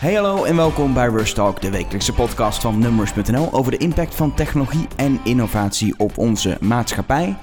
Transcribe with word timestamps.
Hey 0.00 0.14
hallo 0.14 0.44
en 0.44 0.56
welkom 0.56 0.94
bij 0.94 1.08
Rush 1.08 1.32
Talk, 1.32 1.60
de 1.60 1.70
wekelijkse 1.70 2.12
podcast 2.12 2.60
van 2.60 2.78
Numbers.nl 2.78 3.52
over 3.52 3.70
de 3.70 3.76
impact 3.76 4.14
van 4.14 4.34
technologie 4.34 4.86
en 4.96 5.20
innovatie 5.24 5.94
op 5.98 6.18
onze 6.18 6.56
maatschappij. 6.60 7.36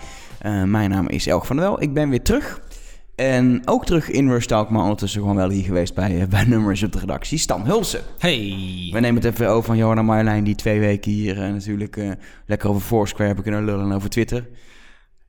Uh, 0.46 0.64
mijn 0.64 0.90
naam 0.90 1.08
is 1.08 1.28
Elg 1.28 1.46
van 1.46 1.56
der 1.56 1.66
Wel, 1.66 1.82
ik 1.82 1.94
ben 1.94 2.10
weer 2.10 2.22
terug. 2.22 2.62
En 3.16 3.62
ook 3.66 3.86
terug 3.86 4.10
in 4.10 4.30
Rush 4.30 4.46
Talk, 4.46 4.70
maar 4.70 4.82
ondertussen 4.82 5.22
gewoon 5.22 5.36
wel 5.36 5.50
hier 5.50 5.64
geweest 5.64 5.94
bij, 5.94 6.12
uh, 6.12 6.24
bij 6.26 6.44
Numbers 6.44 6.84
op 6.84 6.92
de 6.92 7.00
redactie. 7.00 7.38
Stan 7.38 7.66
Hulsen. 7.66 8.02
Hey. 8.18 8.56
We 8.92 9.00
nemen 9.00 9.16
het 9.24 9.34
even 9.34 9.50
over 9.50 9.64
van 9.64 9.78
Johanna 9.78 10.02
Marjolein, 10.02 10.44
die 10.44 10.56
twee 10.56 10.80
weken 10.80 11.12
hier 11.12 11.38
uh, 11.38 11.54
natuurlijk 11.54 12.00
lekker 12.46 12.70
over 12.70 12.82
Foursquare 12.82 13.26
hebben 13.26 13.44
kunnen 13.44 13.66
lullen 13.66 13.86
en 13.86 13.96
over 13.96 14.10
Twitter 14.10 14.46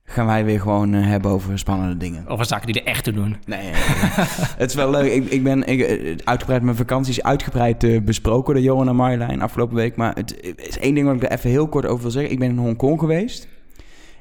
gaan 0.09 0.25
wij 0.25 0.45
weer 0.45 0.59
gewoon 0.59 0.93
uh, 0.93 1.05
hebben 1.05 1.31
over 1.31 1.59
spannende 1.59 1.97
dingen. 1.97 2.27
Over 2.27 2.45
zaken 2.45 2.71
die 2.71 2.81
er 2.81 2.87
echt 2.87 3.03
te 3.03 3.11
doen. 3.11 3.37
Nee, 3.45 3.69
het 4.61 4.69
is 4.69 4.75
wel 4.75 4.89
leuk. 4.89 5.11
Ik, 5.11 5.25
ik 5.25 5.43
ben 5.43 5.67
ik, 5.67 5.79
eh, 5.79 6.15
uitgebreid 6.23 6.61
mijn 6.61 6.75
vakanties 6.75 7.23
uitgebreid 7.23 7.83
uh, 7.83 8.01
besproken 8.01 8.53
door 8.53 8.63
Johan 8.63 8.87
en 8.87 8.95
Marjolein 8.95 9.41
afgelopen 9.41 9.75
week. 9.75 9.95
Maar 9.95 10.15
het 10.15 10.55
is 10.55 10.79
één 10.79 10.93
ding 10.93 11.05
wat 11.07 11.15
ik 11.15 11.23
er 11.23 11.31
even 11.31 11.49
heel 11.49 11.67
kort 11.67 11.85
over 11.85 12.01
wil 12.01 12.11
zeggen. 12.11 12.31
Ik 12.31 12.39
ben 12.39 12.49
in 12.49 12.57
Hongkong 12.57 12.99
geweest. 12.99 13.47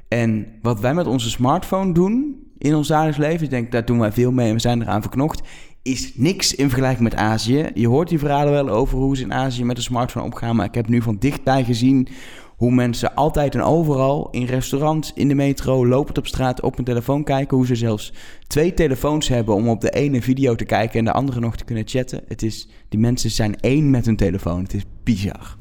En 0.09 0.47
wat 0.63 0.81
wij 0.81 0.95
met 0.95 1.07
onze 1.07 1.31
smartphone 1.31 1.93
doen 1.93 2.37
in 2.59 2.75
ons 2.75 2.89
dagelijks 2.89 3.19
leven, 3.19 3.45
ik 3.45 3.51
denk 3.51 3.73
daar 3.73 3.85
doen 3.85 3.99
wij 3.99 4.13
veel 4.13 4.33
mee 4.33 4.49
en 4.49 4.55
we 4.55 4.61
zijn 4.61 4.83
eraan 4.83 5.03
verknocht, 5.03 5.43
is 5.83 6.13
niks 6.15 6.55
in 6.55 6.69
vergelijking 6.69 7.03
met 7.03 7.15
Azië. 7.15 7.71
Je 7.75 7.89
hoort 7.89 8.09
die 8.09 8.19
verhalen 8.19 8.53
wel 8.53 8.69
over 8.69 8.99
hoe 8.99 9.17
ze 9.17 9.23
in 9.23 9.33
Azië 9.35 9.65
met 9.65 9.77
de 9.77 9.83
smartphone 9.83 10.25
omgaan, 10.25 10.57
maar 10.57 10.67
ik 10.67 10.75
heb 10.75 10.89
nu 10.89 11.03
van 11.03 11.17
dichtbij 11.19 11.65
gezien 11.65 12.09
hoe 12.59 12.71
mensen 12.71 13.15
altijd 13.15 13.55
en 13.55 13.63
overal, 13.63 14.29
in 14.31 14.45
restaurants, 14.45 15.13
in 15.15 15.29
de 15.29 15.35
metro, 15.35 15.87
lopend 15.87 16.19
op 16.19 16.27
straat 16.27 16.61
op 16.61 16.77
hun 16.77 16.85
telefoon 16.85 17.25
kijken. 17.25 17.57
Hoe 17.57 17.67
ze 17.67 17.75
zelfs 17.75 18.13
twee 18.47 18.75
telefoons 18.75 19.29
hebben 19.29 19.55
om 19.55 19.69
op 19.69 19.81
de 19.81 19.91
ene 19.91 20.23
video 20.23 20.55
te 20.55 20.65
kijken 20.65 20.99
en 20.99 21.05
de 21.05 21.13
andere 21.13 21.41
nog 21.41 21.57
te 21.57 21.65
kunnen 21.65 21.89
chatten. 21.89 22.23
Het 22.29 22.43
is, 22.43 22.69
die 22.89 23.01
mensen 23.01 23.31
zijn 23.31 23.61
één 23.61 23.91
met 23.91 24.07
hun 24.07 24.17
telefoon. 24.17 24.63
Het 24.63 24.75
is 24.75 24.83
bizar. 25.03 25.57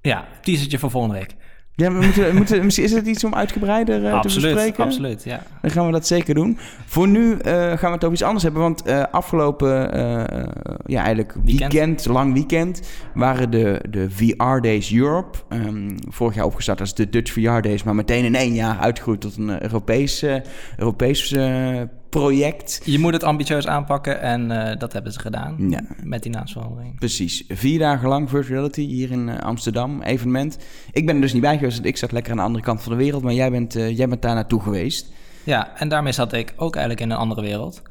Ja, 0.00 0.28
teasertje 0.42 0.78
voor 0.78 0.90
volgende 0.90 1.16
week. 1.16 1.36
Ja, 1.78 1.92
we 1.92 2.04
moeten, 2.04 2.34
moeten, 2.36 2.64
is 2.64 2.92
het 2.92 3.06
iets 3.06 3.24
om 3.24 3.34
uitgebreider 3.34 4.02
uh, 4.02 4.12
absoluut, 4.12 4.48
te 4.48 4.54
bespreken? 4.54 4.84
Absoluut, 4.84 5.24
ja. 5.24 5.42
Dan 5.62 5.70
gaan 5.70 5.86
we 5.86 5.92
dat 5.92 6.06
zeker 6.06 6.34
doen. 6.34 6.58
Voor 6.86 7.08
nu 7.08 7.30
uh, 7.30 7.38
gaan 7.52 7.76
we 7.78 7.86
het 7.86 8.04
over 8.04 8.12
iets 8.12 8.22
anders 8.22 8.42
hebben. 8.42 8.62
Want 8.62 8.86
uh, 8.86 9.04
afgelopen 9.10 9.76
ja, 10.86 10.98
eigenlijk 10.98 11.34
weekend. 11.44 11.72
weekend. 11.72 12.06
lang 12.06 12.32
weekend, 12.32 12.88
waren 13.14 13.50
de, 13.50 13.80
de 13.90 14.10
VR 14.10 14.60
Days 14.60 14.92
Europe. 14.92 15.38
Um, 15.48 15.94
vorig 16.08 16.34
jaar 16.34 16.44
opgestart 16.44 16.80
als 16.80 16.94
de 16.94 17.08
Dutch 17.08 17.32
VR 17.32 17.60
Days, 17.60 17.82
maar 17.82 17.94
meteen 17.94 18.24
in 18.24 18.34
één 18.34 18.54
jaar 18.54 18.78
uitgegroeid 18.78 19.20
tot 19.20 19.36
een 19.36 19.62
Europees, 19.62 20.24
Europees 20.76 21.36
project. 22.08 22.80
Je 22.84 22.98
moet 22.98 23.12
het 23.12 23.24
ambitieus 23.24 23.66
aanpakken 23.66 24.20
en 24.20 24.50
uh, 24.50 24.70
dat 24.78 24.92
hebben 24.92 25.12
ze 25.12 25.20
gedaan 25.20 25.56
ja. 25.70 25.80
met 26.02 26.22
die 26.22 26.32
naamsverandering. 26.32 26.98
Precies. 26.98 27.44
Vier 27.48 27.78
dagen 27.78 28.08
lang 28.08 28.28
virtual 28.28 28.54
reality 28.54 28.82
hier 28.82 29.10
in 29.10 29.28
uh, 29.28 29.38
Amsterdam, 29.38 30.02
evenement. 30.02 30.58
Ik 30.92 31.06
ben 31.06 31.14
er 31.14 31.20
dus 31.20 31.32
niet 31.32 31.42
bij 31.42 31.58
geweest, 31.58 31.84
ik 31.84 31.96
zat 31.96 32.12
lekker 32.12 32.30
aan 32.30 32.38
de 32.38 32.44
andere 32.44 32.64
kant 32.64 32.82
van 32.82 32.92
de 32.92 32.98
wereld, 32.98 33.22
maar 33.22 33.32
jij 33.32 33.50
bent, 33.50 33.76
uh, 33.76 33.96
jij 33.96 34.08
bent 34.08 34.22
daar 34.22 34.34
naartoe 34.34 34.60
geweest. 34.60 35.12
Ja, 35.44 35.76
en 35.76 35.88
daarmee 35.88 36.12
zat 36.12 36.32
ik 36.32 36.54
ook 36.56 36.76
eigenlijk 36.76 37.04
in 37.04 37.10
een 37.10 37.18
andere 37.20 37.40
wereld. 37.40 37.82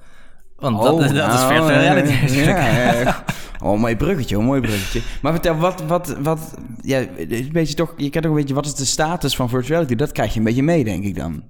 Want 0.56 0.78
oh, 0.78 0.84
dat, 0.84 1.00
dat 1.00 1.12
nou, 1.12 1.34
is 1.34 1.44
virtual 1.44 1.70
reality. 1.70 2.36
Ja, 2.36 3.24
oh, 3.64 3.80
mooi 3.80 3.96
bruggetje, 3.96 4.38
oh, 4.38 4.44
mooi 4.44 4.62
bruggetje. 4.62 5.02
Maar 5.22 5.32
vertel, 5.32 5.56
wat, 5.56 5.84
wat, 5.88 6.18
wat, 6.20 6.58
ja, 6.82 7.00
een 7.18 7.50
beetje 7.52 7.74
toch, 7.74 7.94
je 7.98 8.10
kent 8.10 8.24
toch 8.24 8.34
een 8.34 8.40
beetje, 8.40 8.54
wat 8.54 8.66
is 8.66 8.76
de 8.76 8.86
status 8.86 9.36
van 9.36 9.50
virtual 9.50 9.74
reality? 9.74 9.96
Dat 9.96 10.12
krijg 10.12 10.34
je 10.34 10.40
een 10.40 10.46
beetje 10.46 10.64
mee, 10.64 10.84
denk 10.84 11.04
ik 11.04 11.16
dan. 11.16 11.44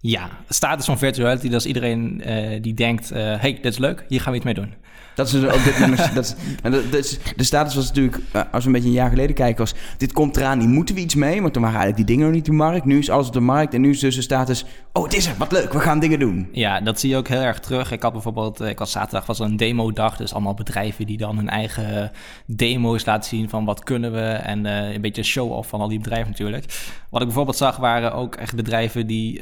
Ja, 0.00 0.28
status 0.48 0.84
van 0.84 0.98
virtuality, 0.98 1.48
dat 1.48 1.60
is 1.60 1.66
iedereen 1.66 2.22
uh, 2.26 2.62
die 2.62 2.74
denkt... 2.74 3.12
Uh, 3.12 3.18
hey, 3.18 3.54
dit 3.54 3.64
is 3.64 3.78
leuk, 3.78 4.04
hier 4.08 4.20
gaan 4.20 4.30
we 4.30 4.36
iets 4.36 4.46
mee 4.46 4.54
doen. 4.54 4.74
Dat 5.18 5.26
is 5.26 5.32
dus 5.32 5.44
ook 5.44 5.64
dit 5.64 5.78
dat, 6.14 6.36
dat, 6.62 7.04
is, 7.04 7.18
de 7.36 7.44
status 7.44 7.74
was 7.74 7.86
natuurlijk, 7.86 8.16
uh, 8.16 8.42
als 8.52 8.62
we 8.62 8.66
een 8.66 8.72
beetje 8.72 8.88
een 8.88 8.94
jaar 8.94 9.08
geleden 9.08 9.34
kijken, 9.34 9.58
was 9.58 9.74
dit 9.96 10.12
komt 10.12 10.36
eraan, 10.36 10.60
hier 10.60 10.68
moeten 10.68 10.94
we 10.94 11.00
iets 11.00 11.14
mee. 11.14 11.40
Want 11.40 11.52
toen 11.52 11.62
waren 11.62 11.78
eigenlijk 11.78 12.08
die 12.08 12.16
dingen 12.16 12.32
nog 12.32 12.34
niet 12.34 12.48
op 12.48 12.58
de 12.58 12.64
markt. 12.64 12.84
Nu 12.84 12.98
is 12.98 13.10
alles 13.10 13.26
op 13.26 13.32
de 13.32 13.40
markt 13.40 13.74
en 13.74 13.80
nu 13.80 13.90
is 13.90 14.00
dus 14.00 14.14
de 14.14 14.22
status, 14.22 14.64
oh 14.92 15.02
het 15.02 15.14
is 15.14 15.26
er, 15.26 15.34
wat 15.38 15.52
leuk, 15.52 15.72
we 15.72 15.80
gaan 15.80 15.98
dingen 15.98 16.18
doen. 16.18 16.48
Ja, 16.52 16.80
dat 16.80 17.00
zie 17.00 17.10
je 17.10 17.16
ook 17.16 17.28
heel 17.28 17.40
erg 17.40 17.60
terug. 17.60 17.92
Ik 17.92 18.02
had 18.02 18.12
bijvoorbeeld, 18.12 18.60
ik 18.60 18.78
was 18.78 18.90
zaterdag 18.90 19.26
was 19.26 19.38
een 19.38 19.56
demo 19.56 19.92
dag, 19.92 20.16
dus 20.16 20.32
allemaal 20.32 20.54
bedrijven 20.54 21.06
die 21.06 21.16
dan 21.16 21.36
hun 21.36 21.48
eigen 21.48 22.10
demo's 22.46 23.04
laten 23.04 23.28
zien 23.28 23.48
van 23.48 23.64
wat 23.64 23.84
kunnen 23.84 24.12
we. 24.12 24.30
En 24.30 24.64
een 24.64 25.00
beetje 25.00 25.22
show-off 25.22 25.68
van 25.68 25.80
al 25.80 25.88
die 25.88 25.98
bedrijven 25.98 26.30
natuurlijk. 26.30 26.64
Wat 27.10 27.20
ik 27.20 27.26
bijvoorbeeld 27.26 27.56
zag 27.56 27.76
waren 27.76 28.12
ook 28.12 28.34
echt 28.34 28.54
bedrijven 28.54 29.06
die 29.06 29.40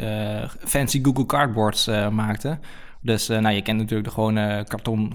fancy 0.59 1.03
Google 1.03 1.27
Cardboards 1.27 1.89
uh, 1.89 2.09
maakten. 2.09 2.61
Dus 3.01 3.29
nou, 3.29 3.51
je 3.51 3.63
kent 3.63 3.79
natuurlijk 3.79 4.09
de 4.09 4.15
gewone 4.15 4.65
karton 4.69 5.13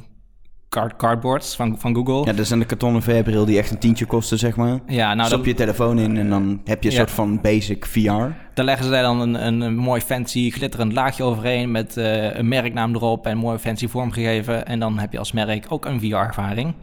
card 0.71 0.95
cardboards 0.95 1.55
van, 1.55 1.79
van 1.79 1.95
Google. 1.95 2.25
Ja, 2.25 2.33
dat 2.33 2.47
zijn 2.47 2.59
de 2.59 2.65
kartonnen 2.65 3.01
VR-bril 3.01 3.45
die 3.45 3.57
echt 3.57 3.71
een 3.71 3.77
tientje 3.77 4.05
kosten, 4.05 4.39
zeg 4.39 4.55
maar. 4.55 4.79
Ja, 4.87 5.13
nou... 5.13 5.27
Stop 5.27 5.45
je 5.45 5.53
telefoon 5.53 5.99
in 5.99 6.17
en 6.17 6.29
dan 6.29 6.61
heb 6.65 6.83
je 6.83 6.89
een 6.89 6.95
soort 6.95 7.11
van 7.11 7.41
basic 7.41 7.85
VR. 7.85 8.27
Daar 8.53 8.65
leggen 8.65 8.85
ze 8.85 8.91
dan 8.91 9.19
een, 9.19 9.45
een, 9.45 9.61
een 9.61 9.75
mooi 9.75 10.01
fancy 10.01 10.51
glitterend 10.51 10.93
laagje 10.93 11.23
overheen... 11.23 11.71
met 11.71 11.97
uh, 11.97 12.35
een 12.35 12.47
merknaam 12.47 12.95
erop 12.95 13.25
en 13.25 13.37
mooi 13.37 13.57
fancy 13.57 13.87
vormgegeven. 13.87 14.65
En 14.65 14.79
dan 14.79 14.99
heb 14.99 15.11
je 15.11 15.19
als 15.19 15.31
merk 15.31 15.65
ook 15.69 15.85
een 15.85 15.99
VR-ervaring. 15.99 16.73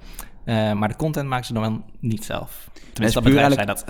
Uh, 0.44 0.72
maar 0.72 0.88
de 0.88 0.96
content 0.96 1.28
maken 1.28 1.46
ze 1.46 1.52
dan 1.52 1.62
wel 1.62 1.84
niet 2.00 2.24
zelf. 2.24 2.70
Tenminste, 2.92 3.20
dat 3.20 3.30
bedrijf 3.32 3.54
zei 3.54 3.66
dat 3.66 3.84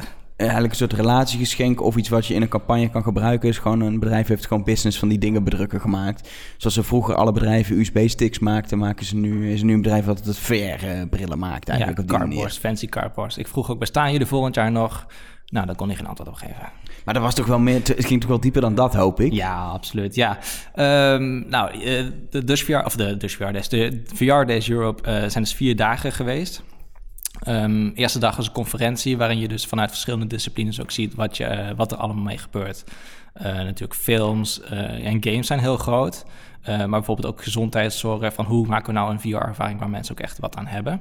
eigenlijk 0.46 0.70
een 0.70 0.78
soort 0.78 0.92
relatiegeschenk 0.92 1.82
of 1.82 1.96
iets 1.96 2.08
wat 2.08 2.26
je 2.26 2.34
in 2.34 2.42
een 2.42 2.48
campagne 2.48 2.90
kan 2.90 3.02
gebruiken. 3.02 3.48
Is 3.48 3.58
gewoon 3.58 3.80
een 3.80 3.98
bedrijf 3.98 4.28
heeft 4.28 4.46
gewoon 4.46 4.64
business 4.64 4.98
van 4.98 5.08
die 5.08 5.18
dingen 5.18 5.44
bedrukken 5.44 5.80
gemaakt. 5.80 6.28
Zoals 6.56 6.74
ze 6.74 6.82
vroeger 6.82 7.14
alle 7.14 7.32
bedrijven 7.32 7.78
USB-sticks 7.78 8.38
maakten, 8.38 8.78
maken 8.78 9.04
ze 9.04 9.16
nu, 9.16 9.52
is 9.52 9.62
nu 9.62 9.72
een 9.72 9.82
bedrijf 9.82 10.04
dat 10.04 10.24
het 10.24 10.38
VR-brillen 10.38 11.38
maakt. 11.38 11.68
Eigenlijk 11.68 12.10
ja, 12.10 12.18
carports, 12.18 12.58
fancy 12.58 12.86
carports. 12.86 13.38
Ik 13.38 13.48
vroeg 13.48 13.70
ook, 13.70 13.78
bestaan 13.78 14.12
jullie 14.12 14.26
volgend 14.26 14.54
jaar 14.54 14.72
nog? 14.72 15.06
Nou, 15.46 15.66
daar 15.66 15.74
kon 15.74 15.90
ik 15.90 15.96
geen 15.96 16.06
antwoord 16.06 16.30
op 16.30 16.34
geven. 16.34 16.68
Maar 17.04 17.14
dat 17.14 17.22
was 17.22 17.34
toch 17.34 17.46
wel 17.46 17.58
meer, 17.58 17.74
het 17.74 18.06
ging 18.06 18.20
toch 18.20 18.28
wel 18.28 18.40
dieper 18.40 18.60
dan 18.60 18.74
dat, 18.74 18.94
hoop 18.94 19.20
ik? 19.20 19.32
Ja, 19.32 19.64
absoluut. 19.64 20.14
Ja. 20.14 20.38
Um, 21.14 21.48
nou, 21.48 21.70
eh, 21.70 22.04
de 22.30 22.44
Dutch 22.44 22.64
VR, 22.64 22.84
of 22.84 22.96
de 22.96 23.16
Dutch 23.16 23.36
VR 23.36 23.52
Days, 23.52 23.68
de 23.68 24.02
VR 24.14 24.44
Days 24.44 24.70
Europe 24.70 25.10
uh, 25.10 25.28
zijn 25.28 25.44
dus 25.44 25.54
vier 25.54 25.76
dagen 25.76 26.12
geweest. 26.12 26.62
Um, 27.46 27.92
eerste 27.94 28.18
dag 28.18 28.36
was 28.36 28.46
een 28.46 28.52
conferentie 28.52 29.16
waarin 29.16 29.38
je 29.38 29.48
dus 29.48 29.66
vanuit 29.66 29.90
verschillende 29.90 30.26
disciplines 30.26 30.80
ook 30.80 30.90
ziet 30.90 31.14
wat, 31.14 31.36
je, 31.36 31.44
uh, 31.44 31.70
wat 31.76 31.92
er 31.92 31.98
allemaal 31.98 32.24
mee 32.24 32.38
gebeurt. 32.38 32.84
Uh, 33.36 33.44
natuurlijk 33.44 33.94
films 33.94 34.60
uh, 34.60 35.06
en 35.06 35.24
games 35.24 35.46
zijn 35.46 35.60
heel 35.60 35.76
groot. 35.76 36.24
maar 36.66 36.88
bijvoorbeeld 36.88 37.26
ook 37.26 37.42
gezondheidszorg. 37.42 38.34
Van 38.34 38.44
hoe 38.44 38.66
maken 38.66 38.86
we 38.86 38.92
nou 38.92 39.10
een 39.10 39.20
VR-ervaring 39.20 39.80
waar 39.80 39.90
mensen 39.90 40.14
ook 40.14 40.20
echt 40.20 40.38
wat 40.38 40.56
aan 40.56 40.66
hebben. 40.66 41.00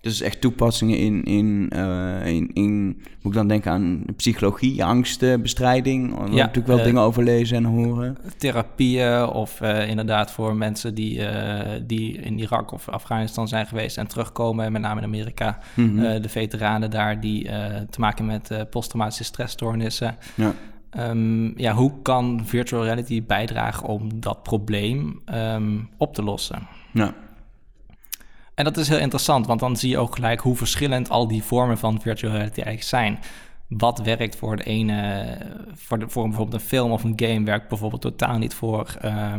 Dus 0.00 0.20
echt 0.20 0.40
toepassingen 0.40 0.98
in, 0.98 1.24
in, 1.24 1.70
uh, 1.74 2.26
in, 2.26 2.50
in, 2.52 2.86
moet 2.86 3.32
ik 3.32 3.38
dan 3.38 3.48
denken 3.48 3.72
aan 3.72 4.02
psychologie, 4.16 4.84
angstbestrijding. 4.84 6.16
Daar 6.16 6.30
ja, 6.30 6.34
natuurlijk 6.34 6.66
wel 6.66 6.78
uh, 6.78 6.84
dingen 6.84 7.02
over 7.02 7.22
lezen 7.22 7.56
en 7.56 7.64
horen. 7.64 8.16
Therapieën 8.36 9.26
of 9.26 9.60
uh, 9.60 9.88
inderdaad 9.88 10.30
voor 10.30 10.56
mensen 10.56 10.94
die, 10.94 11.20
die 11.86 12.12
in 12.12 12.38
Irak 12.38 12.72
of 12.72 12.88
Afghanistan 12.88 13.48
zijn 13.48 13.66
geweest 13.66 13.96
en 13.98 14.06
terugkomen, 14.06 14.72
met 14.72 14.82
name 14.82 15.00
in 15.00 15.06
Amerika. 15.06 15.58
Mm 15.74 15.98
-hmm. 15.98 16.22
de 16.22 16.28
veteranen 16.28 16.90
daar 16.90 17.20
die 17.20 17.44
te 17.90 18.00
maken 18.00 18.26
met 18.26 18.50
posttraumatische 18.70 19.24
stressstoornissen. 19.24 20.16
Ja. 20.34 20.54
Um, 20.98 21.58
ja, 21.58 21.72
hoe 21.74 21.92
kan 22.02 22.40
virtual 22.44 22.84
reality 22.84 23.22
bijdragen 23.22 23.88
om 23.88 24.20
dat 24.20 24.42
probleem 24.42 25.20
um, 25.34 25.88
op 25.96 26.14
te 26.14 26.22
lossen? 26.22 26.68
Ja. 26.92 27.14
En 28.58 28.64
dat 28.64 28.76
is 28.76 28.88
heel 28.88 28.98
interessant, 28.98 29.46
want 29.46 29.60
dan 29.60 29.76
zie 29.76 29.90
je 29.90 29.98
ook 29.98 30.14
gelijk 30.14 30.40
hoe 30.40 30.56
verschillend 30.56 31.10
al 31.10 31.28
die 31.28 31.42
vormen 31.42 31.78
van 31.78 32.00
virtual 32.00 32.32
reality 32.32 32.60
eigenlijk 32.60 32.88
zijn. 32.88 33.18
Wat 33.68 33.98
werkt 33.98 34.36
voor 34.36 34.56
de 34.56 34.62
ene, 34.62 35.38
voor, 35.74 35.98
de, 35.98 36.08
voor 36.08 36.28
bijvoorbeeld 36.28 36.62
een 36.62 36.68
film 36.68 36.90
of 36.90 37.04
een 37.04 37.12
game, 37.16 37.44
werkt 37.44 37.68
bijvoorbeeld 37.68 38.02
totaal 38.02 38.38
niet 38.38 38.54
voor, 38.54 38.96
uh, 39.04 39.34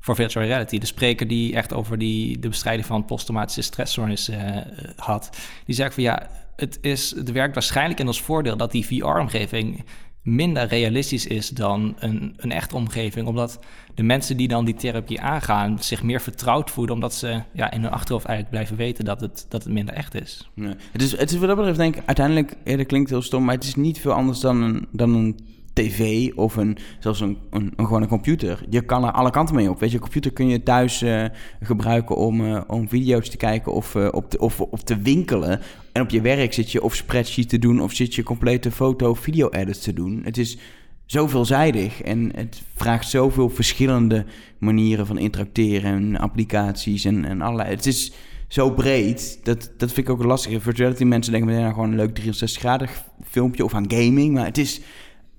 voor 0.00 0.14
virtual 0.14 0.44
reality. 0.44 0.78
De 0.78 0.86
spreker 0.86 1.28
die 1.28 1.54
echt 1.54 1.74
over 1.74 1.98
die, 1.98 2.38
de 2.38 2.48
bestrijding 2.48 2.86
van 2.86 3.04
posttraumatische 3.04 3.62
stressstoornis 3.62 4.28
uh, 4.28 4.56
had, 4.96 5.36
die 5.64 5.74
zegt 5.74 5.94
van 5.94 6.02
ja, 6.02 6.28
het, 6.56 6.78
is, 6.80 7.10
het 7.16 7.32
werkt 7.32 7.54
waarschijnlijk 7.54 8.00
in 8.00 8.06
ons 8.06 8.22
voordeel 8.22 8.56
dat 8.56 8.72
die 8.72 8.86
VR-omgeving 8.86 9.84
minder 10.22 10.68
realistisch 10.68 11.26
is 11.26 11.48
dan 11.48 11.96
een, 11.98 12.34
een 12.36 12.52
echte 12.52 12.76
omgeving. 12.76 13.26
Omdat 13.26 13.58
de 13.94 14.02
mensen 14.02 14.36
die 14.36 14.48
dan 14.48 14.64
die 14.64 14.74
therapie 14.74 15.20
aangaan 15.20 15.78
zich 15.82 16.02
meer 16.02 16.20
vertrouwd 16.20 16.70
voelen. 16.70 16.94
Omdat 16.94 17.14
ze 17.14 17.42
ja, 17.52 17.70
in 17.70 17.82
hun 17.82 17.90
achterhoofd 17.90 18.26
eigenlijk 18.26 18.56
blijven 18.56 18.76
weten 18.76 19.04
dat 19.04 19.20
het, 19.20 19.46
dat 19.48 19.64
het 19.64 19.72
minder 19.72 19.94
echt 19.94 20.14
is. 20.14 20.50
Het, 20.92 21.02
is 21.02 21.16
het 21.16 21.30
is 21.30 21.38
wat 21.38 21.48
dat 21.48 21.56
betreft 21.56 21.78
denk 21.78 21.96
ik 21.96 22.02
uiteindelijk, 22.06 22.56
ja, 22.64 22.84
klinkt 22.84 23.10
heel 23.10 23.22
stom, 23.22 23.44
maar 23.44 23.54
het 23.54 23.64
is 23.64 23.74
niet 23.74 24.00
veel 24.00 24.12
anders 24.12 24.40
dan 24.40 24.62
een, 24.62 24.88
dan 24.92 25.14
een 25.14 25.38
tv 25.82 26.30
of 26.34 26.56
een, 26.56 26.76
zelfs 26.98 27.20
een, 27.20 27.38
een, 27.50 27.72
een 27.76 27.84
gewone 27.86 28.06
computer. 28.06 28.64
Je 28.68 28.80
kan 28.80 29.04
er 29.04 29.12
alle 29.12 29.30
kanten 29.30 29.54
mee 29.54 29.70
op. 29.70 29.80
Weet 29.80 29.90
je, 29.90 29.94
een 29.94 30.02
computer 30.02 30.32
kun 30.32 30.48
je 30.48 30.62
thuis 30.62 31.02
uh, 31.02 31.24
gebruiken 31.60 32.16
om, 32.16 32.40
uh, 32.40 32.60
om 32.66 32.88
video's 32.88 33.28
te 33.30 33.36
kijken 33.36 33.72
of, 33.72 33.94
uh, 33.94 34.08
op 34.10 34.30
te, 34.30 34.38
of, 34.38 34.60
of 34.60 34.82
te 34.82 34.98
winkelen. 34.98 35.60
En 35.92 36.02
op 36.02 36.10
je 36.10 36.20
werk 36.20 36.52
zit 36.52 36.72
je 36.72 36.82
of 36.82 36.94
spreadsheet 36.94 37.48
te 37.48 37.58
doen 37.58 37.80
of 37.80 37.92
zit 37.92 38.14
je 38.14 38.22
complete 38.22 38.70
foto-video-edits 38.70 39.80
te 39.80 39.92
doen. 39.92 40.20
Het 40.24 40.38
is 40.38 40.58
zo 41.06 41.26
veelzijdig 41.26 42.02
en 42.02 42.30
het 42.34 42.62
vraagt 42.74 43.08
zoveel 43.08 43.50
verschillende 43.50 44.24
manieren 44.58 45.06
van 45.06 45.18
interacteren 45.18 45.92
en 45.92 46.16
applicaties 46.16 47.04
en, 47.04 47.24
en 47.24 47.40
allerlei. 47.40 47.70
Het 47.70 47.86
is 47.86 48.12
zo 48.48 48.70
breed. 48.70 49.40
Dat, 49.42 49.70
dat 49.76 49.92
vind 49.92 50.08
ik 50.08 50.12
ook 50.12 50.24
lastig. 50.24 50.62
Virtuality 50.62 51.04
mensen 51.04 51.32
denken 51.32 51.50
meteen 51.50 51.66
aan 51.66 51.74
gewoon 51.74 51.90
een 51.90 51.96
leuk 51.96 52.14
360 52.14 52.60
graden 52.60 52.88
filmpje 53.30 53.64
of 53.64 53.74
aan 53.74 53.90
gaming. 53.90 54.34
Maar 54.34 54.44
het 54.44 54.58
is, 54.58 54.80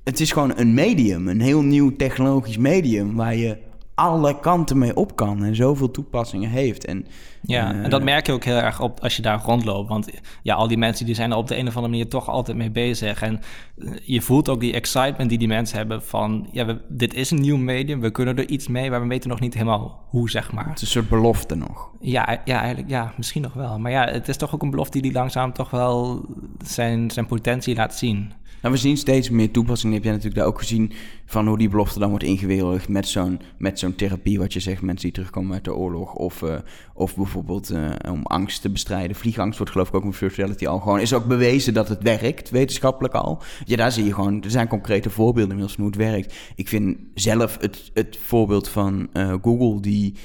het 0.10 0.20
is 0.20 0.32
gewoon 0.32 0.54
een 0.56 0.74
medium. 0.74 1.28
Een 1.28 1.42
heel 1.42 1.62
nieuw 1.62 1.96
technologisch 1.96 2.58
medium 2.58 3.16
waar 3.16 3.36
je 3.36 3.58
alle 3.96 4.40
kanten 4.40 4.78
mee 4.78 4.96
op 4.96 5.16
kan 5.16 5.44
en 5.44 5.56
zoveel 5.56 5.92
toepassingen 5.92 6.50
heeft. 6.50 6.86
En, 6.86 7.06
ja, 7.42 7.74
eh, 7.74 7.84
en 7.84 7.90
dat 7.90 8.04
merk 8.04 8.26
je 8.26 8.32
ook 8.32 8.44
heel 8.44 8.58
erg 8.58 8.82
op 8.82 9.00
als 9.00 9.16
je 9.16 9.22
daar 9.22 9.42
rondloopt. 9.44 9.90
Want 9.90 10.10
ja, 10.44 10.56
al 10.56 10.68
die 10.68 10.78
mensen 10.78 11.06
die 11.06 11.16
zijn 11.16 11.32
er 11.32 11.38
op 11.38 11.48
de 11.48 11.58
een 11.58 11.68
of 11.68 11.76
andere 11.76 11.92
manier 11.94 12.10
toch 12.10 12.30
altijd 12.30 12.58
mee 12.58 12.72
bezig. 12.72 13.22
En 13.22 13.40
eh, 13.78 13.92
je 14.04 14.22
voelt 14.22 14.50
ook 14.50 14.60
die 14.60 14.74
excitement 14.74 15.30
die 15.30 15.38
die 15.38 15.48
mensen 15.48 15.78
hebben 15.78 16.04
van... 16.04 16.48
ja, 16.52 16.66
we, 16.66 16.82
dit 16.90 17.14
is 17.14 17.32
een 17.32 17.42
nieuw 17.42 17.58
medium, 17.58 18.00
we 18.00 18.12
kunnen 18.12 18.38
er 18.38 18.50
iets 18.50 18.68
mee... 18.68 18.90
maar 18.90 19.02
we 19.02 19.08
weten 19.08 19.30
nog 19.30 19.40
niet 19.40 19.54
helemaal 19.54 20.06
hoe, 20.10 20.30
zeg 20.30 20.52
maar. 20.52 20.68
Het 20.68 20.76
is 20.76 20.82
een 20.82 20.88
soort 20.88 21.10
belofte 21.10 21.56
nog. 21.56 21.90
Ja, 22.00 22.42
ja, 22.46 22.60
eigenlijk, 22.60 22.90
ja, 22.90 23.14
misschien 23.18 23.42
nog 23.42 23.54
wel. 23.54 23.80
Maar 23.80 23.92
ja, 23.92 24.06
het 24.06 24.28
is 24.28 24.38
toch 24.38 24.54
ook 24.54 24.62
een 24.62 24.72
belofte 24.72 25.00
die 25.00 25.12
langzaam 25.12 25.54
toch 25.54 25.70
wel 25.70 26.26
zijn, 26.64 27.12
zijn 27.12 27.26
potentie 27.26 27.76
laat 27.76 27.96
zien. 27.96 28.34
Nou, 28.62 28.74
we 28.74 28.80
zien 28.80 28.98
steeds 28.98 29.30
meer 29.30 29.52
toepassingen. 29.52 29.96
Heb 29.96 30.04
jij 30.04 30.12
natuurlijk 30.12 30.40
daar 30.40 30.50
ook 30.50 30.60
gezien 30.60 30.92
van 31.26 31.48
hoe 31.48 31.58
die 31.58 31.70
belofte 31.70 32.00
dan 32.00 32.10
wordt 32.10 32.24
ingewilligd 32.24 32.88
met 32.88 33.08
zo'n, 33.08 33.40
met 33.58 33.80
zo'n 33.80 33.96
therapie, 33.96 34.40
wat 34.40 34.54
je 34.54 34.60
zegt, 34.60 34.82
mensen 34.82 35.04
die 35.04 35.12
terugkomen 35.12 35.54
uit 35.54 35.64
de 35.64 35.76
oorlog. 35.76 36.14
Of, 36.14 36.42
uh, 36.42 36.56
of 36.94 37.16
bijvoorbeeld 37.16 37.72
uh, 37.72 37.90
om 38.12 38.24
angst 38.24 38.62
te 38.62 38.70
bestrijden. 38.70 39.16
Vliegangst 39.16 39.58
wordt 39.58 39.72
geloof 39.72 39.88
ik 39.88 39.96
ook 39.96 40.04
met 40.04 40.16
virtuality 40.16 40.68
al 40.68 40.80
gewoon. 40.80 41.00
Is 41.00 41.14
ook 41.14 41.26
bewezen 41.26 41.74
dat 41.74 41.90
het 41.90 42.04
werkt, 42.04 42.50
wetenschappelijk 42.50 43.14
al. 43.14 43.42
Ja, 43.66 43.76
daar 43.76 43.92
zie 43.92 44.06
je 44.06 44.14
gewoon, 44.14 44.44
er 44.44 44.52
zijn 44.52 44.68
concrete 44.68 45.10
voorbeelden 45.10 45.52
inmiddels 45.52 45.76
van 45.76 45.84
hoe 45.84 45.94
het 45.94 46.02
werkt. 46.02 46.36
Ik 46.56 46.68
vind 46.68 46.98
zelf 47.14 47.58
het, 47.60 47.92
het 47.94 48.18
voorbeeld 48.18 48.68
van 48.68 49.10
uh, 49.14 49.34
Google, 49.42 49.82
die 49.82 50.16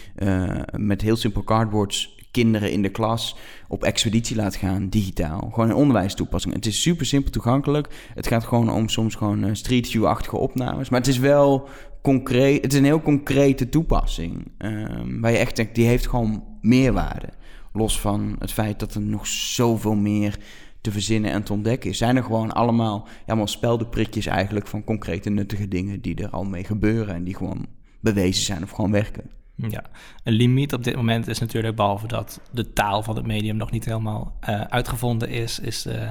met 0.76 1.00
heel 1.00 1.16
simpel 1.16 1.44
cardboards 1.44 2.13
kinderen 2.34 2.72
in 2.72 2.82
de 2.82 2.88
klas 2.88 3.36
op 3.68 3.84
expeditie 3.84 4.36
laat 4.36 4.56
gaan, 4.56 4.88
digitaal. 4.88 5.50
Gewoon 5.52 5.68
een 5.68 5.76
onderwijstoepassing. 5.76 6.54
Het 6.54 6.66
is 6.66 6.82
super 6.82 7.06
simpel 7.06 7.30
toegankelijk. 7.30 7.88
Het 8.14 8.26
gaat 8.26 8.44
gewoon 8.44 8.70
om 8.70 8.88
soms 8.88 9.14
gewoon 9.14 9.44
uh, 9.44 9.54
street 9.54 9.88
view-achtige 9.88 10.36
opnames. 10.36 10.88
Maar 10.88 11.00
het 11.00 11.08
is 11.08 11.18
wel 11.18 11.68
concreet. 12.02 12.62
Het 12.62 12.72
is 12.72 12.78
een 12.78 12.84
heel 12.84 13.02
concrete 13.02 13.68
toepassing. 13.68 14.52
Um, 14.58 15.20
waar 15.20 15.30
je 15.30 15.38
echt 15.38 15.56
denkt, 15.56 15.74
die 15.74 15.86
heeft 15.86 16.08
gewoon 16.08 16.44
meerwaarde. 16.60 17.28
Los 17.72 18.00
van 18.00 18.36
het 18.38 18.52
feit 18.52 18.78
dat 18.78 18.94
er 18.94 19.00
nog 19.00 19.26
zoveel 19.26 19.94
meer 19.94 20.38
te 20.80 20.92
verzinnen 20.92 21.30
en 21.30 21.42
te 21.42 21.52
ontdekken 21.52 21.90
is. 21.90 21.98
Zijn 21.98 22.16
er 22.16 22.22
gewoon 22.22 22.52
allemaal, 22.52 23.04
ja, 23.06 23.22
allemaal 23.26 23.46
speldenprikjes 23.46 24.26
eigenlijk 24.26 24.66
van 24.66 24.84
concrete 24.84 25.30
nuttige 25.30 25.68
dingen 25.68 26.00
die 26.00 26.22
er 26.22 26.30
al 26.30 26.44
mee 26.44 26.64
gebeuren 26.64 27.14
en 27.14 27.24
die 27.24 27.36
gewoon 27.36 27.66
bewezen 28.00 28.44
zijn 28.44 28.62
of 28.62 28.70
gewoon 28.70 28.90
werken. 28.90 29.30
Ja, 29.56 29.82
een 30.22 30.32
limiet 30.32 30.72
op 30.72 30.84
dit 30.84 30.96
moment 30.96 31.28
is 31.28 31.38
natuurlijk, 31.38 31.76
behalve 31.76 32.06
dat 32.06 32.40
de 32.50 32.72
taal 32.72 33.02
van 33.02 33.16
het 33.16 33.26
medium 33.26 33.56
nog 33.56 33.70
niet 33.70 33.84
helemaal 33.84 34.36
uh, 34.48 34.60
uitgevonden 34.60 35.28
is, 35.28 35.58
is 35.58 35.86
uh, 35.86 36.10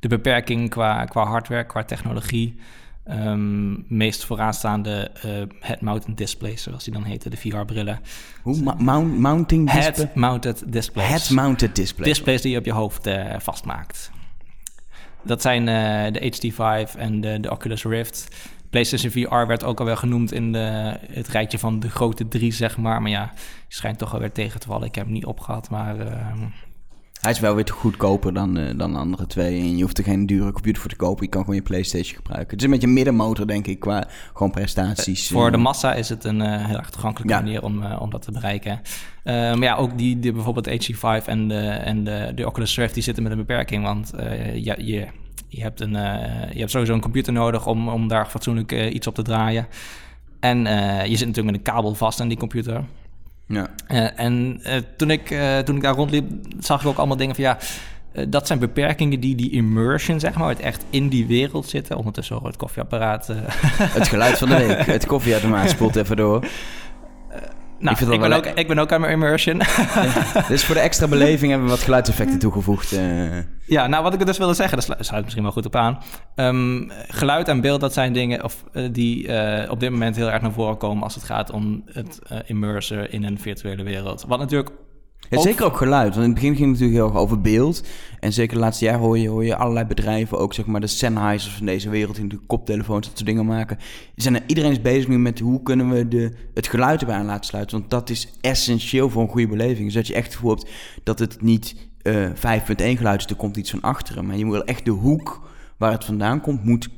de 0.00 0.08
beperking 0.08 0.70
qua, 0.70 1.04
qua 1.04 1.24
hardware, 1.24 1.64
qua 1.66 1.84
technologie. 1.84 2.58
Um, 3.10 3.84
meest 3.88 4.24
vooraanstaande 4.24 5.10
uh, 5.26 5.42
head-mounted 5.60 6.16
displays, 6.16 6.62
zoals 6.62 6.84
die 6.84 6.92
dan 6.92 7.04
heten, 7.04 7.30
de 7.30 7.36
VR-brillen. 7.36 8.00
Hoe? 8.42 8.74
Mount 8.78 9.18
mounting 9.18 9.70
display? 9.70 9.94
Head-mounted 9.94 10.72
displays. 10.72 11.08
Head-mounted 11.08 11.76
displays. 11.76 12.08
Displays 12.08 12.42
die 12.42 12.52
je 12.52 12.58
op 12.58 12.64
je 12.64 12.72
hoofd 12.72 13.10
vastmaakt. 13.38 14.10
Dat 15.22 15.42
zijn 15.42 15.64
de 16.12 16.32
HT5 16.32 16.98
en 16.98 17.20
de, 17.20 17.40
de 17.40 17.50
Oculus 17.50 17.84
Rift. 17.84 18.28
PlayStation 18.72 19.10
VR 19.10 19.46
werd 19.46 19.64
ook 19.64 19.80
al 19.80 19.86
wel 19.86 19.96
genoemd 19.96 20.32
in 20.32 20.52
de, 20.52 20.96
het 21.10 21.28
rijtje 21.28 21.58
van 21.58 21.80
de 21.80 21.90
grote 21.90 22.28
drie, 22.28 22.52
zeg 22.52 22.76
maar. 22.76 23.02
Maar 23.02 23.10
ja, 23.10 23.32
schijnt 23.68 23.98
toch 23.98 24.12
alweer 24.12 24.32
tegen 24.32 24.60
te 24.60 24.66
vallen. 24.66 24.86
Ik 24.86 24.94
heb 24.94 25.04
hem 25.04 25.12
niet 25.12 25.24
opgehad, 25.24 25.70
maar... 25.70 25.96
Uh... 25.98 26.42
Hij 27.20 27.30
is 27.30 27.40
wel 27.40 27.54
weer 27.54 27.64
te 27.64 27.72
goedkoper 27.72 28.34
dan, 28.34 28.58
uh, 28.58 28.78
dan 28.78 28.92
de 28.92 28.98
andere 28.98 29.26
twee. 29.26 29.60
En 29.60 29.76
je 29.76 29.82
hoeft 29.82 29.98
er 29.98 30.04
geen 30.04 30.26
dure 30.26 30.52
computer 30.52 30.80
voor 30.80 30.90
te 30.90 30.96
kopen. 30.96 31.24
Je 31.24 31.30
kan 31.30 31.40
gewoon 31.40 31.56
je 31.56 31.62
PlayStation 31.62 32.16
gebruiken. 32.16 32.50
Het 32.50 32.58
is 32.58 32.64
een 32.64 32.70
beetje 32.70 32.86
een 32.86 32.92
middenmotor, 32.92 33.46
denk 33.46 33.66
ik, 33.66 33.80
qua 33.80 34.06
gewoon 34.34 34.50
prestaties. 34.50 35.30
Uh, 35.30 35.38
voor 35.38 35.50
de 35.50 35.56
massa 35.56 35.94
is 35.94 36.08
het 36.08 36.24
een 36.24 36.40
heel 36.40 36.76
erg 36.76 36.90
toegankelijke 36.90 37.34
ja. 37.34 37.40
manier 37.40 37.62
om, 37.62 37.84
om 37.84 38.10
dat 38.10 38.22
te 38.22 38.32
bereiken. 38.32 38.80
maar 39.24 39.62
ja, 39.62 39.74
ook 39.74 39.98
die, 39.98 40.18
die 40.18 40.32
bijvoorbeeld 40.32 40.68
HC5 40.68 41.26
en 41.26 41.48
de, 41.48 41.60
en 41.68 42.04
de, 42.04 42.32
de 42.34 42.46
Oculus 42.46 42.76
Rift, 42.76 42.94
die 42.94 43.02
zitten 43.02 43.22
met 43.22 43.32
een 43.32 43.38
beperking. 43.38 43.82
Want 43.84 44.12
ja, 44.54 44.74
je 44.78 45.08
je 45.48 45.62
hebt, 45.62 45.80
een, 45.80 45.94
uh, 45.94 46.52
je 46.52 46.58
hebt 46.58 46.70
sowieso 46.70 46.94
een 46.94 47.00
computer 47.00 47.32
nodig 47.32 47.66
om, 47.66 47.88
om 47.88 48.08
daar 48.08 48.26
fatsoenlijk 48.26 48.72
uh, 48.72 48.94
iets 48.94 49.06
op 49.06 49.14
te 49.14 49.22
draaien. 49.22 49.66
En 50.40 50.66
uh, 50.66 51.06
je 51.06 51.16
zit 51.16 51.26
natuurlijk 51.26 51.56
met 51.56 51.66
een 51.66 51.74
kabel 51.74 51.94
vast 51.94 52.20
aan 52.20 52.28
die 52.28 52.38
computer. 52.38 52.84
Ja. 53.46 53.68
en 54.16 54.60
toen, 54.96 55.10
ik, 55.10 55.36
toen 55.64 55.76
ik 55.76 55.82
daar 55.82 55.94
rondliep, 55.94 56.30
zag 56.58 56.80
ik 56.80 56.86
ook 56.86 56.96
allemaal 56.96 57.16
dingen 57.16 57.34
van 57.34 57.44
ja. 57.44 57.58
dat 58.28 58.46
zijn 58.46 58.58
beperkingen 58.58 59.20
die 59.20 59.34
die 59.34 59.50
immersion, 59.50 60.20
zeg 60.20 60.34
maar, 60.34 60.48
het 60.48 60.60
echt 60.60 60.84
in 60.90 61.08
die 61.08 61.26
wereld 61.26 61.68
zitten. 61.68 61.96
Ondertussen 61.96 62.36
hoor 62.36 62.46
het 62.46 62.56
koffieapparaat. 62.56 63.26
Het 63.76 64.08
geluid 64.08 64.38
van 64.38 64.48
de 64.48 64.56
week. 64.56 64.86
Het 64.96 65.06
koffieautomaat 65.06 65.70
spoelt 65.70 65.96
even 65.96 66.16
door. 66.16 66.46
Nou, 67.82 67.96
ik, 68.00 68.08
ik, 68.12 68.20
ben 68.20 68.32
ook, 68.32 68.46
ik, 68.46 68.68
ben 68.68 68.78
ook, 68.78 68.92
aan 68.92 69.00
mijn 69.00 69.12
immersion. 69.12 69.58
Ja, 69.58 70.44
dus 70.48 70.64
voor 70.64 70.74
de 70.74 70.80
extra 70.80 71.06
beleving 71.08 71.50
hebben 71.50 71.68
we 71.68 71.74
wat 71.74 71.84
geluidseffecten 71.84 72.38
toegevoegd. 72.38 72.92
Uh. 72.92 73.38
Ja, 73.66 73.86
nou 73.86 74.02
wat 74.02 74.14
ik 74.14 74.26
dus 74.26 74.38
wilde 74.38 74.54
zeggen, 74.54 74.78
daar 74.78 75.04
sluit 75.04 75.22
misschien 75.22 75.42
wel 75.42 75.52
goed 75.52 75.66
op 75.66 75.76
aan. 75.76 75.98
Um, 76.36 76.90
geluid 77.08 77.48
en 77.48 77.60
beeld, 77.60 77.80
dat 77.80 77.92
zijn 77.92 78.12
dingen 78.12 78.44
of, 78.44 78.64
uh, 78.72 78.88
die 78.92 79.28
uh, 79.28 79.70
op 79.70 79.80
dit 79.80 79.90
moment 79.90 80.16
heel 80.16 80.30
erg 80.30 80.42
naar 80.42 80.52
voren 80.52 80.76
komen... 80.76 81.02
als 81.02 81.14
het 81.14 81.24
gaat 81.24 81.50
om 81.50 81.82
het 81.92 82.18
immersen 82.46 83.12
in 83.12 83.24
een 83.24 83.38
virtuele 83.38 83.82
wereld. 83.82 84.24
Wat 84.28 84.38
natuurlijk 84.38 84.70
ja, 85.30 85.40
zeker 85.40 85.64
ook 85.64 85.76
geluid. 85.76 86.14
Want 86.14 86.26
in 86.26 86.30
het 86.30 86.34
begin 86.34 86.56
ging 86.56 86.70
het 86.70 86.80
natuurlijk 86.80 86.98
heel 86.98 87.06
erg 87.06 87.24
over 87.24 87.40
beeld. 87.40 87.82
En 88.20 88.32
zeker 88.32 88.54
de 88.54 88.60
laatste 88.60 88.84
jaar 88.84 88.98
hoor 88.98 89.18
je, 89.18 89.28
hoor 89.28 89.44
je 89.44 89.56
allerlei 89.56 89.86
bedrijven, 89.86 90.38
ook 90.38 90.54
zeg 90.54 90.66
maar 90.66 90.80
de 90.80 90.86
Sennheisers 90.86 91.54
van 91.54 91.66
deze 91.66 91.90
wereld, 91.90 92.16
die 92.16 92.26
de 92.26 92.40
koptelefoons, 92.46 93.06
dat 93.06 93.16
soort 93.16 93.28
dingen 93.28 93.46
maken. 93.46 93.78
Zijn 94.16 94.34
er, 94.34 94.42
iedereen 94.46 94.70
is 94.70 94.80
bezig 94.80 95.08
nu 95.08 95.18
met 95.18 95.38
hoe 95.38 95.62
kunnen 95.62 95.90
we 95.90 96.08
de, 96.08 96.32
het 96.54 96.66
geluid 96.66 97.00
erbij 97.00 97.16
aan 97.16 97.26
laten 97.26 97.44
sluiten. 97.44 97.78
Want 97.78 97.90
dat 97.90 98.10
is 98.10 98.28
essentieel 98.40 99.10
voor 99.10 99.22
een 99.22 99.28
goede 99.28 99.48
beleving. 99.48 99.84
Dus 99.84 99.94
dat 99.94 100.06
je 100.06 100.14
echt 100.14 100.26
het 100.26 100.34
gevoel 100.34 100.50
hebt 100.50 100.70
dat 101.02 101.18
het 101.18 101.42
niet 101.42 101.76
uh, 102.02 102.28
5.1 102.28 102.34
geluid 102.76 103.20
is, 103.20 103.26
er 103.26 103.36
komt 103.36 103.56
iets 103.56 103.70
van 103.70 103.80
achteren. 103.80 104.26
Maar 104.26 104.36
je 104.36 104.44
moet 104.44 104.64
echt 104.64 104.84
de 104.84 104.90
hoek 104.90 105.50
waar 105.76 105.92
het 105.92 106.04
vandaan 106.04 106.40
komt, 106.40 106.64
moet 106.64 106.88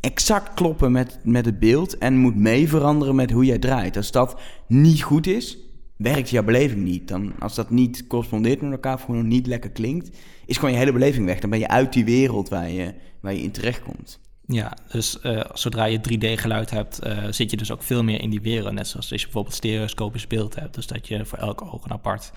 exact 0.00 0.54
kloppen 0.54 0.92
met, 0.92 1.18
met 1.22 1.44
het 1.44 1.58
beeld 1.58 1.98
en 1.98 2.16
moet 2.16 2.36
mee 2.36 2.68
veranderen 2.68 3.14
met 3.14 3.30
hoe 3.30 3.44
jij 3.44 3.58
draait. 3.58 3.96
Als 3.96 4.10
dat 4.10 4.40
niet 4.66 5.02
goed 5.02 5.26
is, 5.26 5.58
werkt 6.00 6.30
jouw 6.30 6.42
beleving 6.42 6.84
niet. 6.84 7.08
Dan, 7.08 7.32
als 7.38 7.54
dat 7.54 7.70
niet 7.70 8.06
correspondeert 8.06 8.60
met 8.60 8.72
elkaar 8.72 8.94
of 8.94 9.02
gewoon 9.02 9.28
niet 9.28 9.46
lekker 9.46 9.70
klinkt, 9.70 10.16
is 10.46 10.56
gewoon 10.56 10.70
je 10.70 10.78
hele 10.78 10.92
beleving 10.92 11.26
weg. 11.26 11.40
Dan 11.40 11.50
ben 11.50 11.58
je 11.58 11.68
uit 11.68 11.92
die 11.92 12.04
wereld 12.04 12.48
waar 12.48 12.70
je, 12.70 12.94
waar 13.20 13.34
je 13.34 13.42
in 13.42 13.50
terecht 13.50 13.82
komt. 13.82 14.20
Ja, 14.46 14.76
dus 14.92 15.18
uh, 15.22 15.40
zodra 15.52 15.84
je 15.84 15.98
3D-geluid 15.98 16.70
hebt, 16.70 17.06
uh, 17.06 17.24
zit 17.30 17.50
je 17.50 17.56
dus 17.56 17.70
ook 17.70 17.82
veel 17.82 18.04
meer 18.04 18.20
in 18.20 18.30
die 18.30 18.40
wereld. 18.40 18.72
Net 18.74 18.86
zoals 18.86 19.10
als 19.10 19.20
je 19.20 19.26
bijvoorbeeld 19.26 19.54
stereoscopisch 19.54 20.26
beeld 20.26 20.54
hebt. 20.54 20.74
Dus 20.74 20.86
dat 20.86 21.08
je 21.08 21.24
voor 21.24 21.38
elk 21.38 21.62
oog 21.62 21.84
een 21.84 21.92
apart, 21.92 22.32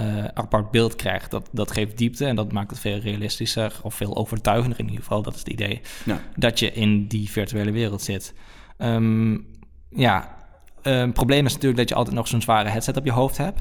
uh, 0.00 0.24
apart 0.24 0.70
beeld 0.70 0.96
krijgt. 0.96 1.30
Dat, 1.30 1.48
dat 1.52 1.70
geeft 1.70 1.98
diepte 1.98 2.24
en 2.24 2.36
dat 2.36 2.52
maakt 2.52 2.70
het 2.70 2.78
veel 2.78 2.98
realistischer 2.98 3.80
of 3.82 3.94
veel 3.94 4.16
overtuigender 4.16 4.78
in 4.78 4.84
ieder 4.84 5.02
geval. 5.02 5.22
Dat 5.22 5.34
is 5.34 5.38
het 5.38 5.48
idee. 5.48 5.80
Ja. 6.04 6.20
Dat 6.36 6.58
je 6.58 6.72
in 6.72 7.06
die 7.06 7.30
virtuele 7.30 7.70
wereld 7.70 8.02
zit. 8.02 8.34
Um, 8.78 9.46
ja, 9.88 10.41
ehm, 10.82 11.12
probleem 11.12 11.46
is 11.46 11.52
natuurlijk 11.52 11.78
dat 11.78 11.88
je 11.88 11.94
altijd 11.94 12.16
nog 12.16 12.28
zo'n 12.28 12.42
zware 12.42 12.68
headset 12.68 12.96
op 12.96 13.04
je 13.04 13.12
hoofd 13.12 13.36
hebt. 13.36 13.60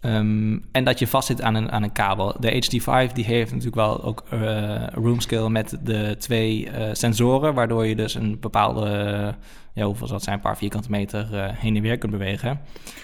Um, 0.00 0.64
en 0.72 0.84
dat 0.84 0.98
je 0.98 1.06
vastzit 1.06 1.42
aan 1.42 1.54
een, 1.54 1.72
aan 1.72 1.82
een 1.82 1.92
kabel. 1.92 2.34
De 2.40 2.52
HD5 2.52 3.12
die 3.12 3.24
heeft 3.24 3.50
natuurlijk 3.50 3.76
wel 3.76 4.04
ook 4.04 4.24
uh, 4.34 4.86
room 4.86 5.52
met 5.52 5.78
de 5.82 6.16
twee 6.18 6.66
uh, 6.66 6.88
sensoren, 6.92 7.54
waardoor 7.54 7.86
je 7.86 7.96
dus 7.96 8.14
een 8.14 8.40
bepaalde 8.40 9.34
ja, 9.74 9.84
hoeveel 9.84 10.06
zal 10.06 10.20
zijn, 10.20 10.34
een 10.34 10.40
paar 10.40 10.56
vierkante 10.56 10.90
meter 10.90 11.28
uh, 11.32 11.44
heen 11.52 11.76
en 11.76 11.82
weer 11.82 11.98
kunt 11.98 12.12
bewegen. 12.12 12.60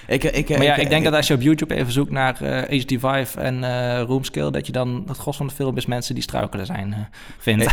Ik, 0.07 0.25
ik, 0.25 0.49
maar 0.49 0.63
ja, 0.63 0.75
ik, 0.75 0.83
ik 0.83 0.89
denk 0.89 1.05
dat 1.05 1.13
als 1.13 1.27
je 1.27 1.35
op 1.35 1.41
YouTube 1.41 1.75
even 1.75 1.93
zoekt 1.93 2.11
naar 2.11 2.43
uh, 2.71 2.83
HD5 2.83 3.35
en 3.39 3.63
uh, 3.63 4.01
Roomscale, 4.01 4.51
dat 4.51 4.67
je 4.67 4.73
dan 4.73 5.05
het 5.07 5.17
gros 5.17 5.37
van 5.37 5.47
de 5.47 5.55
filmpjes 5.55 5.87
mensen 5.87 6.15
die 6.15 6.23
struikelen 6.23 6.67
zijn 6.67 7.09
vindt. 7.39 7.65
Ik, 7.65 7.71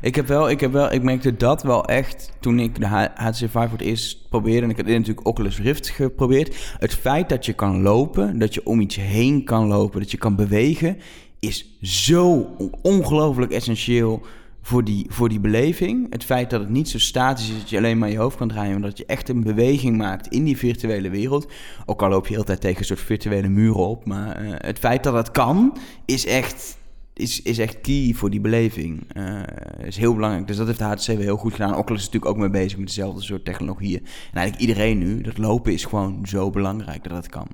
ik, 0.00 0.14
heb 0.14 0.26
wel, 0.26 0.50
ik 0.50 0.60
heb 0.60 0.72
wel, 0.72 0.92
ik 0.92 1.02
merkte 1.02 1.36
dat 1.36 1.62
wel 1.62 1.84
echt 1.84 2.32
toen 2.40 2.58
ik 2.58 2.80
de 2.80 2.86
HTC 3.14 3.50
5 3.50 3.50
voor 3.50 3.78
het 3.78 3.80
eerst 3.80 4.28
probeerde. 4.28 4.62
En 4.62 4.70
ik 4.70 4.76
heb 4.76 4.86
natuurlijk 4.86 5.26
Oculus 5.26 5.60
Rift 5.60 5.88
geprobeerd. 5.88 6.74
Het 6.78 6.94
feit 6.94 7.28
dat 7.28 7.46
je 7.46 7.52
kan 7.52 7.82
lopen, 7.82 8.38
dat 8.38 8.54
je 8.54 8.66
om 8.66 8.80
iets 8.80 8.96
heen 8.96 9.44
kan 9.44 9.66
lopen, 9.66 10.00
dat 10.00 10.10
je 10.10 10.18
kan 10.18 10.36
bewegen, 10.36 10.96
is 11.40 11.78
zo 11.80 12.56
ongelooflijk 12.82 13.52
essentieel 13.52 14.26
voor 14.66 14.84
die, 14.84 15.06
voor 15.08 15.28
die 15.28 15.40
beleving. 15.40 16.06
Het 16.10 16.24
feit 16.24 16.50
dat 16.50 16.60
het 16.60 16.68
niet 16.68 16.88
zo 16.88 16.98
statisch 16.98 17.50
is 17.50 17.58
dat 17.58 17.70
je 17.70 17.76
alleen 17.76 17.98
maar 17.98 18.10
je 18.10 18.18
hoofd 18.18 18.36
kan 18.36 18.48
draaien, 18.48 18.80
maar 18.80 18.88
dat 18.88 18.98
je 18.98 19.06
echt 19.06 19.28
een 19.28 19.42
beweging 19.42 19.96
maakt 19.96 20.26
in 20.26 20.44
die 20.44 20.56
virtuele 20.56 21.10
wereld. 21.10 21.52
Ook 21.86 22.02
al 22.02 22.08
loop 22.08 22.26
je 22.26 22.36
altijd 22.36 22.60
tegen 22.60 22.78
een 22.78 22.84
soort 22.84 23.00
virtuele 23.00 23.48
muren 23.48 23.86
op. 23.86 24.04
Maar 24.04 24.42
uh, 24.42 24.54
het 24.56 24.78
feit 24.78 25.02
dat 25.04 25.14
het 25.14 25.30
kan, 25.30 25.76
is 26.04 26.26
echt, 26.26 26.78
is, 27.14 27.42
is 27.42 27.58
echt 27.58 27.80
key 27.80 28.12
voor 28.14 28.30
die 28.30 28.40
beleving. 28.40 29.16
Uh, 29.16 29.42
is 29.82 29.96
heel 29.96 30.14
belangrijk. 30.14 30.46
Dus 30.46 30.56
dat 30.56 30.66
heeft 30.66 30.78
de 30.78 30.84
HTC 30.84 31.06
heel 31.06 31.36
goed 31.36 31.52
gedaan. 31.52 31.76
Oculus 31.76 32.00
is 32.00 32.06
natuurlijk 32.06 32.32
ook 32.32 32.40
mee 32.40 32.50
bezig 32.50 32.78
met 32.78 32.86
dezelfde 32.86 33.22
soort 33.22 33.44
technologieën. 33.44 34.00
En 34.00 34.38
eigenlijk 34.38 34.68
iedereen 34.68 34.98
nu, 34.98 35.20
dat 35.20 35.38
lopen 35.38 35.72
is 35.72 35.84
gewoon 35.84 36.26
zo 36.26 36.50
belangrijk 36.50 37.04
dat 37.04 37.12
het 37.12 37.28
kan. 37.28 37.48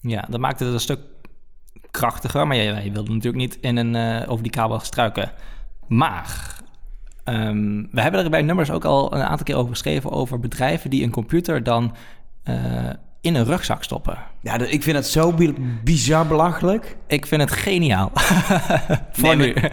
Ja, 0.00 0.26
dat 0.30 0.40
maakt 0.40 0.60
het 0.60 0.72
een 0.72 0.80
stuk 0.80 1.00
krachtiger, 1.90 2.46
maar 2.46 2.56
je, 2.56 2.82
je 2.84 2.92
wilde 2.92 3.12
natuurlijk 3.12 3.42
niet 3.42 3.58
in 3.60 3.76
een, 3.76 3.94
eh, 3.94 4.30
over 4.30 4.42
die 4.42 4.52
kabel 4.52 4.78
struiken. 4.78 5.32
Maar 5.88 6.54
ehm, 7.24 7.82
we 7.90 8.00
hebben 8.00 8.24
er 8.24 8.30
bij 8.30 8.42
nummers 8.42 8.70
ook 8.70 8.84
al 8.84 9.14
een 9.14 9.22
aantal 9.22 9.44
keer 9.44 9.56
over 9.56 9.70
geschreven 9.70 10.10
over 10.10 10.40
bedrijven 10.40 10.90
die 10.90 11.02
een 11.04 11.10
computer 11.10 11.62
dan 11.62 11.94
eh, 12.42 12.54
in 13.20 13.34
een 13.34 13.44
rugzak 13.44 13.82
stoppen. 13.84 14.18
Ja, 14.40 14.58
ik 14.58 14.82
vind 14.82 14.96
het 14.96 15.06
zo 15.06 15.32
bi- 15.32 15.54
bizar 15.84 16.26
belachelijk. 16.26 16.96
Ik 17.06 17.26
vind 17.26 17.40
het 17.40 17.50
geniaal. 17.52 18.10
voor 19.12 19.36
Nee, 19.36 19.54
nu. 19.54 19.68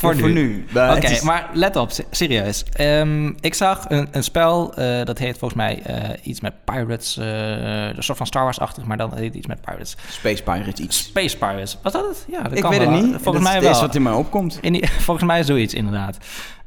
Voor, 0.00 0.16
voor 0.18 0.30
nu. 0.30 0.64
Oké, 0.74 1.06
is- 1.06 1.20
maar 1.22 1.50
let 1.52 1.76
op, 1.76 1.90
se- 1.90 2.04
serieus. 2.10 2.64
Ehm, 2.72 3.26
ik 3.40 3.54
zag 3.54 3.84
een, 3.88 4.08
een 4.10 4.22
spel, 4.24 4.74
eh, 4.74 5.04
dat 5.04 5.18
heet 5.18 5.38
volgens 5.38 5.54
mij 5.60 5.82
eh, 5.82 6.08
iets 6.22 6.40
met 6.40 6.52
pirates. 6.64 7.16
eh, 7.16 7.86
een 7.86 8.02
soort 8.02 8.18
van 8.18 8.26
Star 8.26 8.42
Wars-achtig, 8.44 8.84
maar 8.84 8.96
dan 8.96 9.14
heet 9.16 9.34
iets 9.34 9.46
met 9.46 9.60
pirates. 9.60 9.96
Space 10.08 10.42
Pirates 10.42 10.80
iets. 10.80 10.98
Space 10.98 11.36
Pirates. 11.36 11.78
Was 11.82 11.92
dat 11.92 12.08
het? 12.08 12.24
Ja, 12.30 12.42
dat 12.42 12.52
Ik 12.56 12.60
kan 12.60 12.70
weet 12.70 12.78
wel. 12.84 12.92
het 12.92 13.02
niet. 13.02 13.10
Volgens 13.22 13.44
dat 13.44 13.52
mij 13.52 13.56
is 13.62 13.68
wel. 13.78 13.80
wat 13.86 13.94
in 13.94 14.02
mij 14.02 14.12
opkomt. 14.12 14.58
In 14.60 14.72
die- 14.72 14.88
volgens 15.08 15.26
mij 15.26 15.42
zoiets, 15.44 15.74
inderdaad. 15.74 16.18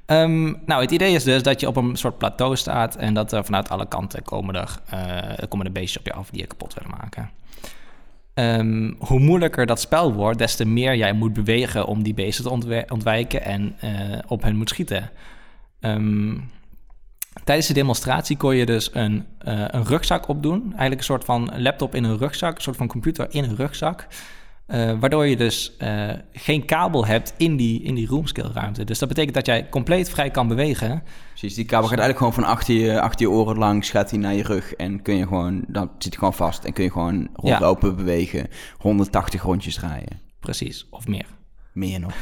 Ehm, 0.06 0.44
nou, 0.66 0.82
het 0.82 0.92
idee 0.92 1.14
is 1.14 1.24
dus 1.24 1.44
dat 1.44 1.60
je 1.60 1.68
op 1.68 1.76
een 1.76 1.96
soort 1.96 2.18
plateau 2.18 2.56
staat... 2.56 2.96
en 2.96 3.14
dat 3.14 3.32
er 3.32 3.46
vanuit 3.46 3.70
alle 3.70 3.88
kanten 3.88 4.24
komen 4.24 4.56
er, 4.56 4.70
komen 5.50 5.66
er 5.66 5.72
beestjes 5.72 5.98
op 5.98 6.06
je 6.06 6.14
af 6.14 6.30
die 6.30 6.42
je 6.42 6.48
kapot 6.48 6.74
willen 6.74 6.98
maken. 7.02 7.30
Ehm, 8.34 8.94
hoe 8.98 9.20
moeilijker 9.20 9.66
dat 9.66 9.80
spel 9.80 10.14
wordt, 10.14 10.38
des 10.38 10.56
te 10.56 10.66
meer 10.66 10.96
jij 10.96 11.14
moet 11.14 11.34
bewegen... 11.34 11.86
om 11.86 12.04
die 12.04 12.14
beesten 12.14 12.44
te 12.44 12.84
ontwijken 12.90 13.44
en 13.44 13.76
eh, 13.80 14.20
op 14.28 14.42
hen 14.42 14.56
moet 14.56 14.70
schieten. 14.70 15.10
Ehm, 15.80 16.38
tijdens 17.44 17.68
de 17.68 17.74
demonstratie 17.74 18.38
kon 18.38 18.56
je 18.56 18.66
dus 18.66 18.90
een, 18.94 19.26
eh, 19.38 19.66
een 19.68 19.86
rugzak 19.86 20.28
opdoen. 20.28 20.62
Eigenlijk 20.62 20.98
een 20.98 21.04
soort 21.04 21.26
van 21.26 21.52
laptop 21.62 21.96
in 21.96 22.04
een 22.04 22.18
rugzak, 22.18 22.56
een 22.56 22.62
soort 22.62 22.78
van 22.78 22.88
computer 22.88 23.28
in 23.30 23.44
een 23.44 23.56
rugzak... 23.56 24.08
Eh, 24.66 24.92
waardoor 25.00 25.26
je 25.26 25.38
dus 25.38 25.78
eh, 25.78 26.10
geen 26.32 26.66
kabel 26.66 27.06
hebt 27.06 27.34
in 27.38 27.56
die, 27.56 27.82
in 27.82 27.96
die 27.96 28.08
roomscale 28.08 28.52
ruimte. 28.54 28.84
Dus 28.84 29.00
dat 29.00 29.08
betekent 29.08 29.34
dat 29.34 29.46
jij 29.46 29.70
compleet 29.70 30.10
vrij 30.10 30.32
kan 30.32 30.48
bewegen. 30.48 31.04
Precies, 31.30 31.56
die 31.56 31.66
kabel 31.66 31.88
gaat 31.88 32.00
eigenlijk 32.00 32.18
gewoon 32.18 32.34
van 32.34 32.56
achter 32.56 32.74
je, 32.74 33.02
achter 33.02 33.22
je 33.22 33.32
oren 33.32 33.58
langs, 33.58 33.90
gaat 33.90 34.10
hij 34.10 34.20
naar 34.20 34.34
je 34.34 34.44
rug 34.44 34.74
en 34.74 35.02
kun 35.02 35.16
je 35.16 35.28
gewoon, 35.28 35.64
dan 35.68 35.90
zit 35.98 36.04
hij 36.04 36.18
gewoon 36.18 36.34
vast 36.34 36.64
en 36.64 36.74
kun 36.74 36.84
je 36.84 36.92
gewoon 36.92 37.30
rondlopen, 37.34 37.96
bewegen, 37.96 38.48
180 38.78 39.42
rondjes 39.42 39.76
draaien. 39.76 40.20
Precies, 40.40 40.88
of 40.90 41.08
meer. 41.08 41.26
Meer 41.74 42.00
nog. 42.00 42.14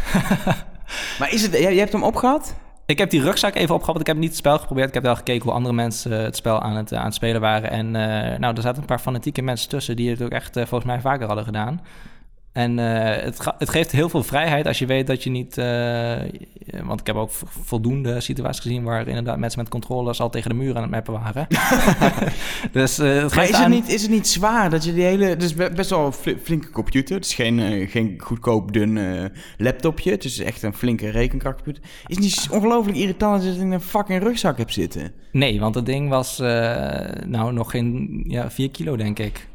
maar 1.20 1.34
is 1.34 1.42
het, 1.42 1.52
jij, 1.52 1.62
jij 1.62 1.76
hebt 1.76 1.92
hem 1.92 2.04
opgehad? 2.04 2.56
Ik 2.86 2.98
heb 2.98 3.10
die 3.10 3.22
rugzak 3.22 3.56
even 3.56 3.76
opgehaald. 3.76 4.00
Ik 4.00 4.08
heb 4.08 4.18
niet 4.18 4.30
het 4.30 4.38
spel 4.38 4.60
geprobeerd. 4.60 4.88
Ik 4.88 4.94
heb 4.94 5.04
wel 5.04 5.16
gekeken 5.16 5.44
hoe 5.44 5.54
andere 5.54 5.74
mensen 5.74 6.12
het 6.12 6.36
spel 6.36 6.62
aan 6.62 6.76
het, 6.76 6.94
aan 6.94 7.06
het 7.06 7.14
spelen 7.14 7.42
waren. 7.42 7.70
En 7.70 7.86
eh, 7.86 8.40
nou, 8.40 8.56
er 8.56 8.62
zaten 8.62 8.82
een 8.82 8.88
paar 8.88 9.00
fanatieke 9.00 9.42
mensen 9.42 9.70
tussen 9.70 9.96
die 9.96 10.10
het 10.10 10.22
ook 10.22 10.32
echt 10.32 10.54
volgens 10.54 10.86
mij 10.86 11.02
vaker 11.02 11.28
hadden 11.28 11.46
gedaan. 11.46 11.82
En 12.51 12.79
eh, 12.79 13.24
het, 13.24 13.39
het 13.58 13.70
geeft 13.70 13.91
heel 13.91 14.10
veel 14.10 14.24
vrijheid 14.24 14.67
als 14.67 14.79
je 14.79 14.86
weet 14.86 15.08
dat 15.08 15.24
je 15.24 15.29
niet... 15.29 15.58
eh, 15.58 16.17
want 16.84 17.00
ik 17.00 17.08
heb 17.08 17.15
ook 17.15 17.31
voldoende 17.46 18.20
situaties 18.20 18.62
gezien... 18.62 18.84
waar 18.84 19.08
inderdaad 19.08 19.38
mensen 19.38 19.60
met 19.60 19.70
controllers 19.70 20.20
al 20.22 20.29
tegen 20.29 20.50
de 20.50 20.55
muur 20.55 20.75
aan 20.75 20.81
het 20.81 20.91
mappen 20.91 21.13
waren. 21.13 21.48
dus 22.72 23.00
eh, 23.00 23.22
het 23.22 23.36
Maar 23.36 23.50
is 23.50 23.58
het, 23.58 23.67
niet, 23.67 23.88
is 23.89 24.01
het 24.01 24.12
niet 24.12 24.27
zwaar 24.27 24.70
dat 24.70 24.84
je 24.84 24.93
die 24.93 25.03
hele... 25.03 25.25
Het 25.25 25.43
is 25.43 25.53
be- 25.53 25.72
best 25.75 25.89
wel 25.89 26.05
een 26.05 26.13
fli- 26.13 26.38
flinke 26.43 26.70
computer. 26.70 27.15
Het 27.15 27.25
is 27.25 27.34
geen, 27.34 27.88
geen 27.89 28.15
goedkoop 28.17 28.74
dun 28.74 29.00
laptopje. 29.58 30.12
Het 30.12 30.24
is 30.24 30.39
echt 30.39 30.63
een 30.63 30.74
flinke 30.74 31.10
rekenkrachtcomputer. 31.10 31.84
Is 32.08 32.15
het 32.15 32.20
niet 32.20 32.48
ongelooflijk 32.51 32.98
irritant 32.98 33.34
dat 33.36 33.43
je 33.43 33.50
het 33.50 33.60
in 33.62 33.72
een 33.72 33.81
fucking 33.81 34.24
rugzak 34.24 34.58
hebt 34.58 34.74
zitten? 34.74 35.12
Nee, 35.31 35.60
want 35.60 35.75
het 35.75 35.86
ding 35.86 36.10
was 36.10 36.38
nou 37.25 37.53
nog 37.53 37.72
geen 37.72 38.24
ja, 38.27 38.51
4 38.51 38.72
kilo, 38.72 38.96
denk 38.96 39.20
ik. 39.20 39.48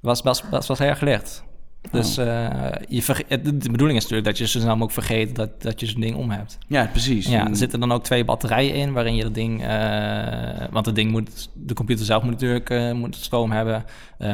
Was, 0.00 0.22
was, 0.22 0.44
was, 0.50 0.66
was 0.66 0.78
heel 0.78 0.88
erg 0.88 1.00
licht. 1.00 1.44
Dus 1.90 2.16
eh, 2.16 2.72
je 2.88 3.02
de 3.28 3.70
bedoeling 3.70 3.98
is 3.98 4.02
natuurlijk 4.02 4.24
dat 4.24 4.38
je 4.38 4.46
zo 4.46 4.58
snel 4.58 4.76
mogelijk 4.76 4.92
vergeet 5.06 5.36
dat, 5.36 5.62
dat 5.62 5.80
je 5.80 5.86
zo'n 5.86 6.00
ding 6.00 6.16
om 6.16 6.30
hebt. 6.30 6.58
Ja, 6.66 6.86
precies. 6.86 7.26
Ja, 7.26 7.48
er 7.48 7.56
zitten 7.56 7.80
dan 7.80 7.92
ook 7.92 8.04
twee 8.04 8.24
batterijen 8.24 8.74
in 8.74 8.92
waarin 8.92 9.14
je 9.14 9.22
dat 9.22 9.34
ding... 9.34 9.64
eh, 9.64 10.66
want 10.70 10.86
het 10.86 10.94
ding 10.94 11.10
moet... 11.10 11.50
De 11.52 11.74
computer 11.74 12.04
zelf 12.04 12.22
moet 12.22 12.32
natuurlijk 12.32 12.70
eh, 12.70 12.92
moet 12.92 13.16
stroom 13.16 13.52
hebben. 13.52 13.84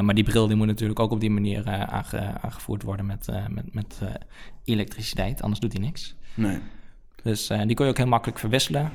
maar 0.01 0.15
die 0.15 0.25
bril 0.25 0.47
die 0.47 0.57
moet 0.57 0.67
natuurlijk 0.67 1.01
ook 1.01 1.11
op 1.11 1.21
die 1.21 1.31
manier 1.31 1.69
aange- 1.87 2.41
aangevoerd 2.41 2.83
worden 2.83 3.07
met, 3.07 3.29
met, 3.49 3.75
met 3.75 3.99
elektriciteit. 4.65 5.43
Anders 5.43 5.61
doet 5.61 5.73
hij 5.73 5.83
niks. 5.83 6.15
Nee. 6.35 6.59
Dus 7.23 7.47
die 7.47 7.75
kon 7.75 7.85
je 7.85 7.91
ook 7.91 7.99
heel 7.99 8.07
makkelijk 8.07 8.39
verwisselen. 8.39 8.91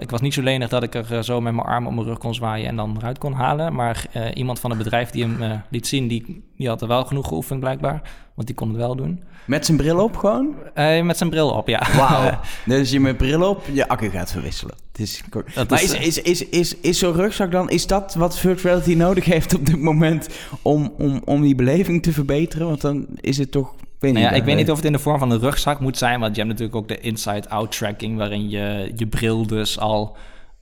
Ik 0.00 0.10
was 0.10 0.20
niet 0.20 0.34
zo 0.34 0.42
lenig 0.42 0.68
dat 0.68 0.82
ik 0.82 0.94
er 0.94 1.14
eh, 1.16 1.22
zo 1.22 1.40
met 1.40 1.54
mijn 1.54 1.66
arm 1.66 1.86
op 1.86 1.94
mijn 1.94 2.06
rug 2.06 2.18
kon 2.18 2.34
zwaaien 2.34 2.68
en 2.68 2.76
dan 2.76 2.96
eruit 2.98 3.18
kon 3.18 3.32
halen. 3.32 3.74
Maar 3.74 4.06
eh, 4.12 4.24
iemand 4.34 4.60
van 4.60 4.70
het 4.70 4.78
bedrijf 4.78 5.10
die 5.10 5.22
hem 5.24 5.42
eh, 5.42 5.52
liet 5.70 5.86
zien, 5.86 6.08
die, 6.08 6.42
die 6.56 6.68
had 6.68 6.82
er 6.82 6.88
wel 6.88 7.04
genoeg 7.04 7.28
geoefend 7.28 7.60
blijkbaar. 7.60 8.02
Want 8.34 8.46
die 8.46 8.56
kon 8.56 8.68
het 8.68 8.76
wel 8.76 8.96
doen. 8.96 9.22
Met 9.44 9.66
zijn 9.66 9.76
bril 9.76 9.98
op 9.98 10.16
gewoon? 10.16 10.54
Met 11.02 11.16
zijn 11.16 11.30
bril 11.30 11.50
op, 11.50 11.68
ja. 11.68 11.86
Wauw. 11.96 12.40
dus 12.66 12.90
je 12.90 13.00
met 13.00 13.16
bril 13.16 13.48
op 13.48 13.66
je 13.72 13.88
accu 13.88 14.10
gaat 14.10 14.32
verwisselen. 14.32 14.74
Het 14.92 15.00
is. 15.00 15.22
Dat 15.54 15.70
maar 15.70 15.82
is, 15.82 15.94
is, 15.94 16.22
is, 16.22 16.48
is, 16.48 16.76
is, 16.76 16.98
zo'n 16.98 17.12
rugzak 17.12 17.50
dan, 17.50 17.70
is 17.70 17.86
dat 17.86 18.14
wat 18.14 18.38
virtual 18.38 18.74
reality 18.74 18.94
nodig 18.94 19.24
heeft 19.24 19.54
op 19.54 19.66
dit 19.66 19.78
moment 19.78 20.28
om, 20.62 20.92
om, 20.98 21.22
om 21.24 21.42
die 21.42 21.54
beleving 21.54 22.02
te 22.02 22.12
verbeteren? 22.12 22.66
Want 22.66 22.80
dan 22.80 23.06
is 23.20 23.38
het 23.38 23.50
toch... 23.50 23.74
Ik 24.02 24.08
weet 24.08 24.22
Nou 24.22 24.34
ja, 24.34 24.40
ik 24.40 24.46
weet 24.46 24.56
niet 24.56 24.70
of 24.70 24.76
het 24.76 24.84
in 24.84 24.92
de 24.92 24.98
vorm 24.98 25.18
van 25.18 25.30
een 25.30 25.38
rugzak 25.38 25.80
moet 25.80 25.98
zijn, 25.98 26.20
want 26.20 26.36
je 26.36 26.42
hebt 26.42 26.52
natuurlijk 26.52 26.78
ook 26.78 26.88
de 26.88 27.00
inside-out 27.00 27.76
tracking, 27.76 28.16
waarin 28.16 28.50
je 28.50 28.92
je 28.96 29.06
bril 29.06 29.46
dus 29.46 29.78
al 29.78 30.16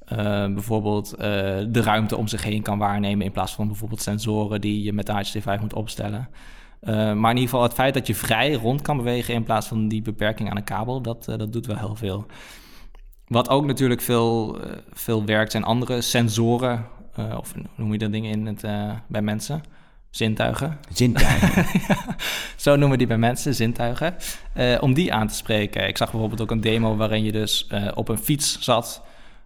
eh, 0.04 0.16
bijvoorbeeld 0.47 1.12
eh, 1.12 1.18
de 1.68 1.82
ruimte 1.82 2.16
om 2.16 2.28
zich 2.28 2.42
heen 2.42 2.62
kan 2.62 2.78
waarnemen, 2.78 3.26
in 3.26 3.32
plaats 3.32 3.52
van 3.52 3.66
bijvoorbeeld 3.66 4.02
sensoren 4.02 4.61
die 4.61 4.82
je 4.82 4.92
met 4.92 5.06
de 5.06 5.12
HTC5 5.12 5.61
moet 5.61 5.75
opstellen. 5.75 6.28
Eh, 6.80 6.94
maar 6.94 7.30
in 7.30 7.37
ieder 7.37 7.50
geval 7.50 7.62
het 7.62 7.73
feit 7.73 7.94
dat 7.94 8.06
je 8.06 8.14
vrij 8.14 8.52
rond 8.52 8.82
kan 8.82 8.97
bewegen 8.97 9.35
in 9.35 9.44
plaats 9.44 9.66
van 9.66 9.88
die 9.88 10.02
beperking 10.02 10.50
aan 10.50 10.56
een 10.56 10.64
kabel, 10.64 11.00
dat, 11.02 11.25
dat 11.25 11.52
doet 11.52 11.66
wel 11.66 11.78
heel 11.78 11.97
veel. 11.97 12.26
Wat 13.26 13.49
ook 13.49 13.66
natuurlijk 13.66 14.00
veel, 14.00 14.59
veel 14.92 15.25
werkt 15.25 15.50
zijn 15.50 15.64
andere 15.64 16.00
sensoren, 16.00 16.87
of 17.37 17.54
noem 17.76 17.92
je 17.92 17.99
dat 17.99 18.12
ding 18.12 18.26
in 18.26 18.47
het, 18.47 18.61
bij 19.09 19.23
mensen? 19.23 19.62
Zintuigen. 20.10 20.78
Zintuigen. 20.92 21.66
Zo 22.56 22.76
noemen 22.76 22.98
die 22.98 23.06
bij 23.06 23.18
mensen, 23.18 23.54
zintuigen. 23.54 24.14
eh, 24.54 24.76
om 24.80 24.94
die 24.94 25.12
aan 25.12 25.28
te 25.28 25.34
spreken. 25.34 25.88
Ik 25.88 25.96
zag 25.96 26.10
bijvoorbeeld 26.10 26.40
ook 26.40 26.50
een 26.50 26.60
demo 26.60 26.96
waarin 26.96 27.24
je 27.24 27.32
dus 27.32 27.66
eh, 27.66 27.88
op 27.94 28.08
een 28.08 28.18
fiets 28.18 28.60
zat. 28.60 29.02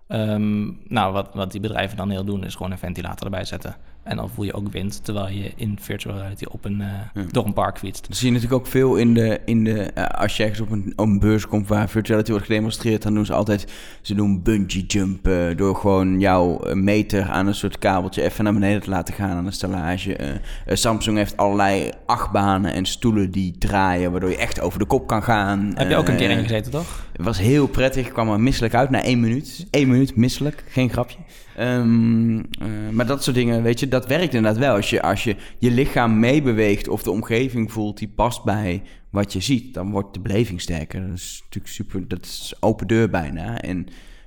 Ehm, 0.09 0.65
nou, 0.89 1.13
wat, 1.13 1.29
wat 1.35 1.53
die 1.53 1.61
bedrijven 1.61 1.97
dan 1.97 2.11
heel 2.11 2.25
doen, 2.25 2.45
is 2.45 2.55
gewoon 2.55 2.73
een 2.73 2.79
ventilator 2.79 3.25
erbij 3.25 3.45
zetten. 3.45 3.77
En 4.05 4.17
dan 4.17 4.31
voel 4.31 4.45
je 4.45 4.53
ook 4.53 4.73
wind, 4.73 5.05
terwijl 5.05 5.29
je 5.29 5.53
in 5.57 5.79
virtual 5.81 6.17
reality 6.17 6.45
op 6.51 6.65
een, 6.65 6.81
eh, 6.81 7.23
door 7.31 7.45
een 7.45 7.53
park 7.53 7.79
fietst. 7.79 8.09
Dat 8.09 8.17
zie 8.17 8.27
je 8.27 8.33
natuurlijk 8.33 8.61
ook 8.61 8.71
veel 8.71 8.97
in 8.97 9.15
de... 9.15 9.41
In 9.45 9.65
de 9.65 9.83
eh, 9.83 10.21
als 10.21 10.37
je 10.37 10.43
ergens 10.43 10.61
op 10.61 10.71
een, 10.71 10.93
op 10.97 11.07
een 11.07 11.19
beurs 11.19 11.47
komt 11.47 11.69
waar 11.69 11.89
virtuality 11.89 12.31
wordt 12.31 12.47
gedemonstreerd... 12.47 13.03
dan 13.03 13.15
doen 13.15 13.27
ze 13.27 13.33
altijd... 13.33 13.73
Ze 14.01 14.15
doen 14.15 14.43
bungee 14.43 14.87
jumpen 14.87 15.57
door 15.57 15.77
gewoon 15.77 16.21
jouw 16.21 16.75
meter 16.75 17.23
aan 17.23 17.47
een 17.47 17.55
soort 17.55 17.79
kabeltje... 17.79 18.23
even 18.23 18.45
naar 18.45 18.53
beneden 18.53 18.83
te 18.83 18.91
laten 18.91 19.15
gaan 19.15 19.31
aan 19.31 19.47
een 19.47 19.53
stellage. 19.53 20.17
Eh, 20.17 20.37
Samsung 20.67 21.17
heeft 21.17 21.37
allerlei 21.37 21.91
achtbanen 22.07 22.73
en 22.73 22.87
stoelen 22.87 23.31
die 23.31 23.59
draaien... 23.59 24.11
waardoor 24.11 24.31
je 24.31 24.37
echt 24.37 24.61
over 24.61 24.79
de 24.79 24.87
kop 24.87 25.07
kan 25.07 25.23
gaan. 25.23 25.73
Heb 25.75 25.89
je 25.89 25.97
ook 25.97 26.09
een 26.09 26.17
keer 26.17 26.31
in 26.31 26.43
gezeten, 26.43 26.71
toch? 26.73 27.07
Het 27.17 27.25
was 27.25 27.39
heel 27.39 27.67
prettig. 27.67 28.07
Ik 28.07 28.13
kwam 28.13 28.29
er 28.31 28.41
misselijk 28.41 28.75
uit 28.75 28.91
na 28.91 29.03
één 29.03 29.21
minuut. 29.21 29.67
Eén 29.71 29.89
minuut 29.89 30.17
misselijk, 30.17 30.65
geen 30.69 30.91
grapje. 30.91 31.19
Ehm, 31.57 32.39
eh, 32.39 32.69
maar 32.93 33.07
dat 33.07 33.23
soort 33.23 33.37
dingen, 33.37 33.63
weet 33.63 33.81
je, 33.81 33.89
dat 33.89 34.07
werkt 34.07 34.35
inderdaad 34.35 34.61
wel. 34.61 34.75
Als 34.75 34.91
je 34.91 35.03
als 35.03 35.25
je, 35.25 35.37
je 35.59 35.71
lichaam 35.71 36.19
meebeweegt 36.19 36.89
of 36.89 37.03
de 37.03 37.11
omgeving 37.11 37.73
voelt 37.73 37.99
die 37.99 38.09
past 38.09 38.45
bij 38.45 38.83
wat 39.11 39.33
je 39.33 39.41
ziet, 39.41 39.75
dan 39.75 39.91
wordt 39.91 40.15
de 40.15 40.21
beleving 40.21 40.61
sterker. 40.61 41.07
Dat 41.07 41.17
is 41.17 41.41
natuurlijk 41.45 41.75
super, 41.75 42.09
dat 42.09 42.25
is 42.25 42.55
open 42.61 42.87
deur 42.87 43.11
bijna. 43.11 43.61
En 43.61 43.87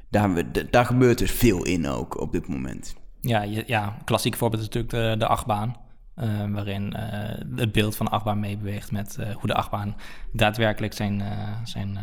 daar, 0.09 0.43
daar 0.69 0.85
gebeurt 0.85 1.17
dus 1.17 1.31
veel 1.31 1.65
in 1.65 1.87
ook 1.87 2.19
op 2.21 2.31
dit 2.31 2.47
moment. 2.47 2.95
Ja, 3.21 3.41
ja 3.65 3.97
klassiek 4.05 4.35
voorbeeld 4.35 4.61
is 4.61 4.67
natuurlijk 4.67 4.93
de, 4.93 5.15
de 5.19 5.27
achtbaan. 5.27 5.75
eh, 6.15 6.27
waarin 6.49 6.93
eh, 6.93 7.41
het 7.55 7.71
beeld 7.71 7.95
van 7.95 8.05
de 8.05 8.11
achtbaan 8.11 8.39
meebeweegt 8.39 8.91
met 8.91 9.17
hoe 9.33 9.47
de 9.47 9.55
achtbaan 9.55 9.95
daadwerkelijk 10.33 10.93
zijn, 10.93 11.23
zijn 11.63 11.97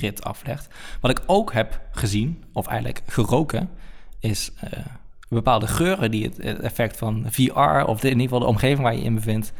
rit 0.00 0.24
aflegt. 0.24 0.68
Wat 1.00 1.10
ik 1.10 1.20
ook 1.26 1.52
heb 1.52 1.80
gezien, 1.90 2.44
of 2.52 2.66
eigenlijk 2.66 3.02
geroken, 3.06 3.70
is 4.20 4.52
eh, 4.60 4.78
bepaalde 5.28 5.66
geuren 5.66 6.10
die 6.10 6.24
het, 6.24 6.60
effect 6.60 6.96
van 6.96 7.26
VR, 7.30 7.84
of 7.86 8.02
in 8.02 8.08
ieder 8.08 8.22
geval 8.22 8.38
de 8.38 8.46
omgeving 8.46 8.80
waar 8.80 8.94
je 8.94 9.02
in 9.02 9.14
bevindt, 9.14 9.52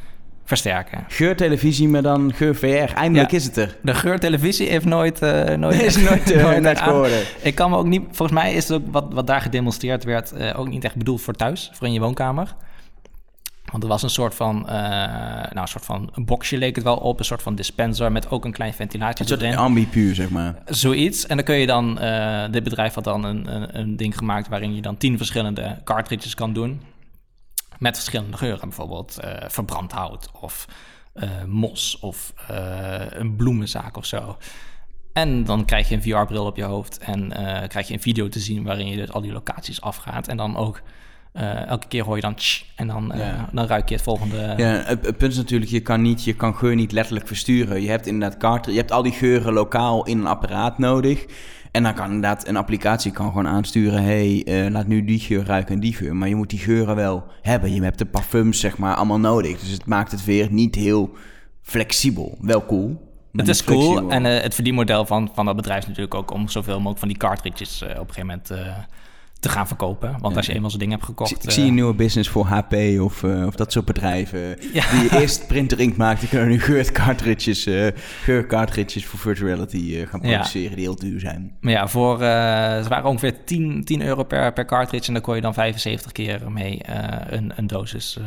versterken. 0.45 1.05
Geurtelevisie, 1.09 1.89
maar 1.89 2.03
dan 2.03 2.33
geur 2.35 2.55
VR. 2.57 2.95
Eindelijk 2.95 3.31
Ja. 3.31 3.37
is 3.37 3.45
het 3.45 3.57
er. 3.57 3.77
De 3.83 3.95
geurtelevisie 3.95 4.69
heeft 4.69 4.85
nooit... 4.85 5.23
eh 5.23 5.57
nooit 5.57 5.83
Is 5.89 5.97
nooit, 5.97 6.31
eh, 6.31 6.59
nooit 6.59 6.81
geworden. 6.81 7.23
Ik 7.43 7.55
kan 7.55 7.71
me 7.71 7.77
ook 7.77 7.87
niet... 7.87 8.03
Volgens 8.11 8.41
mij 8.41 8.53
is 8.53 8.69
het 8.69 8.77
ook 8.83 8.93
wat, 8.93 9.07
wat 9.13 9.27
daar 9.27 9.41
gedemonstreerd 9.41 10.05
werd... 10.05 10.33
eh, 10.33 10.59
ook 10.59 10.69
niet 10.69 10.85
echt 10.85 10.97
bedoeld 10.97 11.23
voor 11.23 11.35
thuis, 11.35 11.71
voor 11.75 11.87
in 11.87 11.93
je 11.93 12.01
woonkamer. 12.01 12.55
Want 13.73 13.85
er 13.85 13.91
was 13.91 14.03
een 14.03 14.11
soort 14.11 14.35
van... 14.35 14.69
eh, 14.69 14.75
nou, 14.75 15.61
een 15.61 15.69
soort 15.69 15.85
van 15.85 16.11
een 16.15 16.25
boxje 16.25 16.59
leek 16.59 16.75
het 16.75 16.85
wel 16.85 16.97
op. 16.97 17.19
Een 17.19 17.25
soort 17.25 17.43
van 17.43 17.55
dispenser 17.55 18.13
met 18.13 18.31
ook 18.31 18.45
een 18.45 18.53
klein 18.53 18.75
ventilatie 18.75 19.21
Een 19.23 19.29
soort 19.29 19.41
erin. 19.41 19.57
ambipuur, 19.57 20.15
zeg 20.15 20.31
maar. 20.31 20.55
Zoiets. 20.67 21.27
En 21.27 21.37
dan 21.37 21.45
kun 21.45 21.55
je 21.57 21.67
dan... 21.67 21.99
eh, 21.99 22.45
dit 22.51 22.63
bedrijf 22.63 22.95
had 22.95 23.05
dan 23.05 23.25
een, 23.25 23.55
een, 23.55 23.79
een 23.79 23.97
ding 23.97 24.19
gemaakt... 24.19 24.49
waarin 24.49 24.75
je 24.75 24.83
dan 24.83 24.97
tien 24.97 25.17
verschillende 25.17 25.79
cartridges 25.85 26.35
kan 26.35 26.53
doen. 26.53 26.81
Met 27.79 27.95
verschillende 27.97 28.37
geuren. 28.37 28.61
Bijvoorbeeld 28.61 29.19
eh, 29.19 29.49
verbrand 29.49 29.93
hout 29.93 30.31
of... 30.41 30.67
mos 31.47 31.99
of 32.01 32.33
een 33.11 33.37
bloemenzaak 33.37 33.97
of 33.97 34.07
zo. 34.07 34.37
En 35.13 35.45
dan 35.45 35.65
krijg 35.65 35.89
je 35.89 35.95
een 35.95 36.03
VR-bril 36.03 36.47
op 36.47 36.57
je 36.57 36.65
hoofd 36.65 36.99
en 36.99 37.29
krijg 37.69 37.89
je 37.89 37.95
een 37.95 38.01
video 38.01 38.29
te 38.29 38.41
zien 38.41 38.65
waarin 38.65 38.87
je 38.87 38.97
dus 38.97 39.13
al 39.13 39.21
die 39.21 39.33
locaties 39.33 39.81
afgaat. 39.81 40.29
En 40.29 40.37
dan 40.37 40.57
ook 40.57 40.83
uh, 41.35 41.67
elke 41.67 41.87
keer 41.87 42.05
hoor 42.05 42.17
je 42.17 42.23
dan 42.23 42.35
tsch, 42.35 42.63
en 42.77 42.87
dan, 42.87 43.13
uh, 43.17 43.43
dan 43.53 43.67
ruik 43.67 43.89
je 43.89 43.95
het 43.95 44.05
volgende. 44.05 44.55
Ja, 44.57 44.83
het, 44.85 45.07
het, 45.07 45.17
punt 45.17 45.33
is 45.33 45.39
natuurlijk, 45.39 45.71
je 45.71 45.81
kan, 45.81 46.03
niet, 46.03 46.25
je 46.25 46.35
kan 46.35 46.55
geur 46.55 46.75
niet 46.75 46.93
letterlijk 46.93 47.27
versturen. 47.27 47.83
Je 47.83 47.89
hebt 47.89 48.07
inderdaad 48.07 48.39
kaarten, 48.39 48.73
je 48.73 48.79
hebt 48.79 48.93
al 48.93 49.03
die 49.03 49.13
geuren 49.13 49.53
lokaal 49.53 50.07
in 50.07 50.19
een 50.19 50.27
apparaat 50.27 50.79
nodig. 50.79 51.27
En 51.71 51.83
dan 51.83 51.95
kan 51.95 52.07
inderdaad 52.07 52.49
een 52.49 52.57
applicatie 52.57 53.13
kan 53.13 53.27
gewoon 53.27 53.49
aansturen: 53.49 54.03
hey, 54.03 54.43
uh, 54.45 54.71
laat 54.71 54.87
nu 54.87 55.05
die 55.05 55.21
geur 55.21 55.45
ruiken 55.45 55.75
en 55.75 55.81
die 55.81 55.95
geur. 55.95 56.17
Maar 56.17 56.29
je 56.29 56.35
moet 56.35 56.51
die 56.51 56.59
geuren 56.59 56.97
wel 56.97 57.25
hebben. 57.43 57.75
Je 57.75 57.83
hebt 57.83 57.99
de 57.99 58.07
parfums, 58.07 58.61
zeg 58.61 58.79
maar, 58.79 58.95
allemaal 58.95 59.21
nodig. 59.21 59.61
Dus 59.61 59.71
het 59.71 59.87
maakt 59.87 60.11
het 60.11 60.25
weer 60.25 60.49
niet 60.51 60.75
heel 60.75 61.11
flexibel. 61.63 62.39
Wel 62.41 62.67
cool. 62.67 63.11
Het 63.33 63.49
is 63.49 63.65
cool. 63.65 64.11
En 64.11 64.25
het 64.25 64.55
verdienmodel 64.55 65.07
van, 65.07 65.31
van 65.35 65.47
dat 65.47 65.57
bedrijf 65.57 65.81
is 65.81 65.87
natuurlijk 65.87 66.15
ook 66.15 66.31
om 66.31 66.49
zoveel 66.49 66.77
mogelijk 66.77 66.99
van 66.99 67.09
die 67.09 67.17
cartridges 67.17 67.83
op 67.83 67.89
een 67.89 68.15
gegeven 68.15 68.27
moment 68.27 68.51
te 69.43 69.49
gaan 69.49 69.67
verkopen. 69.67 70.17
Want 70.21 70.37
als 70.37 70.47
je 70.47 70.55
eenmaal 70.55 70.71
zo'n 70.71 70.79
ding 70.79 70.91
hebt 70.91 71.05
gekocht... 71.05 71.31
Ik, 71.31 71.43
ik 71.43 71.51
zie 71.51 71.67
een 71.67 71.75
nieuwe 71.75 71.95
business 71.95 72.29
voor 72.29 72.45
HP 72.45 72.75
of, 73.01 73.23
uh, 73.23 73.47
of 73.47 73.55
dat 73.55 73.73
soort 73.73 73.85
bedrijven... 73.85 74.59
die 74.73 75.21
eerst 75.21 75.47
printer 75.47 75.81
ink 75.81 75.97
maakt... 75.97 76.21
die 76.21 76.29
kunnen 76.29 76.49
nu 76.49 76.61
geurcartridges, 76.61 77.67
uh, 77.67 77.87
geurcartridges 78.23 79.07
voor 79.07 79.19
virtual 79.19 79.49
reality 79.49 79.77
uh, 79.77 80.07
gaan 80.07 80.21
produceren... 80.21 80.77
die 80.77 80.85
heel 80.85 80.97
duur 80.97 81.21
zijn. 81.21 81.53
Maar 81.61 81.73
ja, 81.73 81.89
voor, 81.89 82.19
ze 82.19 82.87
waren 82.89 83.05
ongeveer 83.05 83.45
10, 83.45 83.85
10 83.85 84.03
euro 84.03 84.23
per, 84.23 84.53
per 84.53 84.65
cartridge... 84.65 85.07
en 85.07 85.13
dan 85.13 85.23
kon 85.23 85.35
je 85.35 85.41
dan 85.41 85.55
75 85.55 86.13
keer 86.13 86.41
mee 86.53 86.81
een, 87.27 87.53
een 87.57 87.67
dosis... 87.67 88.19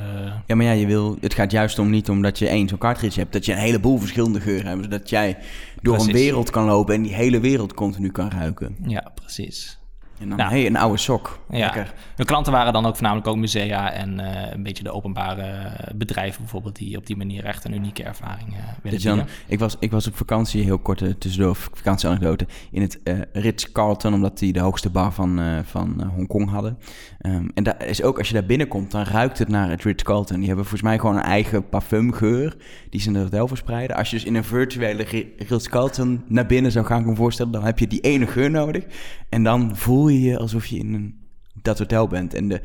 Ja, 0.46 0.56
maar 0.56 0.66
ja, 0.66 0.72
je 0.72 0.86
wil, 0.86 1.18
het 1.22 1.34
gaat 1.34 1.52
juist 1.52 1.80
om 1.80 1.90
niet 1.90 2.10
omdat 2.10 2.40
je 2.40 2.48
één 2.48 2.68
zo'n 2.68 2.78
cartridge 2.78 3.20
hebt... 3.20 3.34
dat 3.34 3.46
je 3.46 3.52
een 3.52 3.58
heleboel 3.58 4.00
verschillende 4.00 4.42
geuren 4.42 4.68
hebt... 4.68 4.84
zodat 4.84 5.10
jij 5.10 5.38
door 5.82 6.00
een 6.00 6.12
wereld 6.12 6.50
kan 6.50 6.66
lopen... 6.66 6.96
en 6.96 7.02
die 7.02 7.14
hele 7.14 7.40
wereld 7.40 7.74
continu 7.74 8.12
kan 8.12 8.30
ruiken. 8.30 8.76
Ja, 8.88 9.12
precies. 9.16 9.80
En 10.20 10.30
dan, 10.30 10.38
nou, 10.38 10.50
hey, 10.50 10.66
een 10.66 10.76
oude 10.76 10.98
sok. 10.98 11.40
Ja. 11.50 11.86
De 12.16 12.26
klanten 12.26 12.52
waren 12.52 12.74
dan 12.74 12.86
ook 12.86 12.94
voornamelijk 12.94 13.28
ook 13.28 13.36
musea 13.36 13.92
en 13.92 14.20
uh, 14.20 14.52
een 14.52 14.64
beetje 14.64 14.84
de 14.84 14.92
openbare 14.92 15.72
bedrijven 15.96 16.42
bijvoorbeeld... 16.42 16.76
die 16.76 16.98
op 16.98 17.06
die 17.06 17.18
manier 17.18 17.46
echt 17.46 17.66
een 17.66 17.74
unieke 17.74 18.04
ervaring 18.04 18.50
uh, 18.50 18.56
willen 18.82 19.00
bieden. 19.00 19.28
ik, 19.48 19.60
was, 19.60 19.76
ik 19.80 19.92
was 19.92 20.08
op 20.08 20.16
vakantie, 20.16 20.64
heel 20.64 20.80
kort 20.80 21.02
uh, 21.02 21.14
tussendoor, 21.14 21.56
vakantieanekdote... 21.56 22.48
in 22.72 22.82
het 22.82 23.00
Ritz-Carlton, 23.34 24.14
omdat 24.14 24.40
die 24.40 24.54
de 24.54 24.60
hoogste 24.60 24.90
bar 24.90 25.12
van, 25.12 25.64
van 25.66 26.12
Hongkong 26.16 26.50
hadden. 26.50 26.78
Um, 27.22 27.52
en 27.54 27.64
daar 27.64 27.86
is 27.86 28.04
ook, 28.04 28.18
als 28.18 28.28
je 28.28 28.34
daar 28.34 28.46
binnenkomt, 28.46 28.92
dan 28.92 29.04
ruikt 29.04 29.38
het 29.38 29.48
naar 29.48 29.70
het 29.70 29.84
Ritz-Carlton. 29.84 30.38
Die 30.38 30.48
hebben 30.48 30.66
volgens 30.66 30.90
mij 30.90 31.00
gewoon 31.00 31.16
een 31.16 31.24
eigen 31.24 31.70
parfumgeur... 31.70 32.56
die 32.90 33.02
ze 33.02 33.08
in 33.08 33.16
het 33.16 33.24
hotel 33.24 33.48
verspreiden. 33.48 33.96
Als 33.96 34.10
je 34.10 34.16
dus 34.16 34.26
in 34.26 34.36
een 34.36 34.44
virtuele 34.44 35.06
Ritz-Carlton 35.38 36.24
naar 36.28 36.46
binnen 36.46 36.72
zou 36.72 36.86
gaan, 36.86 37.04
kan 37.06 37.16
voorstellen... 37.16 37.52
dan 37.52 37.64
heb 37.64 37.80
je 37.80 37.88
die 37.88 38.00
ene 38.00 38.28
geur 38.28 38.52
nodig. 38.52 38.84
En 39.30 39.44
dan 39.44 39.76
voel 39.76 40.05
voel 40.06 40.18
je 40.18 40.30
je 40.30 40.38
alsof 40.38 40.66
je 40.66 40.78
in 40.78 40.94
een, 40.94 41.16
dat 41.62 41.80
hotel 41.80 42.08
bent. 42.08 42.34
En 42.34 42.48
de, 42.48 42.62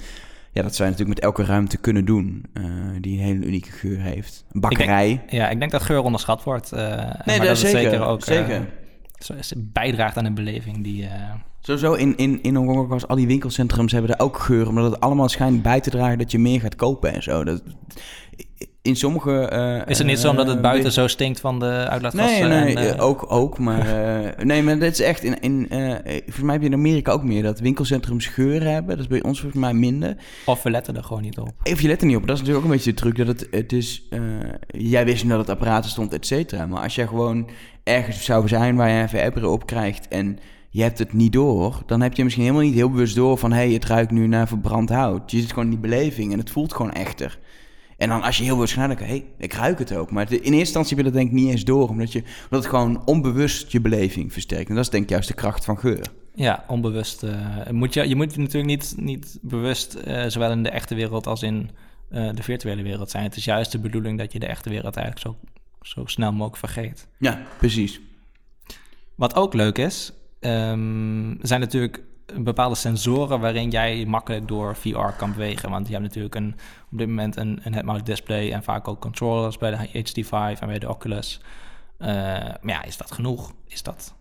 ja, 0.52 0.62
dat 0.62 0.74
zou 0.74 0.88
je 0.88 0.94
natuurlijk 0.94 1.08
met 1.08 1.20
elke 1.20 1.44
ruimte 1.44 1.76
kunnen 1.76 2.04
doen, 2.04 2.44
uh, 2.54 2.64
die 3.00 3.18
een 3.18 3.24
hele 3.24 3.46
unieke 3.46 3.70
geur 3.70 4.00
heeft. 4.00 4.44
Een 4.52 4.60
bakkerij. 4.60 5.22
ja, 5.28 5.48
ik 5.48 5.58
denk 5.58 5.70
dat 5.70 5.82
geur 5.82 6.00
onderschat 6.00 6.44
wordt. 6.44 6.72
Uh, 6.72 6.80
nee, 7.24 7.38
maar 7.38 7.46
dat 7.46 7.58
zeker, 7.58 7.80
zeker 7.80 8.02
ook. 8.02 8.24
Zeker. 8.24 8.68
Uh, 9.30 9.38
bijdraagt 9.56 10.16
aan 10.16 10.24
een 10.24 10.34
beleving 10.34 10.84
die... 10.84 11.08
Sowieso 11.60 11.92
in, 11.92 12.16
in, 12.16 12.42
in 12.42 12.54
Hongkong 12.54 12.88
was 12.88 13.06
al 13.06 13.16
die 13.16 13.26
winkelcentrums 13.26 13.92
hebben 13.92 14.10
er 14.10 14.24
ook 14.24 14.38
geur, 14.38 14.68
omdat 14.68 14.90
het 14.90 15.00
allemaal 15.00 15.28
schijnt 15.28 15.62
bij 15.62 15.80
te 15.80 15.90
dragen 15.90 16.18
dat 16.18 16.30
je 16.30 16.38
meer 16.38 16.60
gaat 16.60 16.76
kopen 16.76 17.12
en 17.12 17.22
zo. 17.22 17.44
Dat, 17.44 17.62
in 18.82 18.96
sommige... 18.96 19.50
Uh, 19.52 19.90
is 19.90 19.98
het 19.98 20.06
niet 20.06 20.18
zo 20.18 20.30
omdat 20.30 20.46
het 20.46 20.60
buiten 20.60 20.86
uh, 20.86 20.92
zo 20.92 21.06
stinkt 21.06 21.40
van 21.40 21.58
de 21.58 21.86
uitlaatgassen? 21.88 22.48
Nee, 22.48 22.74
nee, 22.74 22.76
en, 22.76 22.96
uh, 22.96 23.04
ook, 23.04 23.24
ook. 23.28 23.58
Maar 23.58 23.86
nee, 24.44 24.62
maar 24.62 24.78
dit 24.78 24.92
is 24.92 25.00
echt... 25.00 25.22
In, 25.22 25.40
in, 25.40 25.66
volgens 26.04 26.40
mij 26.40 26.52
heb 26.52 26.62
je 26.62 26.68
in 26.68 26.74
Amerika 26.74 27.12
ook 27.12 27.24
meer 27.24 27.42
dat 27.42 27.60
winkelcentrums 27.60 28.26
geuren 28.26 28.72
hebben. 28.72 28.96
Dat 28.96 29.04
is 29.04 29.06
bij 29.06 29.22
ons 29.22 29.40
volgens 29.40 29.60
mij 29.60 29.72
minder. 29.72 30.16
Of 30.46 30.62
we 30.62 30.70
letten 30.70 30.96
er 30.96 31.04
gewoon 31.04 31.22
niet 31.22 31.38
op. 31.38 31.52
Of 31.62 31.80
je 31.80 31.88
let 31.88 32.00
er 32.00 32.06
niet 32.06 32.16
op. 32.16 32.26
Dat 32.26 32.36
is 32.36 32.42
natuurlijk 32.42 32.66
ook 32.66 32.70
een 32.70 32.76
beetje 32.76 32.92
de 32.92 33.00
truc. 33.00 33.16
Dat 33.16 33.26
het, 33.26 33.46
het 33.50 33.72
is... 33.72 34.08
jij 34.66 35.04
wist 35.04 35.28
dat 35.28 35.38
het 35.38 35.50
apparaat 35.50 35.86
stond, 35.86 36.12
et 36.12 36.26
cetera. 36.26 36.66
Maar 36.66 36.82
als 36.82 36.94
jij 36.94 37.06
gewoon 37.06 37.50
ergens 37.84 38.24
zou 38.24 38.48
zijn 38.48 38.76
waar 38.76 38.90
je 38.90 39.02
even 39.02 39.32
VR 39.32 39.46
op 39.46 39.66
krijgt... 39.66 40.08
en 40.08 40.38
je 40.70 40.82
hebt 40.82 40.98
het 40.98 41.12
niet 41.12 41.32
door, 41.32 41.82
dan 41.86 42.00
heb 42.00 42.14
je 42.14 42.22
misschien 42.22 42.44
helemaal 42.44 42.64
niet 42.64 42.74
heel 42.74 42.90
bewust 42.90 43.14
door 43.14 43.38
van 43.38 43.52
hé, 43.52 43.56
hey, 43.56 43.72
het 43.72 43.84
ruikt 43.84 44.10
nu 44.10 44.26
naar 44.26 44.48
verbrand 44.48 44.88
hout. 44.88 45.30
Je 45.30 45.40
zit 45.40 45.48
gewoon 45.48 45.64
in 45.64 45.70
die 45.70 45.80
beleving 45.80 46.32
en 46.32 46.38
het 46.38 46.50
voelt 46.50 46.72
gewoon 46.72 46.92
echter. 46.92 47.38
En 48.00 48.08
dan 48.08 48.22
als 48.22 48.38
je 48.38 48.44
heel 48.44 48.56
waarschijnlijk, 48.56 49.00
hé, 49.00 49.06
hey, 49.06 49.24
ik 49.38 49.52
ruik 49.52 49.78
het 49.78 49.94
ook. 49.94 50.10
Maar 50.10 50.32
in 50.32 50.38
eerste 50.38 50.56
instantie 50.56 50.96
wil 50.96 51.04
dat 51.04 51.12
denk 51.12 51.26
ik 51.26 51.32
niet 51.32 51.50
eens 51.50 51.64
door, 51.64 51.88
omdat, 51.88 52.12
je, 52.12 52.22
omdat 52.44 52.62
het 52.62 52.66
gewoon 52.66 53.02
onbewust 53.04 53.72
je 53.72 53.80
beleving 53.80 54.32
versterkt. 54.32 54.68
En 54.68 54.74
dat 54.74 54.84
is 54.84 54.90
denk 54.90 55.02
ik 55.02 55.10
juist 55.10 55.28
de 55.28 55.34
kracht 55.34 55.64
van 55.64 55.78
geur. 55.78 56.06
Ja, 56.34 56.64
onbewust. 56.68 57.22
Uh, 57.22 57.68
moet 57.70 57.94
je, 57.94 58.08
je 58.08 58.16
moet 58.16 58.36
natuurlijk 58.36 58.66
niet, 58.66 58.94
niet 58.96 59.38
bewust, 59.42 59.96
uh, 60.06 60.24
zowel 60.26 60.50
in 60.50 60.62
de 60.62 60.70
echte 60.70 60.94
wereld 60.94 61.26
als 61.26 61.42
in 61.42 61.70
uh, 62.10 62.30
de 62.34 62.42
virtuele 62.42 62.82
wereld 62.82 63.10
zijn. 63.10 63.24
Het 63.24 63.36
is 63.36 63.44
juist 63.44 63.72
de 63.72 63.78
bedoeling 63.78 64.18
dat 64.18 64.32
je 64.32 64.38
de 64.38 64.46
echte 64.46 64.70
wereld 64.70 64.96
eigenlijk 64.96 65.26
zo, 65.26 65.48
zo 65.82 66.06
snel 66.06 66.32
mogelijk 66.32 66.56
vergeet. 66.56 67.06
Ja, 67.18 67.42
precies. 67.58 68.00
Wat 69.14 69.34
ook 69.34 69.54
leuk 69.54 69.78
is, 69.78 70.12
um, 70.40 71.38
zijn 71.42 71.60
natuurlijk 71.60 72.02
bepaalde 72.38 72.74
sensoren 72.74 73.40
waarin 73.40 73.70
jij 73.70 74.04
makkelijk 74.06 74.48
door 74.48 74.76
VR 74.76 75.16
kan 75.16 75.32
bewegen. 75.32 75.70
Want 75.70 75.86
je 75.86 75.92
hebt 75.92 76.04
natuurlijk 76.04 76.34
een, 76.34 76.54
op 76.92 76.98
dit 76.98 77.08
moment 77.08 77.36
een, 77.36 77.60
een 77.62 77.72
head-mounted 77.72 78.06
display 78.06 78.52
en 78.52 78.62
vaak 78.62 78.88
ook 78.88 79.00
controllers 79.00 79.58
bij 79.58 79.70
de 79.70 79.88
HD5 79.88 80.60
en 80.60 80.66
bij 80.66 80.78
de 80.78 80.88
Oculus. 80.88 81.40
Uh, 81.98 82.08
maar 82.08 82.60
ja, 82.62 82.82
is 82.82 82.96
dat 82.96 83.12
genoeg? 83.12 83.52
Is 83.66 83.82
dat, 83.82 84.14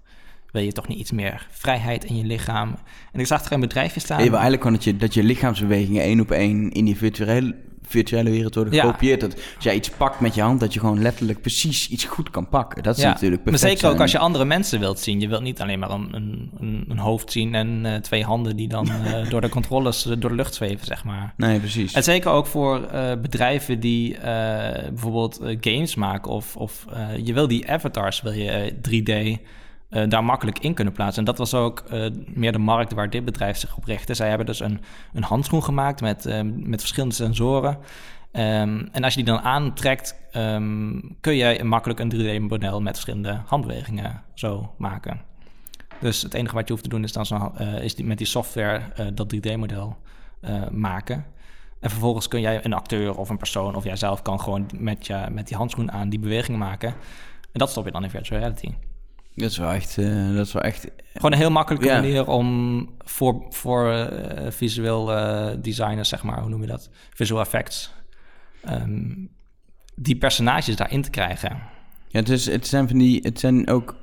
wil 0.52 0.62
je 0.62 0.72
toch 0.72 0.88
niet 0.88 1.00
iets 1.00 1.12
meer 1.12 1.48
vrijheid 1.50 2.04
in 2.04 2.18
je 2.18 2.24
lichaam? 2.24 2.76
En 3.12 3.20
ik 3.20 3.26
zag 3.26 3.46
er 3.46 3.52
een 3.52 3.60
bedrijfje 3.60 4.00
staan. 4.00 4.18
Je 4.18 4.30
wil 4.30 4.40
eigenlijk 4.40 4.62
gewoon 4.62 4.78
dat 4.78 4.86
je, 4.86 4.98
dat 4.98 5.14
je 5.14 5.24
lichaamsbewegingen 5.24 6.04
één 6.04 6.20
op 6.20 6.32
één 6.32 6.72
in 6.72 6.86
die 6.86 6.98
virtuele 6.98 7.56
virtuele 7.90 8.30
wereld 8.30 8.56
worden 8.56 8.74
gekopieerd. 8.74 9.22
Dat 9.22 9.34
als 9.56 9.64
jij 9.64 9.76
iets 9.76 9.90
pakt 9.90 10.20
met 10.20 10.36
je 10.36 10.42
hand, 10.42 10.60
dat 10.60 10.74
je 10.74 10.80
gewoon 10.80 11.02
letterlijk 11.02 11.42
precies 11.42 11.90
iets 11.90 12.04
goed 12.04 12.30
kan 12.30 12.50
pakken. 12.50 12.84
Dat 12.84 12.98
is 12.98 13.04
natuurlijk 13.04 13.44
perfect. 13.44 13.64
Maar 13.64 13.72
zeker 13.72 13.90
ook 13.90 14.02
als 14.02 14.12
je 14.12 14.18
andere 14.18 14.46
mensen 14.46 14.80
wilt 14.80 15.00
zien. 15.00 15.20
Je 15.20 15.28
wilt 15.28 15.42
niet 15.42 15.62
alleen 15.62 15.80
maar 15.80 15.90
een, 15.90 16.10
een, 16.60 16.86
een 16.88 16.98
hoofd 16.98 17.32
zien 17.32 17.56
en 17.56 17.86
uh, 17.86 17.96
twee 17.96 18.24
handen 18.24 18.56
die 18.56 18.68
dan 18.68 18.88
uh, 18.88 19.30
door 19.32 19.42
de 19.42 19.50
controles 19.50 20.06
uh, 20.06 20.14
door 20.20 20.30
de 20.30 20.36
lucht 20.36 20.54
zweven, 20.54 20.86
zeg 20.86 21.04
maar. 21.04 21.34
Nee, 21.38 21.60
precies. 21.60 21.94
En 21.94 22.04
zeker 22.04 22.32
ook 22.32 22.46
voor 22.46 22.88
bedrijven 23.22 23.80
die 23.80 24.18
bijvoorbeeld 24.90 25.40
games 25.62 25.96
maken 25.96 26.32
of, 26.32 26.56
of 26.56 26.86
je 27.24 27.34
wil 27.34 27.48
die 27.48 27.72
avatars, 27.72 28.22
wil 28.22 28.32
je 28.32 28.74
3D 28.74 29.42
uh, 29.90 30.04
daar 30.08 30.24
makkelijk 30.24 30.60
in 30.60 30.74
kunnen 30.74 30.94
plaatsen. 30.94 31.20
En 31.20 31.26
dat 31.26 31.38
was 31.38 31.54
ook 31.54 31.84
uh, 31.94 32.06
meer 32.34 32.52
de 32.52 32.58
markt 32.58 32.94
waar 32.94 33.10
dit 33.10 33.26
bedrijf 33.26 33.58
zich 33.58 33.78
op 33.78 33.84
richtte. 33.84 34.14
Zij 34.14 34.30
hebben 34.30 34.46
dus 34.46 34.60
een, 34.60 34.82
een 35.14 35.24
handschoen 35.24 35.64
gemaakt 35.64 36.02
met, 36.02 36.26
uh, 36.26 36.40
met 36.44 36.80
verschillende 36.80 37.16
sensoren. 37.16 37.78
Um, 38.32 38.90
en 38.92 39.04
als 39.04 39.14
je 39.14 39.24
die 39.24 39.34
dan 39.34 39.44
aantrekt, 39.44 40.16
um, 40.34 41.18
kun 41.22 41.36
je 41.36 41.64
makkelijk 41.64 42.00
een 42.00 42.14
3D-model 42.14 42.82
met 42.82 42.94
verschillende 42.94 43.42
handbewegingen 43.46 44.24
zo 44.34 44.74
maken. 44.78 45.22
Dus 46.00 46.22
het 46.22 46.34
enige 46.34 46.56
wat 46.56 46.68
je 46.68 46.72
hoeft 46.74 46.84
te 46.84 46.90
doen 46.90 47.04
is 47.04 47.12
dan 47.12 47.26
zo, 47.26 47.54
is 47.82 47.96
die, 47.96 48.06
met 48.06 48.18
die 48.18 48.28
software 48.28 48.82
dat 49.14 49.36
3D-model 49.36 49.98
maken. 50.72 51.26
En 51.80 51.90
vervolgens 51.90 52.28
kun 52.28 52.42
jij 52.42 52.66
een 52.66 52.74
acteur 52.74 53.18
of 53.18 53.30
een 53.30 53.38
persoon 53.38 53.76
of 53.76 53.84
jijzelf 53.84 54.22
kan 54.22 54.40
gewoon 54.40 54.70
met, 54.76 55.08
je, 55.08 55.26
met 55.32 55.48
die 55.48 55.58
handschoen 55.58 55.92
aan 55.92 56.10
die 56.10 56.20
bewegingen 56.20 56.60
maken. 56.60 56.90
En 57.52 57.60
dat 57.60 57.70
stop 57.70 57.86
je 57.86 57.92
dan 57.92 58.04
in 58.04 58.10
virtual 58.10 58.40
reality. 58.40 58.74
Dat 59.36 59.50
is 59.50 59.58
wel 59.58 59.72
echt... 59.72 59.98
Uh, 59.98 60.36
dat 60.36 60.46
is 60.46 60.54
wel 60.54 60.62
echt 60.62 60.88
Gewoon 61.14 61.32
een 61.32 61.38
heel 61.38 61.52
makkelijke 61.52 61.88
manier 61.88 62.28
om 62.28 62.90
voor, 63.00 63.46
voor 63.50 63.94
uh, 63.94 64.06
visueel 64.50 65.12
uh, 65.12 65.50
designers, 65.62 66.10
zeg 66.10 66.24
maar, 66.24 66.40
hoe 66.40 66.50
noem 66.50 66.62
je 66.62 66.68
dat? 66.68 66.90
Visual 67.14 67.42
effects. 67.42 67.94
Um, 68.70 69.30
die 69.96 70.16
personages 70.16 70.76
daarin 70.76 71.02
te 71.02 71.10
krijgen. 71.10 71.50
Ja, 72.08 72.20
het, 72.20 72.30
is, 72.30 72.46
het 72.46 72.68
zijn 72.68 72.88
van 72.88 72.98
die... 72.98 73.20
Het 73.22 73.40
zijn 73.40 73.70
ook... 73.70 73.96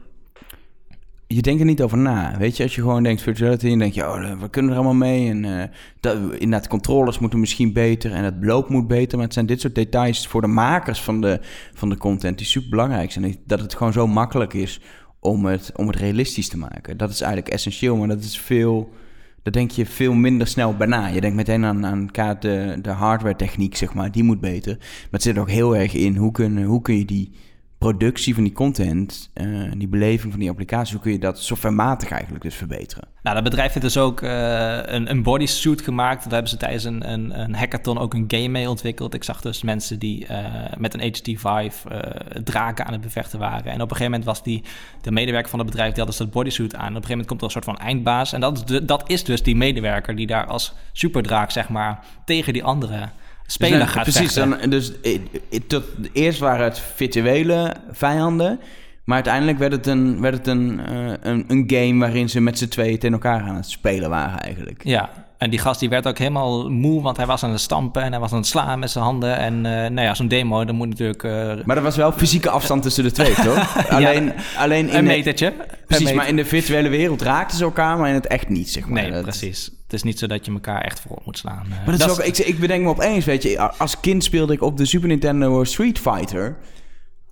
Je 1.26 1.42
denkt 1.42 1.60
er 1.60 1.66
niet 1.66 1.82
over 1.82 1.98
na. 1.98 2.38
Weet 2.38 2.56
je, 2.56 2.62
als 2.62 2.74
je 2.74 2.80
gewoon 2.80 3.02
denkt 3.02 3.22
virtuality, 3.22 3.68
dan 3.68 3.78
denk 3.78 3.92
je, 3.92 4.02
oh, 4.02 4.40
we 4.40 4.50
kunnen 4.50 4.70
er 4.70 4.76
allemaal 4.76 4.94
mee. 4.94 5.30
En 5.30 5.70
dat, 6.00 6.16
inderdaad, 6.16 6.68
controllers 6.68 7.18
moeten 7.18 7.40
misschien 7.40 7.72
beter 7.72 8.12
en 8.12 8.24
het 8.24 8.40
beloop 8.40 8.68
moet 8.68 8.88
beter. 8.88 9.16
Maar 9.16 9.24
het 9.26 9.34
zijn 9.34 9.46
dit 9.46 9.60
soort 9.60 9.74
details 9.74 10.26
voor 10.26 10.40
de 10.40 10.46
makers 10.46 11.02
van 11.02 11.20
de, 11.20 11.40
van 11.74 11.88
de 11.88 11.96
content 11.96 12.38
die 12.38 12.46
super 12.46 12.70
belangrijk 12.70 13.12
zijn. 13.12 13.36
Dat 13.46 13.60
het 13.60 13.74
gewoon 13.74 13.92
zo 13.92 14.06
makkelijk 14.06 14.54
is 14.54 14.80
om 15.26 15.44
het, 15.44 15.72
om 15.74 15.86
het 15.86 15.96
realistisch 15.96 16.48
te 16.48 16.58
maken. 16.58 16.96
Dat 16.96 17.10
is 17.10 17.20
eigenlijk 17.20 17.52
essentieel, 17.52 17.96
maar 17.96 18.08
dat 18.08 18.22
is 18.22 18.38
veel... 18.38 18.90
Daar 19.42 19.54
denk 19.54 19.70
je 19.70 19.86
veel 19.86 20.14
minder 20.14 20.46
snel 20.46 20.76
bij 20.76 20.86
na. 20.86 21.06
Je 21.06 21.20
denkt 21.20 21.36
meteen 21.36 21.64
aan, 21.64 21.86
aan 21.86 22.08
de, 22.40 22.78
de 22.82 22.90
hardware 22.90 23.36
techniek, 23.36 23.76
zeg 23.76 23.94
maar. 23.94 24.12
Die 24.12 24.22
moet 24.22 24.40
beter. 24.40 24.76
Maar 24.78 25.08
het 25.10 25.22
zit 25.22 25.38
ook 25.38 25.50
heel 25.50 25.76
erg 25.76 25.94
in 25.94 26.16
hoe 26.16 26.32
kun, 26.32 26.62
hoe 26.62 26.82
kun 26.82 26.98
je 26.98 27.04
die 27.04 27.30
productie 27.78 28.34
van 28.34 28.42
die 28.42 28.52
content, 28.52 29.30
uh, 29.34 29.72
die 29.76 29.88
beleving 29.88 30.32
van 30.32 30.40
die 30.40 30.50
applicatie, 30.50 30.92
hoe 30.92 31.02
kun 31.02 31.12
je 31.12 31.18
dat 31.18 31.42
softwarematig 31.42 32.10
eigenlijk 32.10 32.42
dus 32.42 32.54
verbeteren? 32.54 33.08
Nou, 33.22 33.34
dat 33.34 33.44
bedrijf 33.44 33.72
heeft 33.72 33.84
dus 33.84 33.96
ook 33.96 34.22
uh, 34.22 34.78
een, 34.82 35.10
een 35.10 35.22
bodysuit 35.22 35.80
gemaakt. 35.80 36.22
Daar 36.22 36.32
hebben 36.32 36.50
ze 36.50 36.56
tijdens 36.56 36.84
een, 36.84 37.12
een, 37.12 37.40
een, 37.40 37.54
hackathon 37.54 37.98
ook 37.98 38.14
een 38.14 38.24
game 38.28 38.48
mee 38.48 38.68
ontwikkeld. 38.68 39.14
Ik 39.14 39.24
zag 39.24 39.40
dus 39.40 39.62
mensen 39.62 39.98
die 39.98 40.26
uh, 40.30 40.44
met 40.78 40.94
een 40.94 41.14
HT5 41.14 41.74
draken 42.44 42.86
aan 42.86 42.92
het 42.92 43.00
bevechten 43.00 43.38
waren. 43.38 43.72
En 43.72 43.82
op 43.82 43.90
een 43.90 43.96
gegeven 43.96 44.04
moment 44.04 44.24
was 44.24 44.42
die, 44.42 44.62
de 45.00 45.10
medewerker 45.10 45.50
van 45.50 45.58
het 45.58 45.68
bedrijf, 45.68 45.90
die 45.90 45.98
had 45.98 46.08
dus 46.08 46.16
dat 46.16 46.30
bodysuit 46.30 46.74
aan. 46.74 46.80
En 46.80 46.86
op 46.86 46.94
een 46.96 47.02
gegeven 47.02 47.10
moment 47.10 47.28
komt 47.28 47.40
er 47.40 47.46
een 47.46 47.62
soort 47.62 47.76
van 47.76 47.86
eindbaas. 47.86 48.32
En 48.32 48.40
dat 48.40 48.80
dat 48.82 49.10
is 49.10 49.24
dus 49.24 49.42
die 49.42 49.56
medewerker 49.56 50.16
die 50.16 50.26
daar 50.26 50.46
als 50.46 50.74
superdraak, 50.92 51.50
zeg 51.50 51.68
maar, 51.68 52.04
tegen 52.24 52.52
die 52.52 52.64
andere 52.64 53.08
speler 53.46 53.78
dus 53.78 53.88
gaat 53.88 54.02
Precies, 54.02 54.34
dan, 54.34 54.56
dus 54.68 54.92
tot, 55.66 55.84
eerst 56.12 56.38
waren 56.38 56.64
het 56.64 56.78
virtuele 56.94 57.74
vijanden... 57.90 58.60
Maar 59.04 59.14
uiteindelijk 59.14 59.58
werd 59.58 59.72
het 59.72 59.86
een, 59.86 60.20
werd 60.20 60.34
het 60.34 60.46
een, 60.46 60.80
uh, 60.90 61.12
een, 61.20 61.44
een, 61.48 61.64
game 61.66 61.98
waarin 62.00 62.28
ze 62.28 62.40
met 62.40 62.58
z'n 62.58 62.68
tweeën 62.68 62.98
tegen 62.98 63.12
elkaar 63.12 63.40
aan 63.40 63.54
het 63.54 63.70
spelen 63.70 64.10
waren 64.10 64.40
eigenlijk. 64.40 64.80
Ja, 64.84 65.10
en 65.38 65.50
die 65.50 65.58
gast 65.58 65.80
die 65.80 65.88
werd 65.88 66.06
ook 66.06 66.18
helemaal 66.18 66.70
moe, 66.70 67.02
want 67.02 67.16
hij 67.16 67.26
was 67.26 67.42
aan 67.42 67.50
het 67.50 67.60
stampen 67.60 68.02
en 68.02 68.10
hij 68.10 68.20
was 68.20 68.32
aan 68.32 68.38
het 68.38 68.46
slaan 68.46 68.78
met 68.78 68.90
zijn 68.90 69.04
handen. 69.04 69.36
En 69.36 69.54
uh, 69.54 69.62
nou 69.62 70.00
ja, 70.00 70.14
zo'n 70.14 70.28
demo, 70.28 70.64
dan 70.64 70.74
moet 70.74 70.88
natuurlijk... 70.88 71.22
Uh... 71.22 71.64
Maar 71.64 71.76
er 71.76 71.82
was 71.82 71.96
wel 71.96 72.12
fysieke 72.12 72.50
afstand 72.50 72.82
tussen 72.82 73.04
de 73.04 73.12
twee, 73.12 73.34
toch? 73.44 73.88
Alleen, 73.88 74.24
ja, 74.24 74.32
alleen 74.56 74.88
in 74.88 74.94
een 74.94 75.04
metertje. 75.04 75.52
precies, 75.86 76.12
maar 76.12 76.28
in 76.28 76.36
de 76.36 76.44
virtuele 76.44 76.88
wereld 76.88 77.22
raakten 77.22 77.56
ze 77.56 77.64
elkaar, 77.64 77.98
maar 77.98 78.08
in 78.08 78.14
het 78.14 78.26
echt 78.26 78.48
niet, 78.48 78.70
zeg 78.70 78.88
maar. 78.88 79.10
Nee, 79.10 79.22
precies. 79.22 79.70
Het 79.86 79.94
is 79.94 80.02
niet 80.02 80.18
zo 80.18 80.26
dat 80.26 80.46
je 80.46 80.52
elkaar 80.52 80.80
echt 80.80 81.00
voor 81.00 81.18
moet 81.24 81.38
slaan. 81.38 81.66
Maar 81.68 81.84
dat, 81.84 81.98
dat 81.98 82.10
is 82.10 82.18
ook, 82.18 82.24
ik, 82.24 82.38
ik 82.38 82.58
bedenk 82.58 82.82
me 82.82 82.88
opeens, 82.88 83.24
weet 83.24 83.42
je, 83.42 83.60
als 83.60 84.00
kind 84.00 84.24
speelde 84.24 84.52
ik 84.52 84.62
op 84.62 84.76
de 84.76 84.84
Super 84.84 85.08
Nintendo 85.08 85.64
Street 85.64 85.98
Fighter 85.98 86.56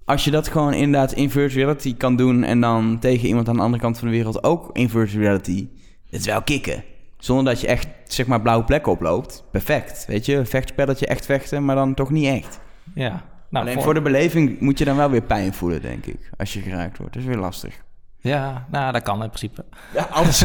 als 0.05 0.25
je 0.25 0.31
dat 0.31 0.49
gewoon 0.49 0.75
inderdaad 0.75 1.13
in 1.13 1.31
virtual 1.31 1.65
reality 1.65 1.97
kan 1.97 2.17
doen 2.17 2.45
en 2.45 2.61
dan 2.61 2.99
tegen 2.99 3.29
iemand 3.29 3.49
aan 3.49 3.57
de 3.57 3.63
andere 3.63 3.83
kant 3.83 3.99
van 3.99 4.09
de 4.09 4.15
wereld 4.15 4.45
ook 4.45 4.71
in 4.73 4.89
virtual 4.89 5.23
reality, 5.23 5.69
het 6.11 6.21
is 6.21 6.27
wel 6.27 6.43
kicken. 6.43 6.85
Zonder 7.19 7.45
dat 7.45 7.61
je 7.61 7.67
echt, 7.67 7.89
zeg 8.05 8.27
maar, 8.27 8.41
blauwe 8.41 8.65
plekken 8.65 8.93
oploopt. 8.93 9.45
Perfect. 9.51 10.05
Weet 10.07 10.27
je, 10.27 10.45
vechtspelletje 10.45 11.07
echt 11.07 11.27
vechten, 11.27 11.65
maar 11.65 11.75
dan 11.75 11.95
toch 11.95 12.11
niet 12.11 12.27
echt. 12.27 12.61
Ja. 12.95 13.25
Nou, 13.51 13.67
Alleen 13.67 13.83
voor... 13.83 13.95
de 13.95 14.03
beleving 14.03 14.61
moet 14.61 14.79
je 14.79 14.85
dan 14.85 14.97
wel 14.97 15.11
weer 15.11 15.23
pijn 15.23 15.55
voelen, 15.55 15.83
denk 15.83 16.07
ik. 16.07 16.31
Als 16.37 16.53
je 16.53 16.61
geraakt 16.61 16.99
wordt. 16.99 17.13
Dat 17.13 17.23
is 17.23 17.29
weer 17.29 17.39
lastig. 17.39 17.84
Ja, 18.25 18.67
nou, 18.71 18.93
dat 18.93 19.03
kan 19.03 19.23
in 19.23 19.29
principe. 19.29 19.65
Ja, 19.95 20.03
alles, 20.11 20.45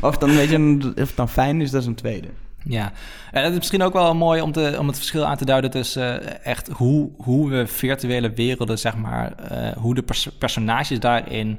of 0.00 0.18
dan, 0.18 0.30
weet 0.34 0.50
je, 0.50 0.92
of 0.96 1.08
het 1.08 1.16
dan 1.16 1.28
fijn 1.28 1.60
is, 1.60 1.70
dat 1.70 1.80
is 1.80 1.86
een 1.86 1.94
tweede. 1.94 2.28
Ja, 2.64 2.92
en 3.30 3.42
het 3.42 3.52
is 3.52 3.58
misschien 3.58 3.82
ook 3.82 3.92
wel 3.92 4.14
mooi 4.14 4.40
om, 4.40 4.52
te, 4.52 4.76
om 4.78 4.86
het 4.86 4.96
verschil 4.96 5.26
aan 5.26 5.36
te 5.36 5.44
duiden 5.44 5.70
tussen 5.70 6.22
uh, 6.22 6.46
echt 6.46 6.68
hoe, 6.68 7.10
hoe 7.16 7.50
we 7.50 7.66
virtuele 7.66 8.32
werelden, 8.32 8.78
zeg 8.78 8.96
maar, 8.96 9.32
uh, 9.52 9.68
hoe 9.76 9.94
de 9.94 10.02
pers 10.02 10.28
personages 10.38 11.00
daarin 11.00 11.58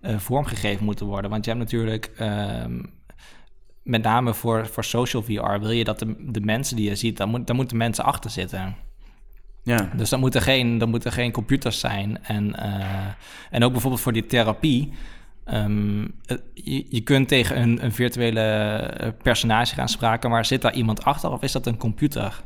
uh, 0.00 0.18
vormgegeven 0.18 0.84
moeten 0.84 1.06
worden. 1.06 1.30
Want 1.30 1.44
je 1.44 1.50
hebt 1.50 1.62
natuurlijk, 1.62 2.12
ehm, 2.16 2.82
met 3.82 4.02
name 4.02 4.34
voor, 4.34 4.66
voor 4.66 4.84
social 4.84 5.22
VR, 5.22 5.60
wil 5.60 5.70
je 5.70 5.84
dat 5.84 5.98
de, 5.98 6.14
de 6.18 6.40
mensen 6.40 6.76
die 6.76 6.88
je 6.88 6.96
ziet, 6.96 7.16
daar, 7.16 7.28
moet, 7.28 7.46
daar 7.46 7.56
moeten 7.56 7.76
mensen 7.76 8.04
achter 8.04 8.30
zitten. 8.30 8.76
Ja. 9.62 9.90
Dus 9.96 10.10
dan 10.10 10.20
moeten 10.20 10.42
geen, 10.42 10.78
dan 10.78 10.90
moeten 10.90 11.12
geen 11.12 11.32
computers 11.32 11.80
zijn. 11.80 12.24
En, 12.24 12.54
en 13.50 13.64
ook 13.64 13.72
bijvoorbeeld 13.72 14.02
voor 14.02 14.12
die 14.12 14.26
therapie 14.26 14.92
Um, 15.46 16.14
je, 16.54 16.86
je, 16.88 17.00
kunt 17.00 17.28
tegen 17.28 17.60
een, 17.60 17.84
een, 17.84 17.92
virtuele 17.92 18.40
eh, 18.40 19.08
personage 19.22 19.74
gaan 19.74 19.88
spraken, 19.88 20.30
maar 20.30 20.44
zit 20.44 20.62
daar 20.62 20.74
iemand 20.74 21.04
achter 21.04 21.30
of 21.30 21.42
is 21.42 21.52
dat 21.52 21.66
een 21.66 21.76
computer? 21.76 22.42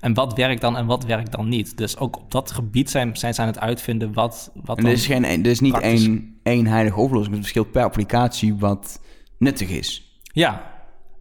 En 0.00 0.14
wat 0.14 0.34
werkt 0.34 0.60
dan 0.60 0.76
en 0.76 0.86
wat 0.86 1.04
werkt 1.04 1.32
dan 1.32 1.48
niet? 1.48 1.76
Dus 1.76 1.96
ook 1.96 2.16
op 2.16 2.30
dat 2.30 2.50
gebied 2.50 2.90
zijn, 2.90 3.16
zijn 3.16 3.34
ze 3.34 3.40
aan 3.40 3.46
het 3.46 3.58
uitvinden 3.58 4.12
wat. 4.12 4.52
wat 4.64 4.78
en 4.78 4.86
er 4.86 4.92
is, 4.92 5.06
geen, 5.06 5.24
er 5.24 5.46
is 5.46 5.60
niet 5.60 5.78
één, 5.78 6.38
één 6.42 6.66
heilige 6.66 7.00
oplossing. 7.00 7.34
Het 7.34 7.44
verschilt 7.44 7.70
per 7.70 7.82
applicatie 7.82 8.54
wat 8.54 9.00
nuttig 9.38 9.68
is. 9.68 10.20
Ja, 10.22 10.71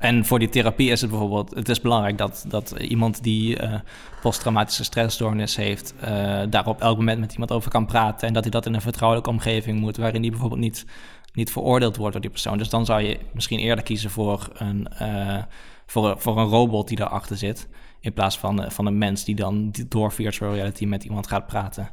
en 0.01 0.25
voor 0.25 0.39
die 0.39 0.49
therapie 0.49 0.91
is 0.91 1.01
het 1.01 1.09
bijvoorbeeld, 1.09 1.55
het 1.55 1.69
is 1.69 1.81
belangrijk 1.81 2.17
dat, 2.17 2.45
dat 2.47 2.71
iemand 2.71 3.23
die 3.23 3.61
uh, 3.61 3.73
posttraumatische 4.21 4.83
stressstoornis 4.83 5.55
heeft, 5.55 5.93
uh, 6.03 6.41
daar 6.49 6.67
op 6.67 6.81
elk 6.81 6.97
moment 6.97 7.19
met 7.19 7.31
iemand 7.31 7.51
over 7.51 7.71
kan 7.71 7.85
praten. 7.85 8.27
En 8.27 8.33
dat 8.33 8.43
hij 8.43 8.51
dat 8.51 8.65
in 8.65 8.73
een 8.73 8.81
vertrouwelijke 8.81 9.29
omgeving 9.29 9.79
moet, 9.79 9.97
waarin 9.97 10.21
die 10.21 10.31
bijvoorbeeld 10.31 10.61
niet, 10.61 10.85
niet 11.33 11.51
veroordeeld 11.51 11.95
wordt 11.97 12.11
door 12.11 12.21
die 12.21 12.31
persoon. 12.31 12.57
Dus 12.57 12.69
dan 12.69 12.85
zou 12.85 13.01
je 13.01 13.19
misschien 13.33 13.59
eerder 13.59 13.83
kiezen 13.83 14.09
voor 14.09 14.49
een, 14.53 14.87
uh, 15.01 15.43
voor, 15.85 16.15
voor 16.17 16.37
een 16.37 16.47
robot 16.47 16.87
die 16.87 16.97
daarachter 16.97 17.37
zit, 17.37 17.67
in 17.99 18.13
plaats 18.13 18.37
van, 18.37 18.71
van 18.71 18.85
een 18.85 18.97
mens 18.97 19.23
die 19.23 19.35
dan 19.35 19.73
door 19.87 20.11
virtual 20.11 20.53
reality 20.53 20.85
met 20.85 21.03
iemand 21.03 21.27
gaat 21.27 21.47
praten. 21.47 21.89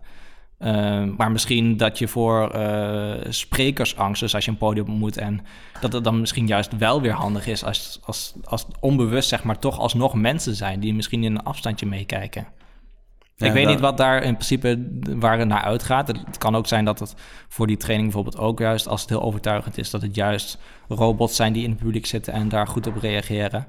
Uh, 0.58 1.04
maar 1.16 1.30
misschien 1.30 1.76
dat 1.76 1.98
je 1.98 2.08
voor 2.08 2.56
uh, 2.56 3.14
sprekersangst, 3.28 4.20
dus 4.20 4.34
als 4.34 4.44
je 4.44 4.50
een 4.50 4.56
podium 4.56 4.90
moet 4.90 5.16
en 5.16 5.40
dat 5.80 5.92
het 5.92 6.04
dan 6.04 6.20
misschien 6.20 6.46
juist 6.46 6.76
wel 6.76 7.00
weer 7.00 7.12
handig 7.12 7.46
is 7.46 7.64
als, 7.64 7.98
als, 8.04 8.34
als 8.44 8.66
onbewust, 8.80 9.28
zeg 9.28 9.44
maar, 9.44 9.58
toch 9.58 9.78
alsnog 9.78 10.14
mensen 10.14 10.54
zijn 10.54 10.80
die 10.80 10.94
misschien 10.94 11.24
in 11.24 11.34
een 11.34 11.42
afstandje 11.42 11.86
meekijken. 11.86 12.46
ik 13.36 13.52
weet 13.52 13.66
niet 13.66 13.80
wat 13.80 13.96
daar 13.96 14.22
in 14.22 14.34
principe 14.34 14.88
waar 15.02 15.38
het 15.38 15.48
naar 15.48 15.62
uitgaat. 15.62 16.08
Het 16.08 16.38
kan 16.38 16.56
ook 16.56 16.66
zijn 16.66 16.84
dat 16.84 16.98
het 16.98 17.14
voor 17.48 17.66
die 17.66 17.76
training 17.76 18.12
bijvoorbeeld 18.12 18.44
ook 18.44 18.58
juist, 18.58 18.88
als 18.88 19.00
het 19.00 19.10
heel 19.10 19.22
overtuigend 19.22 19.78
is, 19.78 19.90
dat 19.90 20.02
het 20.02 20.14
juist 20.14 20.58
robots 20.88 21.36
zijn 21.36 21.52
die 21.52 21.64
in 21.64 21.70
het 21.70 21.78
publiek 21.78 22.06
zitten 22.06 22.32
en 22.32 22.48
daar 22.48 22.66
goed 22.66 22.86
op 22.86 22.96
reageren. 22.96 23.66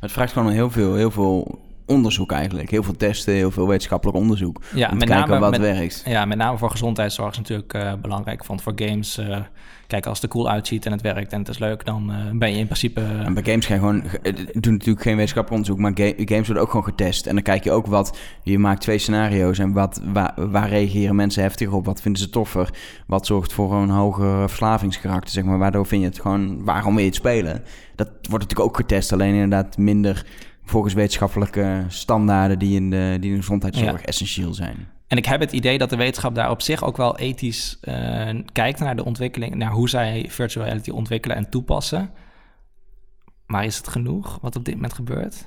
Het 0.00 0.12
vraagt 0.12 0.32
gewoon 0.32 0.52
heel 0.52 0.70
veel, 0.70 0.94
heel 0.94 1.10
veel 1.10 1.65
onderzoek 1.86 2.32
eigenlijk. 2.32 2.70
Heel 2.70 2.82
veel 2.82 2.96
testen, 2.96 3.34
heel 3.34 3.50
veel 3.50 3.68
wetenschappelijk 3.68 4.18
onderzoek. 4.18 4.60
Ja, 4.74 4.90
om 4.90 4.98
te 4.98 5.06
kijken 5.06 5.28
name, 5.28 5.40
wat 5.40 5.50
met, 5.50 5.60
werkt. 5.60 6.02
Ja, 6.06 6.24
met 6.24 6.38
name 6.38 6.58
voor 6.58 6.70
gezondheidszorg 6.70 7.30
is 7.30 7.36
natuurlijk 7.36 7.74
uh, 7.74 7.92
belangrijk. 8.02 8.46
Want 8.46 8.62
voor 8.62 8.72
games, 8.76 9.18
uh, 9.18 9.38
kijk, 9.86 10.06
als 10.06 10.20
het 10.20 10.26
er 10.26 10.32
cool 10.32 10.50
uitziet 10.50 10.86
en 10.86 10.92
het 10.92 11.00
werkt 11.00 11.32
en 11.32 11.38
het 11.38 11.48
is 11.48 11.58
leuk, 11.58 11.84
dan 11.84 12.10
uh, 12.10 12.38
ben 12.38 12.52
je 12.52 12.58
in 12.58 12.64
principe... 12.64 13.00
En 13.00 13.34
bij 13.34 13.42
games 13.42 13.66
ga 13.66 13.74
je 13.74 13.80
gewoon... 13.80 14.02
doen 14.52 14.72
natuurlijk 14.72 15.02
geen 15.02 15.16
wetenschappelijk 15.16 15.50
onderzoek, 15.50 15.78
maar 15.78 15.92
ga 15.94 16.24
games 16.24 16.46
worden 16.46 16.62
ook 16.62 16.70
gewoon 16.70 16.86
getest. 16.86 17.26
En 17.26 17.34
dan 17.34 17.42
kijk 17.42 17.64
je 17.64 17.72
ook 17.72 17.86
wat... 17.86 18.18
Je 18.42 18.58
maakt 18.58 18.80
twee 18.80 18.98
scenario's 18.98 19.58
en 19.58 19.72
wat, 19.72 20.00
waar, 20.12 20.32
waar 20.36 20.68
reageren 20.68 21.16
mensen 21.16 21.42
heftiger 21.42 21.74
op? 21.74 21.84
Wat 21.84 22.00
vinden 22.00 22.22
ze 22.22 22.30
toffer? 22.30 22.70
Wat 23.06 23.26
zorgt 23.26 23.52
voor 23.52 23.74
een 23.74 23.90
hoger 23.90 24.48
verslavingsgerakte, 24.48 25.30
zeg 25.30 25.44
maar? 25.44 25.58
Waardoor 25.58 25.86
vind 25.86 26.02
je 26.02 26.08
het 26.08 26.20
gewoon... 26.20 26.64
Waarom 26.64 26.92
wil 26.92 27.02
je 27.02 27.08
het 27.08 27.18
spelen? 27.18 27.62
Dat 27.94 28.08
wordt 28.08 28.44
natuurlijk 28.44 28.70
ook 28.70 28.76
getest, 28.76 29.12
alleen 29.12 29.32
inderdaad 29.34 29.76
minder 29.76 30.26
volgens 30.66 30.94
wetenschappelijke 30.94 31.84
standaarden 31.88 32.58
die 32.58 32.74
in 32.74 32.90
de, 32.90 33.16
die 33.20 33.30
in 33.30 33.36
de 33.36 33.42
gezondheidszorg 33.42 34.02
essentieel 34.02 34.54
zijn. 34.54 34.88
En 35.06 35.16
ik 35.16 35.26
heb 35.26 35.40
het 35.40 35.52
idee 35.52 35.78
dat 35.78 35.90
de 35.90 35.96
wetenschap 35.96 36.34
daar 36.34 36.50
op 36.50 36.62
zich 36.62 36.84
ook 36.84 36.96
wel 36.96 37.18
ethisch 37.18 37.78
uh, 37.82 38.28
kijkt 38.52 38.80
naar 38.80 38.96
de 38.96 39.04
ontwikkeling, 39.04 39.54
naar 39.54 39.70
hoe 39.70 39.88
zij 39.88 40.26
virtual 40.28 40.64
reality 40.64 40.90
ontwikkelen 40.90 41.36
en 41.36 41.50
toepassen. 41.50 42.10
Maar 43.46 43.64
is 43.64 43.76
het 43.76 43.88
genoeg 43.88 44.38
wat 44.42 44.56
op 44.56 44.64
dit 44.64 44.74
moment 44.74 44.92
gebeurt? 44.92 45.46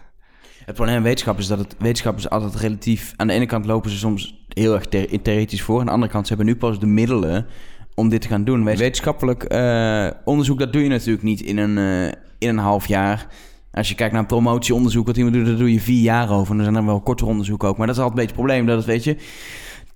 Het 0.66 0.76
probleem 0.76 0.96
van 0.96 1.04
wetenschap 1.04 1.38
is 1.38 1.48
dat 1.48 1.60
het 1.60 1.76
wetenschap 1.80 2.18
is 2.18 2.30
altijd 2.30 2.56
relatief. 2.56 3.14
Aan 3.16 3.28
de 3.28 3.34
ene 3.34 3.46
kant 3.46 3.66
lopen 3.66 3.90
ze 3.90 3.98
soms 3.98 4.46
heel 4.48 4.74
erg 4.74 4.86
theoretisch 4.86 5.62
voor. 5.62 5.80
Aan 5.80 5.86
de 5.86 5.92
andere 5.92 6.12
kant 6.12 6.28
ze 6.28 6.34
hebben 6.34 6.54
nu 6.54 6.60
pas 6.60 6.80
de 6.80 6.86
middelen 6.86 7.46
om 7.96 8.10
dit 8.10 8.22
te 8.22 8.28
gaan 8.28 8.44
doen. 8.44 8.64
Wetenschappelijk 8.64 9.54
uh, 9.54 10.10
onderzoek, 10.26 10.60
dat 10.60 10.74
doe 10.74 10.84
je 10.84 10.90
natuurlijk 10.90 11.24
niet 11.24 11.42
in 11.42 11.58
een, 11.58 11.78
uh, 11.78 12.06
in 12.38 12.50
een 12.50 12.58
half 12.58 12.88
jaar. 12.88 13.28
Als 13.80 13.90
je 13.90 13.96
kijkt 13.96 14.12
naar 14.12 14.22
een 14.22 14.28
promotieonderzoek 14.28 15.06
wat 15.06 15.18
iemand 15.18 15.36
doet, 15.36 15.46
daar 15.46 15.58
doe 15.58 15.74
je 15.74 15.80
vier 15.80 16.02
jaar 16.02 16.32
over. 16.32 16.52
En 16.52 16.58
er 16.58 16.64
zijn 16.64 16.76
dan 16.76 16.86
wel 16.86 17.02
korter 17.02 17.28
onderzoeken 17.28 17.68
ook. 17.68 17.78
Maar 17.78 17.88
dat 17.88 17.96
is 17.96 18.02
altijd 18.02 18.20
een 18.20 18.26
beetje 18.26 18.42
het 18.42 18.48
probleem. 18.48 18.66
Dat 18.66 18.78
het, 18.78 18.86
weet 18.86 19.04
je, 19.04 19.16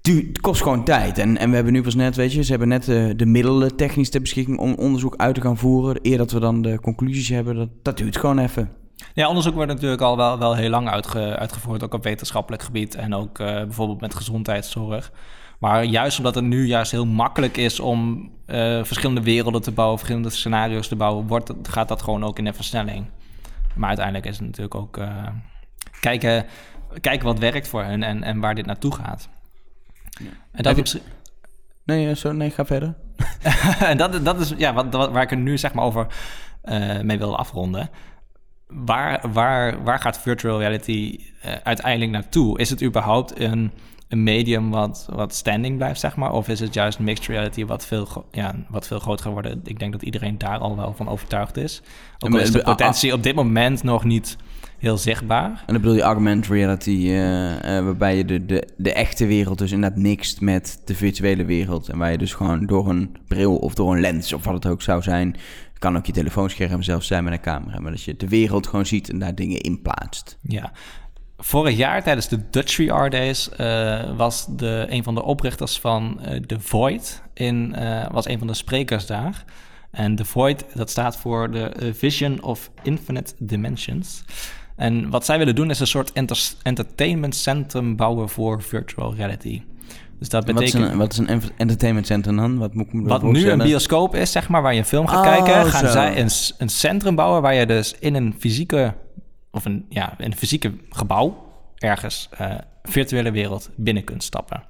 het 0.01 0.41
kost 0.41 0.61
gewoon 0.61 0.83
tijd. 0.83 1.17
En, 1.17 1.37
en 1.37 1.49
we 1.49 1.55
hebben 1.55 1.73
nu 1.73 1.81
pas 1.81 1.95
net, 1.95 2.15
weet 2.15 2.33
je, 2.33 2.43
ze 2.43 2.49
hebben 2.49 2.67
net 2.67 2.85
de, 2.85 3.13
de 3.15 3.25
middelen 3.25 3.75
technisch 3.75 4.09
ter 4.09 4.21
beschikking 4.21 4.57
om 4.57 4.73
onderzoek 4.73 5.15
uit 5.15 5.35
te 5.35 5.41
gaan 5.41 5.57
voeren. 5.57 5.99
Eer 6.01 6.17
dat 6.17 6.31
we 6.31 6.39
dan 6.39 6.61
de 6.61 6.79
conclusies 6.79 7.29
hebben, 7.29 7.55
dat, 7.55 7.69
dat 7.81 7.97
duurt 7.97 8.17
gewoon 8.17 8.39
even. 8.39 8.71
Ja, 9.13 9.27
onderzoek 9.27 9.53
wordt 9.53 9.71
natuurlijk 9.71 10.01
al 10.01 10.17
wel, 10.17 10.39
wel 10.39 10.55
heel 10.55 10.69
lang 10.69 10.89
uitge, 10.89 11.37
uitgevoerd, 11.37 11.83
ook 11.83 11.93
op 11.93 12.03
wetenschappelijk 12.03 12.63
gebied 12.63 12.95
en 12.95 13.13
ook 13.13 13.39
uh, 13.39 13.47
bijvoorbeeld 13.47 14.01
met 14.01 14.15
gezondheidszorg. 14.15 15.11
Maar 15.59 15.83
juist 15.83 16.17
omdat 16.17 16.35
het 16.35 16.43
nu 16.43 16.65
juist 16.65 16.91
heel 16.91 17.05
makkelijk 17.05 17.57
is 17.57 17.79
om 17.79 18.29
uh, 18.47 18.83
verschillende 18.83 19.21
werelden 19.21 19.61
te 19.61 19.71
bouwen, 19.71 19.97
verschillende 19.97 20.29
scenario's 20.29 20.87
te 20.87 20.95
bouwen, 20.95 21.27
wordt, 21.27 21.53
gaat 21.63 21.87
dat 21.87 22.01
gewoon 22.01 22.23
ook 22.23 22.37
in 22.37 22.45
een 22.45 22.53
versnelling. 22.53 23.05
Maar 23.75 23.87
uiteindelijk 23.87 24.25
is 24.25 24.37
het 24.37 24.45
natuurlijk 24.45 24.75
ook 24.75 24.97
uh, 24.97 25.27
kijken, 25.99 26.45
kijken 26.99 27.25
wat 27.25 27.39
werkt 27.39 27.67
voor 27.67 27.83
hen 27.83 28.03
en, 28.03 28.23
en 28.23 28.39
waar 28.39 28.55
dit 28.55 28.65
naartoe 28.65 28.95
gaat. 28.95 29.29
Ja. 30.09 30.29
En 30.51 30.63
dat. 30.63 31.01
Nee, 31.85 32.15
zo, 32.15 32.31
nee, 32.31 32.49
ga 32.49 32.65
verder. 32.65 32.95
en 33.79 33.97
dat, 33.97 34.25
dat 34.25 34.39
is 34.39 34.53
ja, 34.57 34.73
wat, 34.73 35.11
waar 35.11 35.23
ik 35.23 35.31
er 35.31 35.37
nu 35.37 35.57
zeg 35.57 35.73
maar 35.73 35.85
over 35.85 36.07
uh, 36.63 36.99
mee 37.01 37.17
wil 37.17 37.37
afronden. 37.37 37.89
Waar, 38.67 39.31
waar, 39.31 39.83
waar 39.83 39.99
gaat 39.99 40.19
virtual 40.19 40.59
reality 40.59 41.19
uh, 41.45 41.51
uiteindelijk 41.63 42.11
naartoe? 42.11 42.59
Is 42.59 42.69
het 42.69 42.83
überhaupt 42.83 43.39
een, 43.39 43.71
een 44.13 44.23
medium 44.23 44.69
wat, 44.69 45.07
wat 45.13 45.33
standing 45.33 45.77
blijft, 45.77 45.99
zeg 45.99 46.15
maar? 46.15 46.31
Of 46.31 46.47
is 46.47 46.59
het 46.59 46.73
juist 46.73 46.99
mixed 46.99 47.27
reality 47.27 47.65
wat 47.65 47.85
veel, 47.85 48.25
ja, 48.31 48.55
wat 48.69 48.87
veel 48.87 48.99
groter 48.99 49.25
geworden? 49.25 49.61
Ik 49.63 49.79
denk 49.79 49.91
dat 49.91 50.01
iedereen 50.01 50.37
daar 50.37 50.57
al 50.57 50.75
wel 50.75 50.93
van 50.93 51.07
overtuigd 51.07 51.57
is. 51.57 51.81
Ook 52.19 52.33
al 52.33 52.39
is 52.39 52.51
de 52.51 52.61
potentie 52.61 53.13
op 53.13 53.23
dit 53.23 53.35
moment 53.35 53.83
nog 53.83 54.03
niet 54.03 54.37
heel 54.77 54.97
zichtbaar. 54.97 55.49
En 55.49 55.73
dan 55.73 55.81
bedoel 55.81 55.95
je 55.95 56.01
augmented 56.01 56.51
reality, 56.51 56.89
uh, 56.89 57.51
uh, 57.51 57.57
waarbij 57.61 58.17
je 58.17 58.25
de, 58.25 58.45
de, 58.45 58.67
de 58.77 58.93
echte 58.93 59.25
wereld 59.25 59.57
dus 59.57 59.71
inderdaad 59.71 59.99
mixt 59.99 60.41
met 60.41 60.81
de 60.85 60.95
virtuele 60.95 61.45
wereld. 61.45 61.89
En 61.89 61.97
waar 61.97 62.11
je 62.11 62.17
dus 62.17 62.33
gewoon 62.33 62.65
door 62.65 62.89
een 62.89 63.15
bril 63.27 63.55
of 63.55 63.73
door 63.73 63.93
een 63.93 64.01
lens 64.01 64.33
of 64.33 64.43
wat 64.43 64.53
het 64.53 64.65
ook 64.65 64.81
zou 64.81 65.01
zijn, 65.01 65.35
kan 65.79 65.97
ook 65.97 66.05
je 66.05 66.11
telefoonscherm 66.11 66.81
zelfs 66.81 67.07
zijn 67.07 67.23
met 67.23 67.33
een 67.33 67.41
camera. 67.41 67.79
Maar 67.79 67.91
dat 67.91 68.03
je 68.03 68.15
de 68.15 68.27
wereld 68.27 68.67
gewoon 68.67 68.85
ziet 68.85 69.09
en 69.09 69.19
daar 69.19 69.35
dingen 69.35 69.61
in 69.61 69.81
plaatst. 69.81 70.37
Ja. 70.41 70.71
Vorig 71.43 71.77
jaar 71.77 72.03
tijdens 72.03 72.27
de 72.27 72.39
Dutch 72.49 72.75
VR 72.75 73.09
Days 73.09 73.49
uh, 73.59 74.01
was 74.17 74.45
de, 74.49 74.85
een 74.89 75.03
van 75.03 75.15
de 75.15 75.23
oprichters 75.23 75.79
van 75.79 76.19
uh, 76.21 76.35
The 76.35 76.59
Void 76.59 77.21
in, 77.33 77.75
uh, 77.79 78.05
was 78.11 78.27
een 78.27 78.37
van 78.37 78.47
de 78.47 78.53
sprekers 78.53 79.05
daar. 79.05 79.43
En 79.91 80.15
The 80.15 80.25
Void, 80.25 80.65
dat 80.73 80.89
staat 80.89 81.17
voor 81.17 81.51
de 81.51 81.91
Vision 81.93 82.43
of 82.43 82.71
Infinite 82.83 83.33
Dimensions. 83.37 84.23
En 84.75 85.09
wat 85.09 85.25
zij 85.25 85.37
willen 85.37 85.55
doen 85.55 85.69
is 85.69 85.79
een 85.79 85.87
soort 85.87 86.11
enter 86.11 86.51
entertainment 86.61 87.35
centrum 87.35 87.95
bouwen 87.95 88.29
voor 88.29 88.61
virtual 88.61 89.15
reality. 89.15 89.61
Dus 90.19 90.29
dat 90.29 90.45
betekent... 90.45 90.73
Wat 90.73 90.83
is 90.83 90.91
een, 90.91 90.97
wat 90.97 91.11
is 91.11 91.17
een 91.17 91.51
entertainment 91.57 92.07
centrum 92.07 92.35
dan? 92.35 92.57
Wat, 92.57 92.73
moet 92.73 92.87
ik 92.93 93.07
wat 93.07 93.23
nu 93.23 93.49
een 93.49 93.57
bioscoop 93.57 94.15
is, 94.15 94.31
zeg 94.31 94.49
maar, 94.49 94.61
waar 94.61 94.73
je 94.73 94.79
een 94.79 94.85
film 94.85 95.07
gaat 95.07 95.25
oh, 95.25 95.43
kijken... 95.43 95.71
gaan 95.71 95.91
zij 95.91 96.19
een, 96.19 96.29
een 96.57 96.69
centrum 96.69 97.15
bouwen 97.15 97.41
waar 97.41 97.53
je 97.53 97.65
dus 97.65 97.95
in 97.99 98.15
een 98.15 98.35
fysieke... 98.39 98.93
of 99.53 99.65
een, 99.65 99.85
ja, 99.89 100.13
een 100.17 100.35
fysieke 100.35 100.73
gebouw 100.89 101.51
ergens 101.77 102.29
uh, 102.41 102.55
virtuele 102.83 103.31
wereld 103.31 103.69
binnen 103.75 104.03
kunt 104.03 104.23
stappen. 104.23 104.63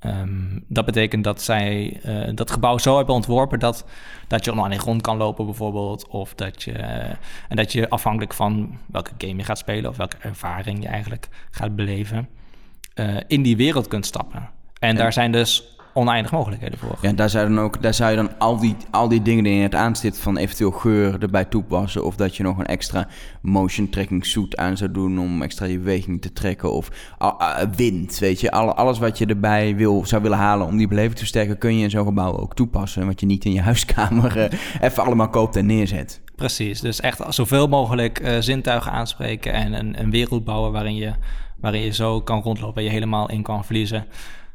Um, 0.00 0.64
dat 0.68 0.84
betekent 0.84 1.24
dat 1.24 1.42
zij 1.42 2.00
uh, 2.04 2.34
dat 2.34 2.50
gebouw 2.50 2.78
zo 2.78 2.96
hebben 2.96 3.14
ontworpen 3.14 3.58
dat, 3.58 3.84
dat 4.28 4.44
je 4.44 4.50
online 4.50 4.76
rond 4.76 5.02
kan 5.02 5.16
lopen, 5.16 5.44
bijvoorbeeld. 5.44 6.06
Of 6.06 6.34
dat 6.34 6.62
je, 6.62 6.72
uh, 6.72 7.10
en 7.48 7.56
dat 7.56 7.72
je 7.72 7.88
afhankelijk 7.88 8.34
van 8.34 8.78
welke 8.86 9.10
game 9.18 9.36
je 9.36 9.44
gaat 9.44 9.58
spelen 9.58 9.90
of 9.90 9.96
welke 9.96 10.16
ervaring 10.20 10.82
je 10.82 10.88
eigenlijk 10.88 11.28
gaat 11.50 11.76
beleven, 11.76 12.28
in 13.26 13.42
die 13.42 13.56
wereld 13.56 13.88
kunt 13.88 14.06
stappen. 14.06 14.38
En, 14.38 14.88
en 14.88 14.96
daar 14.96 15.12
zijn 15.12 15.32
dus 15.32 15.75
oneindig 15.96 16.32
mogelijkheden 16.32 16.78
voor. 16.78 16.98
Ja, 17.00 17.12
daar 17.12 17.30
zou, 17.30 17.48
dan 17.48 17.60
ook, 17.60 17.82
daar 17.82 17.94
zou 17.94 18.10
je 18.10 18.16
dan 18.16 18.38
al 18.38 18.58
die, 18.58 18.76
al 18.90 19.08
die 19.08 19.22
dingen 19.22 19.44
die 19.44 19.54
je 19.54 19.62
het 19.62 19.74
aanstipt 19.74 20.18
van 20.18 20.36
eventueel 20.36 20.70
geur 20.70 21.22
erbij 21.22 21.44
toepassen. 21.44 22.04
Of 22.04 22.16
dat 22.16 22.36
je 22.36 22.42
nog 22.42 22.58
een 22.58 22.66
extra 22.66 23.08
motion 23.40 23.88
tracking 23.88 24.26
suit 24.26 24.56
aan 24.56 24.76
zou 24.76 24.90
doen 24.90 25.18
om 25.18 25.42
extra 25.42 25.66
je 25.66 25.78
beweging 25.78 26.22
te 26.22 26.32
trekken. 26.32 26.72
Of 26.72 26.88
uh, 27.22 27.58
wind, 27.76 28.18
weet 28.18 28.40
je. 28.40 28.50
alles 28.50 28.98
wat 28.98 29.18
je 29.18 29.26
erbij 29.26 29.76
wil, 29.76 30.06
zou 30.06 30.22
willen 30.22 30.38
halen 30.38 30.66
om 30.66 30.76
die 30.76 30.88
beleving 30.88 31.12
te 31.12 31.18
versterken, 31.18 31.58
kun 31.58 31.76
je 31.76 31.82
in 31.82 31.90
zo'n 31.90 32.06
gebouw 32.06 32.36
ook 32.38 32.54
toepassen. 32.54 33.06
Wat 33.06 33.20
je 33.20 33.26
niet 33.26 33.44
in 33.44 33.52
je 33.52 33.60
huiskamer 33.60 34.36
uh, 34.36 34.44
even 34.80 35.04
allemaal 35.04 35.28
koopt 35.28 35.56
en 35.56 35.66
neerzet. 35.66 36.20
Precies, 36.36 36.80
dus 36.80 37.00
echt 37.00 37.22
zoveel 37.28 37.68
mogelijk 37.68 38.20
uh, 38.20 38.36
zintuigen 38.40 38.92
aanspreken 38.92 39.52
en 39.52 39.72
een, 39.72 40.00
een 40.00 40.10
wereld 40.10 40.44
bouwen 40.44 40.72
waarin 40.72 40.96
je, 40.96 41.12
waarin 41.60 41.80
je 41.80 41.90
zo 41.90 42.20
kan 42.20 42.42
rondlopen 42.42 42.76
en 42.76 42.84
je 42.84 42.90
helemaal 42.90 43.30
in 43.30 43.42
kan 43.42 43.64
verliezen. 43.64 44.06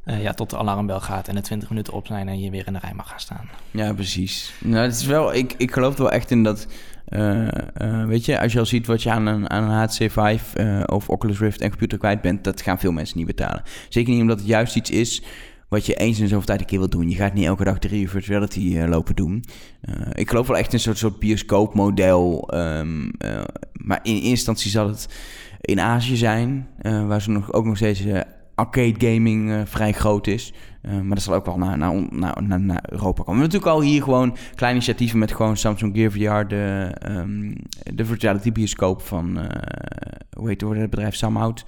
Uh, 0.05 0.21
ja, 0.21 0.33
tot 0.33 0.49
de 0.49 0.57
alarmbel 0.57 0.99
gaat 0.99 1.27
en 1.27 1.35
de 1.35 1.41
20 1.41 1.69
minuten 1.69 1.93
op 1.93 2.07
zijn 2.07 2.27
en 2.27 2.39
je 2.39 2.49
weer 2.49 2.67
in 2.67 2.73
de 2.73 2.79
rij 2.79 2.93
mag 2.93 3.09
gaan 3.09 3.19
staan. 3.19 3.49
Ja, 3.71 3.93
precies. 3.93 4.53
Nou, 4.59 4.83
het 4.83 4.95
is 4.95 5.05
wel, 5.05 5.33
ik, 5.33 5.53
ik 5.57 5.71
geloof 5.71 5.93
er 5.93 6.01
wel 6.01 6.11
echt 6.11 6.31
in 6.31 6.43
dat. 6.43 6.67
Uh, 7.09 7.47
uh, 7.81 8.05
weet 8.05 8.25
je, 8.25 8.39
als 8.39 8.53
je 8.53 8.59
al 8.59 8.65
ziet 8.65 8.87
wat 8.87 9.03
je 9.03 9.11
aan 9.11 9.25
een, 9.25 9.49
aan 9.49 9.63
een 9.63 9.87
HTC 9.87 10.91
of 10.91 11.09
Oculus 11.09 11.39
Rift 11.39 11.61
en 11.61 11.69
computer 11.69 11.97
kwijt 11.97 12.21
bent, 12.21 12.43
dat 12.43 12.61
gaan 12.61 12.79
veel 12.79 12.91
mensen 12.91 13.17
niet 13.17 13.27
betalen. 13.27 13.63
Zeker 13.89 14.11
niet 14.13 14.21
omdat 14.21 14.39
het 14.39 14.47
juist 14.47 14.75
iets 14.75 14.89
is 14.89 15.23
wat 15.67 15.85
je 15.85 15.95
eens 15.95 16.19
in 16.19 16.27
zoveel 16.27 16.45
tijd 16.45 16.59
een 16.59 16.65
keer 16.65 16.79
wil 16.79 16.89
doen. 16.89 17.09
Je 17.09 17.15
gaat 17.15 17.33
niet 17.33 17.45
elke 17.45 17.63
dag 17.63 17.91
uur 17.91 18.09
virtuality 18.09 18.79
lopen 18.79 19.15
doen. 19.15 19.43
ik 20.13 20.29
geloof 20.29 20.47
wel 20.47 20.57
echt 20.57 20.67
in 20.67 20.73
een 20.73 20.79
soort, 20.79 20.97
soort 20.97 21.19
bioscoopmodel. 21.19 22.53
Um, 22.53 23.11
maar 23.73 23.99
in 24.03 24.21
instantie 24.21 24.71
zal 24.71 24.87
het 24.87 25.07
in 25.61 25.79
Azië 25.79 26.15
zijn, 26.15 26.67
waar 26.81 27.21
ze 27.21 27.31
nog, 27.31 27.53
ook 27.53 27.65
nog 27.65 27.75
steeds 27.75 28.03
arcade 28.61 29.07
gaming 29.07 29.49
uh, 29.49 29.61
vrij 29.65 29.91
groot 29.91 30.27
is. 30.27 30.53
Uh, 30.81 30.91
maar 30.91 31.15
dat 31.15 31.21
zal 31.21 31.33
ook 31.33 31.45
wel 31.45 31.57
naar, 31.57 31.77
naar, 31.77 31.93
naar, 32.11 32.59
naar, 32.59 32.83
Europa 32.89 33.23
komen. 33.23 33.41
We 33.41 33.41
hebben 33.41 33.41
natuurlijk 33.41 33.71
al 33.71 33.81
hier 33.81 34.03
gewoon 34.03 34.37
kleine 34.55 34.77
initiatieven 34.77 35.19
met 35.19 35.31
gewoon 35.31 35.57
Samsung 35.57 35.95
Gear 35.95 36.11
VR, 36.11 36.47
de, 36.47 36.95
um, 37.09 37.55
de 37.93 38.05
virtuality 38.05 38.51
bioscoop 38.51 39.01
van, 39.01 39.37
uh, 39.37 39.45
hoe 40.37 40.47
heet 40.47 40.61
het 40.61 40.89
bedrijf, 40.89 41.15
Samhout. 41.15 41.65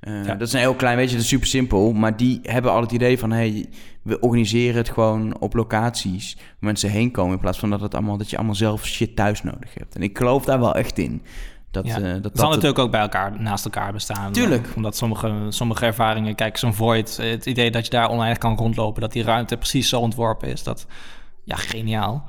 Ja. 0.00 0.22
Dat 0.34 0.40
is 0.40 0.52
een 0.52 0.60
heel 0.60 0.74
klein, 0.74 0.96
weet 0.96 1.08
je, 1.08 1.14
dat 1.14 1.22
is 1.22 1.28
super 1.28 1.46
simpel. 1.46 1.92
Maar 1.92 2.16
die 2.16 2.40
hebben 2.42 2.72
al 2.72 2.80
het 2.80 2.92
idee 2.92 3.18
van, 3.18 3.30
hey, 3.30 3.66
we 4.02 4.20
organiseren 4.20 4.76
het 4.76 4.88
gewoon 4.88 5.38
op 5.38 5.54
locaties 5.54 6.34
waar 6.36 6.44
mensen 6.58 6.90
heen 6.90 7.10
komen. 7.10 7.32
In 7.32 7.40
plaats 7.40 7.58
van 7.58 7.70
dat, 7.70 7.80
het 7.80 7.94
allemaal, 7.94 8.16
dat 8.16 8.30
je 8.30 8.36
allemaal 8.36 8.54
zelf 8.54 8.86
shit 8.86 9.16
thuis 9.16 9.42
nodig 9.42 9.74
hebt. 9.74 9.94
En 9.94 10.02
ik 10.02 10.18
geloof 10.18 10.44
daar 10.44 10.60
wel 10.60 10.74
echt 10.74 10.98
in. 10.98 11.22
Dat, 11.82 11.86
ja. 11.86 11.98
uh, 11.98 12.12
dat, 12.12 12.22
dat 12.22 12.38
zal 12.38 12.48
natuurlijk 12.48 12.78
ook 12.78 12.90
bij 12.90 13.00
elkaar 13.00 13.40
naast 13.40 13.64
elkaar 13.64 13.92
bestaan. 13.92 14.32
Tuurlijk. 14.32 14.68
omdat 14.76 14.96
sommige, 14.96 15.46
sommige 15.48 15.86
ervaringen, 15.86 16.34
kijk, 16.34 16.56
zo'n 16.56 16.74
void, 16.74 17.16
het 17.16 17.46
idee 17.46 17.70
dat 17.70 17.84
je 17.84 17.90
daar 17.90 18.10
oneindig 18.10 18.38
kan 18.38 18.56
rondlopen, 18.56 19.00
dat 19.00 19.12
die 19.12 19.22
ruimte 19.22 19.56
precies 19.56 19.88
zo 19.88 20.00
ontworpen 20.00 20.48
is, 20.48 20.62
dat, 20.62 20.86
ja, 21.44 21.56
geniaal. 21.56 22.24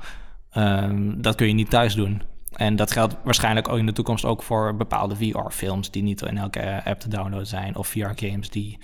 Um, 0.56 1.22
dat 1.22 1.34
kun 1.34 1.46
je 1.46 1.52
niet 1.52 1.70
thuis 1.70 1.94
doen. 1.94 2.22
En 2.52 2.76
dat 2.76 2.92
geldt 2.92 3.16
waarschijnlijk 3.24 3.68
ook 3.68 3.78
in 3.78 3.86
de 3.86 3.92
toekomst 3.92 4.24
ook 4.24 4.42
voor 4.42 4.76
bepaalde 4.76 5.16
VR-films 5.16 5.90
die 5.90 6.02
niet 6.02 6.22
in 6.22 6.38
elke 6.38 6.82
app 6.84 7.00
te 7.00 7.08
downloaden 7.08 7.46
zijn, 7.46 7.76
of 7.76 7.88
VR-games 7.88 8.50
die 8.50 8.78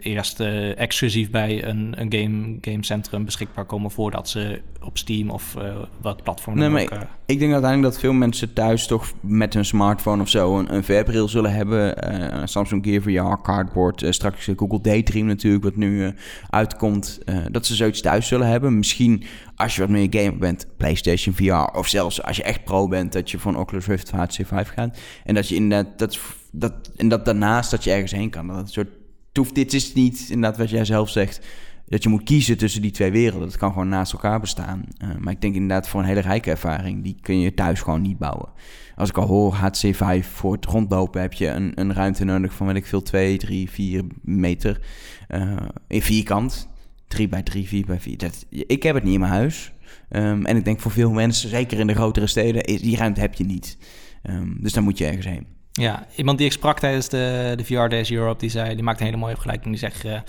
eerst 0.00 0.40
uh, 0.40 0.78
exclusief 0.78 1.30
bij 1.30 1.64
een, 1.64 1.94
een 1.96 2.12
game, 2.12 2.58
gamecentrum 2.60 3.24
beschikbaar 3.24 3.64
komen 3.64 3.90
voordat 3.90 4.28
ze 4.28 4.60
op 4.82 4.98
Steam 4.98 5.30
of 5.30 5.54
uh, 5.58 5.76
wat 6.00 6.22
platform 6.22 6.58
nee, 6.58 6.68
maar 6.68 6.82
ook, 6.82 7.06
Ik 7.26 7.38
denk 7.38 7.52
uiteindelijk 7.52 7.92
dat 7.92 8.00
veel 8.00 8.12
mensen 8.12 8.52
thuis 8.52 8.86
toch 8.86 9.12
met 9.20 9.54
een 9.54 9.64
smartphone 9.64 10.22
of 10.22 10.28
zo 10.28 10.58
een, 10.58 10.74
een 10.74 10.84
VR-bril 10.84 11.28
zullen 11.28 11.52
hebben. 11.52 12.48
Samsung 12.48 12.84
Gear 12.84 13.02
VR, 13.02 13.42
Cardboard, 13.42 14.04
straks 14.08 14.48
Google 14.56 14.80
Daydream 14.80 15.26
natuurlijk, 15.26 15.64
wat 15.64 15.76
nu 15.76 16.14
uitkomt. 16.50 17.18
dat 17.50 17.66
ze 17.66 17.74
zoiets 17.74 18.00
thuis 18.00 18.26
zullen 18.26 18.46
hebben. 18.46 18.76
Misschien 18.76 19.24
als 19.56 19.74
je 19.74 19.80
wat 19.80 19.90
meer 19.90 20.06
gamer 20.10 20.38
bent, 20.38 20.66
PlayStation 20.76 21.34
VR. 21.34 21.78
Of 21.78 21.88
zelfs 21.88 22.22
als 22.22 22.36
je 22.36 22.42
echt 22.42 22.64
pro 22.64 22.88
bent, 22.88 23.12
dat 23.12 23.30
je 23.30 23.38
van 23.38 23.56
Oculus 23.56 23.86
Rift 23.86 24.10
HTC 24.10 24.46
5 24.46 24.68
gaat. 24.68 24.98
En 25.24 25.34
dat 25.34 25.48
je 25.48 25.54
inderdaad, 25.54 25.98
dat, 25.98 26.18
dat, 26.52 26.72
en 26.96 27.08
dat 27.08 27.24
daarnaast 27.24 27.70
dat 27.70 27.84
je 27.84 27.90
ergens 27.90 28.12
heen 28.12 28.30
kan. 28.30 28.46
Dat 28.46 28.56
het 28.56 28.66
een 28.66 28.72
soort 28.72 28.99
hoeft, 29.38 29.54
dit 29.54 29.72
is 29.72 29.94
niet 29.94 30.26
inderdaad 30.30 30.58
wat 30.58 30.70
jij 30.70 30.84
zelf 30.84 31.10
zegt, 31.10 31.46
dat 31.86 32.02
je 32.02 32.08
moet 32.08 32.22
kiezen 32.22 32.58
tussen 32.58 32.82
die 32.82 32.90
twee 32.90 33.10
werelden. 33.10 33.48
Dat 33.48 33.56
kan 33.56 33.72
gewoon 33.72 33.88
naast 33.88 34.12
elkaar 34.12 34.40
bestaan. 34.40 34.84
Uh, 35.02 35.08
maar 35.18 35.32
ik 35.32 35.40
denk 35.40 35.54
inderdaad 35.54 35.88
voor 35.88 36.00
een 36.00 36.06
hele 36.06 36.20
rijke 36.20 36.50
ervaring, 36.50 37.02
die 37.04 37.16
kun 37.20 37.40
je 37.40 37.54
thuis 37.54 37.80
gewoon 37.80 38.02
niet 38.02 38.18
bouwen. 38.18 38.48
Als 38.96 39.08
ik 39.08 39.18
al 39.18 39.26
hoor, 39.26 39.54
HTC5 39.54 40.26
voor 40.32 40.52
het 40.52 40.64
rondlopen 40.64 41.20
heb 41.20 41.32
je 41.32 41.46
een, 41.46 41.72
een 41.74 41.92
ruimte 41.92 42.24
nodig 42.24 42.52
van, 42.52 42.66
weet 42.66 42.76
ik 42.76 42.86
veel, 42.86 43.02
2, 43.02 43.38
3, 43.38 43.70
4 43.70 44.04
meter 44.22 44.80
uh, 45.28 45.56
in 45.88 46.02
vierkant. 46.02 46.68
3 47.08 47.28
bij 47.28 47.42
3, 47.42 47.68
4 47.68 47.86
bij 47.86 48.00
4. 48.00 48.18
Dat, 48.18 48.46
ik 48.48 48.82
heb 48.82 48.94
het 48.94 49.04
niet 49.04 49.14
in 49.14 49.20
mijn 49.20 49.32
huis. 49.32 49.72
Um, 50.10 50.46
en 50.46 50.56
ik 50.56 50.64
denk 50.64 50.80
voor 50.80 50.90
veel 50.90 51.10
mensen, 51.10 51.48
zeker 51.48 51.78
in 51.78 51.86
de 51.86 51.94
grotere 51.94 52.26
steden, 52.26 52.64
die 52.64 52.96
ruimte 52.96 53.20
heb 53.20 53.34
je 53.34 53.44
niet. 53.44 53.78
Um, 54.22 54.56
dus 54.60 54.72
dan 54.72 54.84
moet 54.84 54.98
je 54.98 55.06
ergens 55.06 55.26
heen. 55.26 55.46
Ja, 55.80 56.06
iemand 56.16 56.38
die 56.38 56.46
ik 56.46 56.52
sprak 56.52 56.78
tijdens 56.78 57.08
de, 57.08 57.52
de 57.56 57.64
VR 57.64 57.88
Days 57.88 58.10
Europe, 58.10 58.38
die, 58.38 58.50
zei, 58.50 58.74
die 58.74 58.82
maakte 58.82 59.00
een 59.00 59.06
hele 59.06 59.20
mooie 59.20 59.34
vergelijking. 59.34 59.70
Die 59.70 59.78
zegt, 59.78 60.04
uh, 60.04 60.20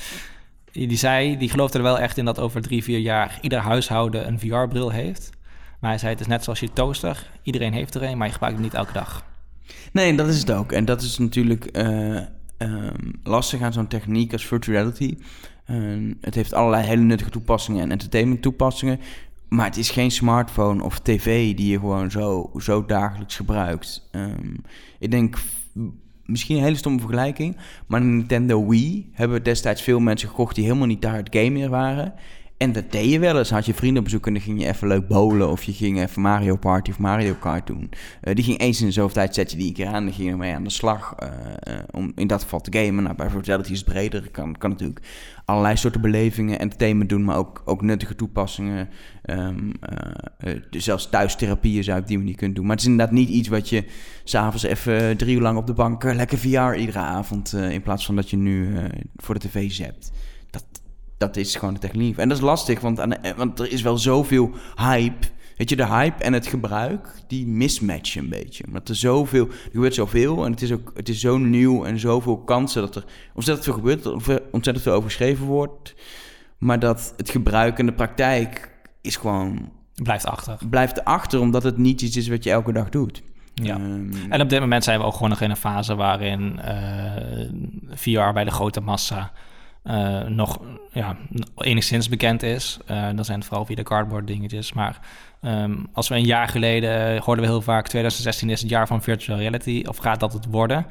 die 0.71 0.97
zei, 0.97 1.37
die 1.37 1.49
geloofde 1.49 1.77
er 1.77 1.83
wel 1.83 1.99
echt 1.99 2.17
in 2.17 2.25
dat 2.25 2.39
over 2.39 2.61
drie, 2.61 2.83
vier 2.83 2.99
jaar 2.99 3.37
ieder 3.41 3.59
huishouden 3.59 4.27
een 4.27 4.39
VR-bril 4.39 4.89
heeft. 4.89 5.29
Maar 5.79 5.89
hij 5.89 5.99
zei, 5.99 6.11
het 6.11 6.21
is 6.21 6.27
net 6.27 6.43
zoals 6.43 6.59
je 6.59 6.73
toaster. 6.73 7.29
Iedereen 7.43 7.73
heeft 7.73 7.95
er 7.95 8.03
een, 8.03 8.17
maar 8.17 8.27
je 8.27 8.33
gebruikt 8.33 8.57
hem 8.57 8.65
niet 8.65 8.75
elke 8.75 8.93
dag. 8.93 9.25
Nee, 9.91 10.15
dat 10.15 10.27
is 10.27 10.39
het 10.39 10.51
ook. 10.51 10.71
En 10.71 10.85
dat 10.85 11.01
is 11.01 11.17
natuurlijk 11.17 11.77
uh, 11.77 12.19
um, 12.57 13.19
lastig 13.23 13.61
aan 13.61 13.73
zo'n 13.73 13.87
techniek 13.87 14.33
als 14.33 14.45
virtual 14.45 14.77
reality. 14.77 15.17
Uh, 15.67 16.13
het 16.21 16.35
heeft 16.35 16.53
allerlei 16.53 16.85
hele 16.85 17.01
nuttige 17.01 17.29
toepassingen 17.29 17.81
en 17.81 17.91
entertainment 17.91 18.41
toepassingen. 18.41 18.99
Maar 19.53 19.65
het 19.65 19.77
is 19.77 19.89
geen 19.89 20.11
smartphone 20.11 20.83
of 20.83 20.99
tv 20.99 21.55
die 21.55 21.71
je 21.71 21.79
gewoon 21.79 22.11
zo, 22.11 22.51
zo 22.57 22.85
dagelijks 22.85 23.35
gebruikt. 23.35 24.09
Um, 24.11 24.55
ik 24.99 25.11
denk, 25.11 25.37
misschien 26.25 26.57
een 26.57 26.63
hele 26.63 26.75
stomme 26.75 26.99
vergelijking, 26.99 27.57
maar 27.87 28.01
Nintendo 28.01 28.67
Wii 28.67 29.09
hebben 29.13 29.43
destijds 29.43 29.81
veel 29.81 29.99
mensen 29.99 30.29
gekocht 30.29 30.55
die 30.55 30.63
helemaal 30.63 30.87
niet 30.87 31.01
daar 31.01 31.15
het 31.15 31.35
gamer 31.35 31.69
waren. 31.69 32.13
En 32.57 32.71
dat 32.71 32.91
deed 32.91 33.11
je 33.11 33.19
wel 33.19 33.37
eens. 33.37 33.49
Had 33.49 33.65
je 33.65 33.73
vrienden 33.73 33.97
op 33.97 34.03
bezoek 34.03 34.27
en 34.27 34.33
dan 34.33 34.41
ging 34.41 34.61
je 34.61 34.67
even 34.67 34.87
leuk 34.87 35.07
bowlen. 35.07 35.49
Of 35.49 35.63
je 35.63 35.73
ging 35.73 36.01
even 36.01 36.21
Mario 36.21 36.55
Party 36.55 36.91
of 36.91 36.99
Mario 36.99 37.33
Kart 37.33 37.67
doen. 37.67 37.89
Uh, 38.23 38.35
die 38.35 38.43
ging 38.43 38.59
eens 38.59 38.79
in 38.79 38.85
de 38.85 38.91
zoveel 38.91 39.13
tijd, 39.13 39.35
zet 39.35 39.51
je 39.51 39.57
die 39.57 39.67
een 39.67 39.73
keer 39.73 39.87
aan. 39.87 40.03
Dan 40.03 40.13
ging 40.13 40.25
je 40.25 40.31
ermee 40.31 40.55
aan 40.55 40.63
de 40.63 40.69
slag. 40.69 41.15
Uh, 41.23 41.29
om 41.91 42.11
in 42.15 42.27
dat 42.27 42.43
geval 42.43 42.61
te 42.61 42.79
gamen. 42.79 43.03
Nou, 43.03 43.15
bij 43.15 43.29
Fidelity 43.29 43.71
is 43.71 43.79
het 43.79 43.87
breder. 43.87 44.29
Kan, 44.31 44.57
kan 44.57 44.69
natuurlijk 44.69 45.01
allerlei 45.51 45.77
soorten 45.77 46.01
belevingen, 46.01 46.59
entertainment 46.59 47.09
doen. 47.09 47.23
Maar 47.23 47.37
ook, 47.37 47.61
ook 47.65 47.81
nuttige 47.81 48.15
toepassingen. 48.15 48.89
Um, 49.25 49.71
uh, 50.43 50.55
zelfs 50.69 51.09
thuistherapieën 51.09 51.83
zou 51.83 51.99
ik 51.99 52.07
die 52.07 52.17
manier 52.17 52.35
kunnen 52.35 52.55
doen. 52.55 52.65
Maar 52.65 52.75
het 52.75 52.85
is 52.85 52.91
inderdaad 52.91 53.15
niet 53.15 53.29
iets 53.29 53.47
wat 53.47 53.69
je 53.69 53.83
s'avonds 54.23 54.63
even 54.63 55.17
drie 55.17 55.35
uur 55.35 55.41
lang 55.41 55.57
op 55.57 55.67
de 55.67 55.73
bank... 55.73 56.03
lekker 56.03 56.37
VR 56.37 56.73
iedere 56.73 56.99
avond. 56.99 57.53
in 57.53 57.81
plaats 57.81 58.05
van 58.05 58.15
dat 58.15 58.29
je 58.29 58.37
nu 58.37 58.73
voor 59.15 59.39
de 59.39 59.47
tv 59.47 59.71
zet 59.71 60.11
dat 61.21 61.35
is 61.37 61.55
gewoon 61.55 61.73
de 61.73 61.79
techniek. 61.79 62.17
En 62.17 62.29
dat 62.29 62.37
is 62.37 62.43
lastig, 62.43 62.79
want, 62.79 62.99
eh, 62.99 63.31
want 63.35 63.59
er 63.59 63.71
is 63.71 63.81
wel 63.81 63.97
zoveel 63.97 64.51
hype. 64.75 65.27
Weet 65.61 65.69
je, 65.69 65.75
de 65.75 65.87
hype 65.87 66.23
en 66.23 66.33
het 66.33 66.47
gebruik, 66.47 67.21
die 67.27 67.47
mismatchen 67.47 68.23
een 68.23 68.29
beetje. 68.29 68.63
Omdat 68.67 68.89
er 68.89 68.95
zoveel, 68.95 69.47
er 69.47 69.69
gebeurt 69.71 69.93
zoveel 69.93 70.45
en 70.45 70.51
het 70.51 70.61
is 70.61 70.71
ook, 70.71 70.91
het 70.95 71.09
is 71.09 71.19
zo 71.19 71.37
nieuw 71.37 71.85
en 71.85 71.99
zoveel 71.99 72.37
kansen 72.37 72.81
dat 72.81 72.95
er 72.95 73.03
ontzettend 73.33 73.67
veel 73.67 73.75
gebeurt, 73.75 74.05
ontzettend 74.51 74.81
veel 74.81 74.93
over 74.93 75.09
geschreven 75.09 75.45
wordt. 75.45 75.95
Maar 76.57 76.79
dat 76.79 77.13
het 77.17 77.29
gebruik 77.29 77.79
en 77.79 77.85
de 77.85 77.93
praktijk 77.93 78.71
is 79.01 79.15
gewoon... 79.15 79.71
Blijft 80.03 80.25
achter. 80.25 80.57
Blijft 80.69 81.05
achter, 81.05 81.39
omdat 81.39 81.63
het 81.63 81.77
niet 81.77 82.01
iets 82.01 82.17
is 82.17 82.27
wat 82.27 82.43
je 82.43 82.51
elke 82.51 82.73
dag 82.73 82.89
doet. 82.89 83.21
Ja. 83.53 83.75
Ehm, 83.75 84.13
en 84.29 84.41
op 84.41 84.49
dit 84.49 84.59
moment 84.59 84.83
zijn 84.83 84.99
we 84.99 85.05
ook 85.05 85.13
gewoon 85.13 85.29
nog 85.29 85.41
in 85.41 85.49
een 85.49 85.55
fase 85.55 85.95
waarin 85.95 86.59
uh, 86.59 87.41
eh, 87.43 87.49
VR 87.89 88.33
bij 88.33 88.43
de 88.43 88.51
grote 88.51 88.81
massa 88.81 89.31
uh, 89.83 90.21
nog 90.21 90.59
ja, 90.91 91.17
enigszins 91.55 92.09
bekend 92.09 92.43
is. 92.43 92.79
Uh, 92.91 93.09
dan 93.15 93.25
zijn 93.25 93.37
het 93.37 93.47
vooral 93.47 93.65
via 93.65 93.75
de 93.75 93.83
cardboard 93.83 94.27
dingetjes. 94.27 94.73
Maar 94.73 94.99
um, 95.41 95.87
als 95.93 96.07
we 96.07 96.15
een 96.15 96.25
jaar 96.25 96.47
geleden 96.47 97.17
hoorden 97.17 97.45
we 97.45 97.51
heel 97.51 97.61
vaak... 97.61 97.87
2016 97.87 98.49
is 98.49 98.61
het 98.61 98.69
jaar 98.69 98.87
van 98.87 99.01
virtual 99.01 99.37
reality. 99.37 99.83
Of 99.87 99.97
gaat 99.97 100.19
dat 100.19 100.33
het 100.33 100.45
worden? 100.45 100.85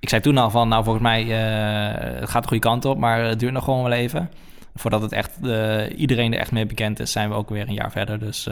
Ik 0.00 0.08
zei 0.08 0.22
toen 0.22 0.38
al 0.38 0.50
van, 0.50 0.68
nou 0.68 0.84
volgens 0.84 1.04
mij 1.04 1.24
uh, 1.24 2.20
het 2.20 2.30
gaat 2.30 2.42
de 2.42 2.48
goede 2.48 2.62
kant 2.62 2.84
op... 2.84 2.98
maar 2.98 3.24
het 3.24 3.38
duurt 3.38 3.52
nog 3.52 3.64
gewoon 3.64 3.82
wel 3.82 3.92
even. 3.92 4.30
Voordat 4.74 5.02
het 5.02 5.12
echt, 5.12 5.32
iedereen 5.96 6.32
er 6.32 6.38
echt 6.38 6.52
mee 6.52 6.66
bekend 6.66 7.00
is... 7.00 7.12
zijn 7.12 7.28
we 7.28 7.34
ook 7.34 7.48
weer 7.48 7.68
een 7.68 7.74
jaar 7.74 7.92
verder. 7.92 8.18
Dus... 8.18 8.48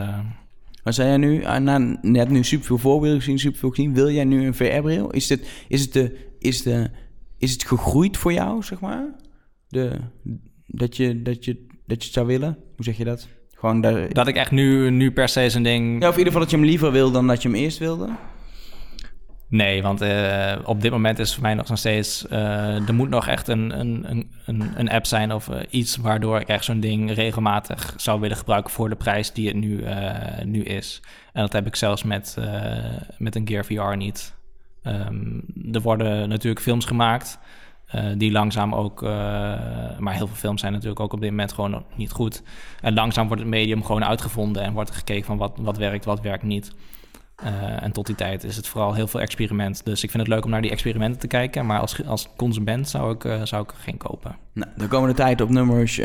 Maar 0.82 0.92
zijn 0.92 1.08
jij 1.08 1.16
nu, 1.58 1.98
net 2.02 2.28
nu 2.28 2.44
superveel 2.44 2.78
voorbeelden 2.78 3.18
gezien, 3.18 3.38
superveel 3.38 3.70
gezien... 3.70 3.94
wil 3.94 4.10
jij 4.10 4.24
nu 4.24 4.46
een 4.46 4.54
VR-bril? 4.54 5.10
Is, 5.10 5.28
het, 5.28 5.64
is, 5.68 5.80
het 5.80 5.92
de, 5.92 6.28
is, 6.38 6.62
de, 6.62 6.90
is 7.38 7.52
het 7.52 7.64
gegroeid 7.64 8.16
voor 8.16 8.32
jou, 8.32 8.62
zeg 8.62 8.80
maar? 8.80 9.06
de, 9.74 10.00
dat, 10.66 10.96
je, 10.96 11.22
dat, 11.22 11.44
je, 11.44 11.66
dat 11.86 11.98
je 11.98 12.04
het 12.04 12.12
zou 12.12 12.26
willen? 12.26 12.58
Hoe 12.76 12.84
zeg 12.84 12.96
je 12.96 13.04
dat? 13.04 13.28
Gewoon 13.64 13.80
dat, 13.80 14.14
dat 14.14 14.26
ik 14.26 14.36
echt 14.36 14.50
nu, 14.50 14.90
nu 14.90 15.12
per 15.12 15.28
se 15.28 15.50
zo'n 15.50 15.62
ding... 15.62 16.02
Ja, 16.02 16.08
of 16.08 16.12
in 16.12 16.18
ieder 16.18 16.32
geval 16.32 16.40
dat 16.40 16.50
je 16.50 16.56
hem 16.56 16.66
liever 16.66 16.92
wil 16.92 17.10
dan 17.10 17.26
dat 17.26 17.42
je 17.42 17.48
hem 17.48 17.56
eerst 17.58 17.78
wilde? 17.78 18.08
Nee, 19.48 19.82
want 19.82 20.02
uh, 20.02 20.52
op 20.64 20.80
dit 20.80 20.90
moment 20.90 21.18
is 21.18 21.34
voor 21.34 21.42
mij 21.42 21.54
nog 21.54 21.66
steeds... 21.72 22.26
Uh, 22.30 22.88
er 22.88 22.94
moet 22.94 23.08
nog 23.08 23.26
echt 23.26 23.48
een, 23.48 23.80
een, 23.80 24.28
een, 24.46 24.72
een 24.76 24.90
app 24.90 25.06
zijn 25.06 25.32
of 25.32 25.48
uh, 25.48 25.56
iets... 25.70 25.96
waardoor 25.96 26.40
ik 26.40 26.48
echt 26.48 26.64
zo'n 26.64 26.80
ding 26.80 27.12
regelmatig 27.12 27.94
zou 27.96 28.20
willen 28.20 28.36
gebruiken... 28.36 28.72
voor 28.72 28.88
de 28.88 28.96
prijs 28.96 29.32
die 29.32 29.48
het 29.48 29.56
nu, 29.56 29.84
nu 30.44 30.62
is. 30.62 31.02
En 31.32 31.42
dat 31.42 31.52
heb 31.52 31.66
ik 31.66 31.76
zelfs 31.76 32.02
met, 32.02 32.36
met 33.18 33.34
een 33.34 33.48
Gear 33.48 33.64
VR 33.64 33.96
niet. 33.96 34.34
Um, 34.82 35.44
er 35.72 35.80
worden 35.80 36.28
natuurlijk 36.28 36.62
films 36.62 36.84
gemaakt... 36.84 37.38
Uh, 37.94 38.00
die 38.16 38.32
langzaam 38.32 38.74
ook, 38.74 39.02
uh, 39.02 39.10
maar 39.98 40.14
heel 40.14 40.26
veel 40.26 40.36
films 40.36 40.60
zijn 40.60 40.72
natuurlijk 40.72 41.00
ook 41.00 41.12
op 41.12 41.20
dit 41.20 41.30
moment 41.30 41.52
gewoon 41.52 41.84
niet 41.96 42.10
goed. 42.10 42.42
En 42.80 42.94
langzaam 42.94 43.26
wordt 43.26 43.42
het 43.42 43.50
medium 43.50 43.84
gewoon 43.84 44.04
uitgevonden 44.04 44.62
en 44.62 44.72
wordt 44.72 44.90
er 44.90 44.96
gekeken 44.96 45.24
van 45.24 45.36
wat, 45.36 45.52
wat 45.60 45.76
werkt, 45.76 46.04
wat 46.04 46.20
werkt 46.20 46.42
niet. 46.42 46.72
Uh, 47.44 47.82
en 47.82 47.92
tot 47.92 48.06
die 48.06 48.14
tijd 48.14 48.44
is 48.44 48.56
het 48.56 48.68
vooral 48.68 48.94
heel 48.94 49.06
veel 49.06 49.20
experiment. 49.20 49.84
Dus 49.84 50.02
ik 50.02 50.10
vind 50.10 50.22
het 50.22 50.32
leuk 50.32 50.44
om 50.44 50.50
naar 50.50 50.62
die 50.62 50.70
experimenten 50.70 51.20
te 51.20 51.26
kijken. 51.26 51.66
Maar 51.66 51.80
als, 51.80 52.06
als 52.06 52.28
consument 52.36 52.88
zou 52.88 53.14
ik, 53.14 53.46
zou 53.46 53.62
ik 53.62 53.72
geen 53.76 53.96
kopen. 53.96 54.36
Nou, 54.52 54.70
de 54.76 54.88
komende 54.88 55.14
tijd 55.14 55.40
op 55.40 55.48
nummers, 55.48 55.96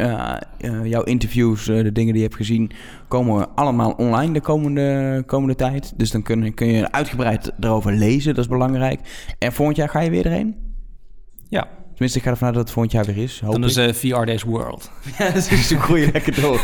jouw 0.84 1.04
interviews, 1.04 1.66
de 1.66 1.92
dingen 1.92 2.14
die 2.14 2.22
je 2.22 2.28
hebt 2.28 2.36
gezien, 2.36 2.72
komen 3.08 3.56
allemaal 3.56 3.92
online 3.92 4.34
de 4.34 4.42
komende, 4.42 5.24
komende 5.26 5.56
tijd. 5.56 5.94
Dus 5.98 6.12
dan 6.12 6.24
kun, 6.24 6.54
kun 6.54 6.68
je 6.68 6.92
uitgebreid 6.92 7.52
erover 7.60 7.94
lezen, 7.94 8.36
dat 8.36 8.44
is 8.44 8.50
belangrijk. 8.50 9.00
En 9.40 9.54
volgend 9.54 9.78
jaar 9.78 9.90
ga 9.90 10.00
je 10.00 10.10
weer 10.10 10.26
erheen? 10.26 10.69
Tenminste, 12.00 12.24
ik 12.24 12.28
ga 12.30 12.34
ervan 12.34 12.48
uit 12.48 12.58
dat 12.58 12.66
het 12.66 12.74
volgend 12.74 12.94
jaar 12.96 13.16
weer 13.16 13.24
is. 13.24 13.42
Dan 13.44 13.64
is 13.64 13.78
uh, 13.78 13.94
VR 13.94 14.26
Days 14.26 14.44
World. 14.44 14.92
ja, 15.18 15.26
dat 15.26 15.52
is 15.52 15.70
een 15.70 15.82
goede 15.90 16.10
lekker 16.12 16.42
door. 16.42 16.62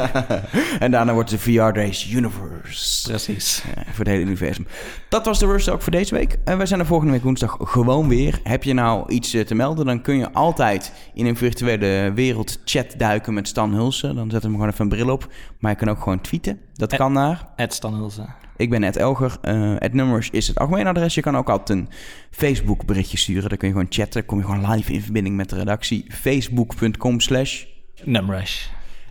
en 0.84 0.90
daarna 0.90 1.12
wordt 1.12 1.30
de 1.30 1.38
VR 1.38 1.72
Days 1.72 2.12
Universe. 2.12 3.08
Precies. 3.08 3.62
voor 3.86 4.04
het 4.04 4.06
hele 4.06 4.22
universum. 4.22 4.66
Dat 5.08 5.26
was 5.26 5.38
de 5.38 5.46
worst 5.46 5.68
ook 5.68 5.82
voor 5.82 5.92
deze 5.92 6.14
week. 6.14 6.38
En 6.44 6.56
wij 6.56 6.66
zijn 6.66 6.80
er 6.80 6.86
volgende 6.86 7.12
week 7.12 7.22
woensdag 7.22 7.56
gewoon 7.60 8.08
weer. 8.08 8.40
Heb 8.42 8.62
je 8.62 8.72
nou 8.72 9.12
iets 9.12 9.34
eh, 9.34 9.44
te 9.44 9.54
melden, 9.54 9.86
dan 9.86 10.02
kun 10.02 10.16
je 10.16 10.32
altijd 10.32 10.92
in 11.14 11.26
een 11.26 11.36
virtuele 11.36 12.12
wereld 12.14 12.58
chat 12.64 12.94
duiken 12.96 13.34
met 13.34 13.48
Stan 13.48 13.74
Hulsen. 13.74 14.14
Dan 14.14 14.30
zet 14.30 14.42
hem 14.42 14.52
gewoon 14.52 14.68
even 14.68 14.82
een 14.82 14.88
bril 14.88 15.10
op. 15.10 15.32
Maar 15.58 15.70
je 15.70 15.76
kan 15.76 15.88
ook 15.88 16.02
gewoon 16.02 16.20
tweeten. 16.20 16.60
Dat 16.74 16.96
kan 16.96 17.12
naar... 17.12 17.48
Stan 17.56 17.94
Hulsen. 17.94 18.34
Ik 18.60 18.70
ben 18.70 18.84
Ed 18.84 18.96
Elger. 18.96 19.36
Uh, 19.42 19.74
het 19.78 19.92
nummers 19.92 20.30
is 20.30 20.48
het 20.48 20.58
algemeen 20.58 20.86
adres. 20.86 21.14
Je 21.14 21.20
kan 21.20 21.36
ook 21.36 21.48
altijd 21.48 21.78
een 21.78 21.88
Facebook 22.30 22.84
berichtje 22.84 23.16
sturen. 23.16 23.48
Daar 23.48 23.58
kun 23.58 23.68
je 23.68 23.74
gewoon 23.74 23.90
chatten. 23.90 24.26
Kom 24.26 24.38
je 24.38 24.44
gewoon 24.44 24.70
live 24.70 24.92
in 24.92 25.02
verbinding 25.02 25.36
met 25.36 25.48
de 25.48 25.56
redactie. 25.56 26.04
Facebook.com 26.08 27.20
slash... 27.20 27.64
Numrush. 28.04 28.66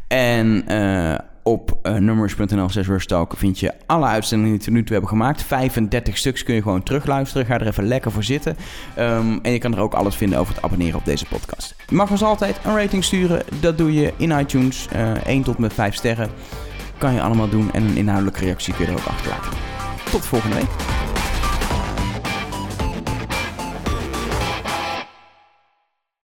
En 0.08 0.64
uh, 0.72 1.16
op 1.44 1.80
uh, 1.84 1.94
nummers.nl 1.94 2.70
slash 2.70 2.88
vind 3.30 3.60
je 3.60 3.74
alle 3.86 4.06
uitzendingen 4.06 4.58
die 4.58 4.66
we 4.66 4.72
nu 4.72 4.84
toe 4.84 4.92
hebben 4.92 5.10
gemaakt. 5.10 5.44
35 5.44 6.18
stuks 6.18 6.44
kun 6.44 6.56
je 6.56 6.62
gewoon 6.62 6.84
terugluisteren. 6.84 7.46
Ga 7.46 7.60
er 7.60 7.68
even 7.68 7.88
lekker 7.88 8.12
voor 8.12 8.24
zitten. 8.24 8.58
Um, 9.00 9.40
en 9.42 9.52
je 9.52 9.60
kan 9.60 9.74
er 9.74 9.80
ook 9.80 9.94
alles 9.94 10.16
vinden 10.16 10.40
over 10.40 10.54
het 10.54 10.64
abonneren 10.64 11.00
op 11.00 11.06
deze 11.06 11.26
podcast. 11.26 11.76
Je 11.88 11.96
mag 11.96 12.12
ons 12.12 12.24
altijd 12.24 12.60
een 12.66 12.76
rating 12.76 13.04
sturen. 13.04 13.44
Dat 13.60 13.78
doe 13.78 13.94
je 13.94 14.14
in 14.18 14.32
iTunes. 14.32 14.88
1 15.26 15.44
tot 15.44 15.58
met 15.58 15.74
5 15.74 15.96
sterren. 15.96 16.30
Kan 17.00 17.14
je 17.14 17.22
allemaal 17.22 17.50
doen 17.50 17.72
en 17.72 17.84
een 17.84 17.98
inhoudelijke 17.98 18.40
reactie 18.40 18.74
kun 18.74 18.86
je 18.86 18.92
er 18.92 18.98
achterlaten. 19.08 19.52
Tot 20.12 20.26
volgende 20.26 20.56
week. 20.56 20.70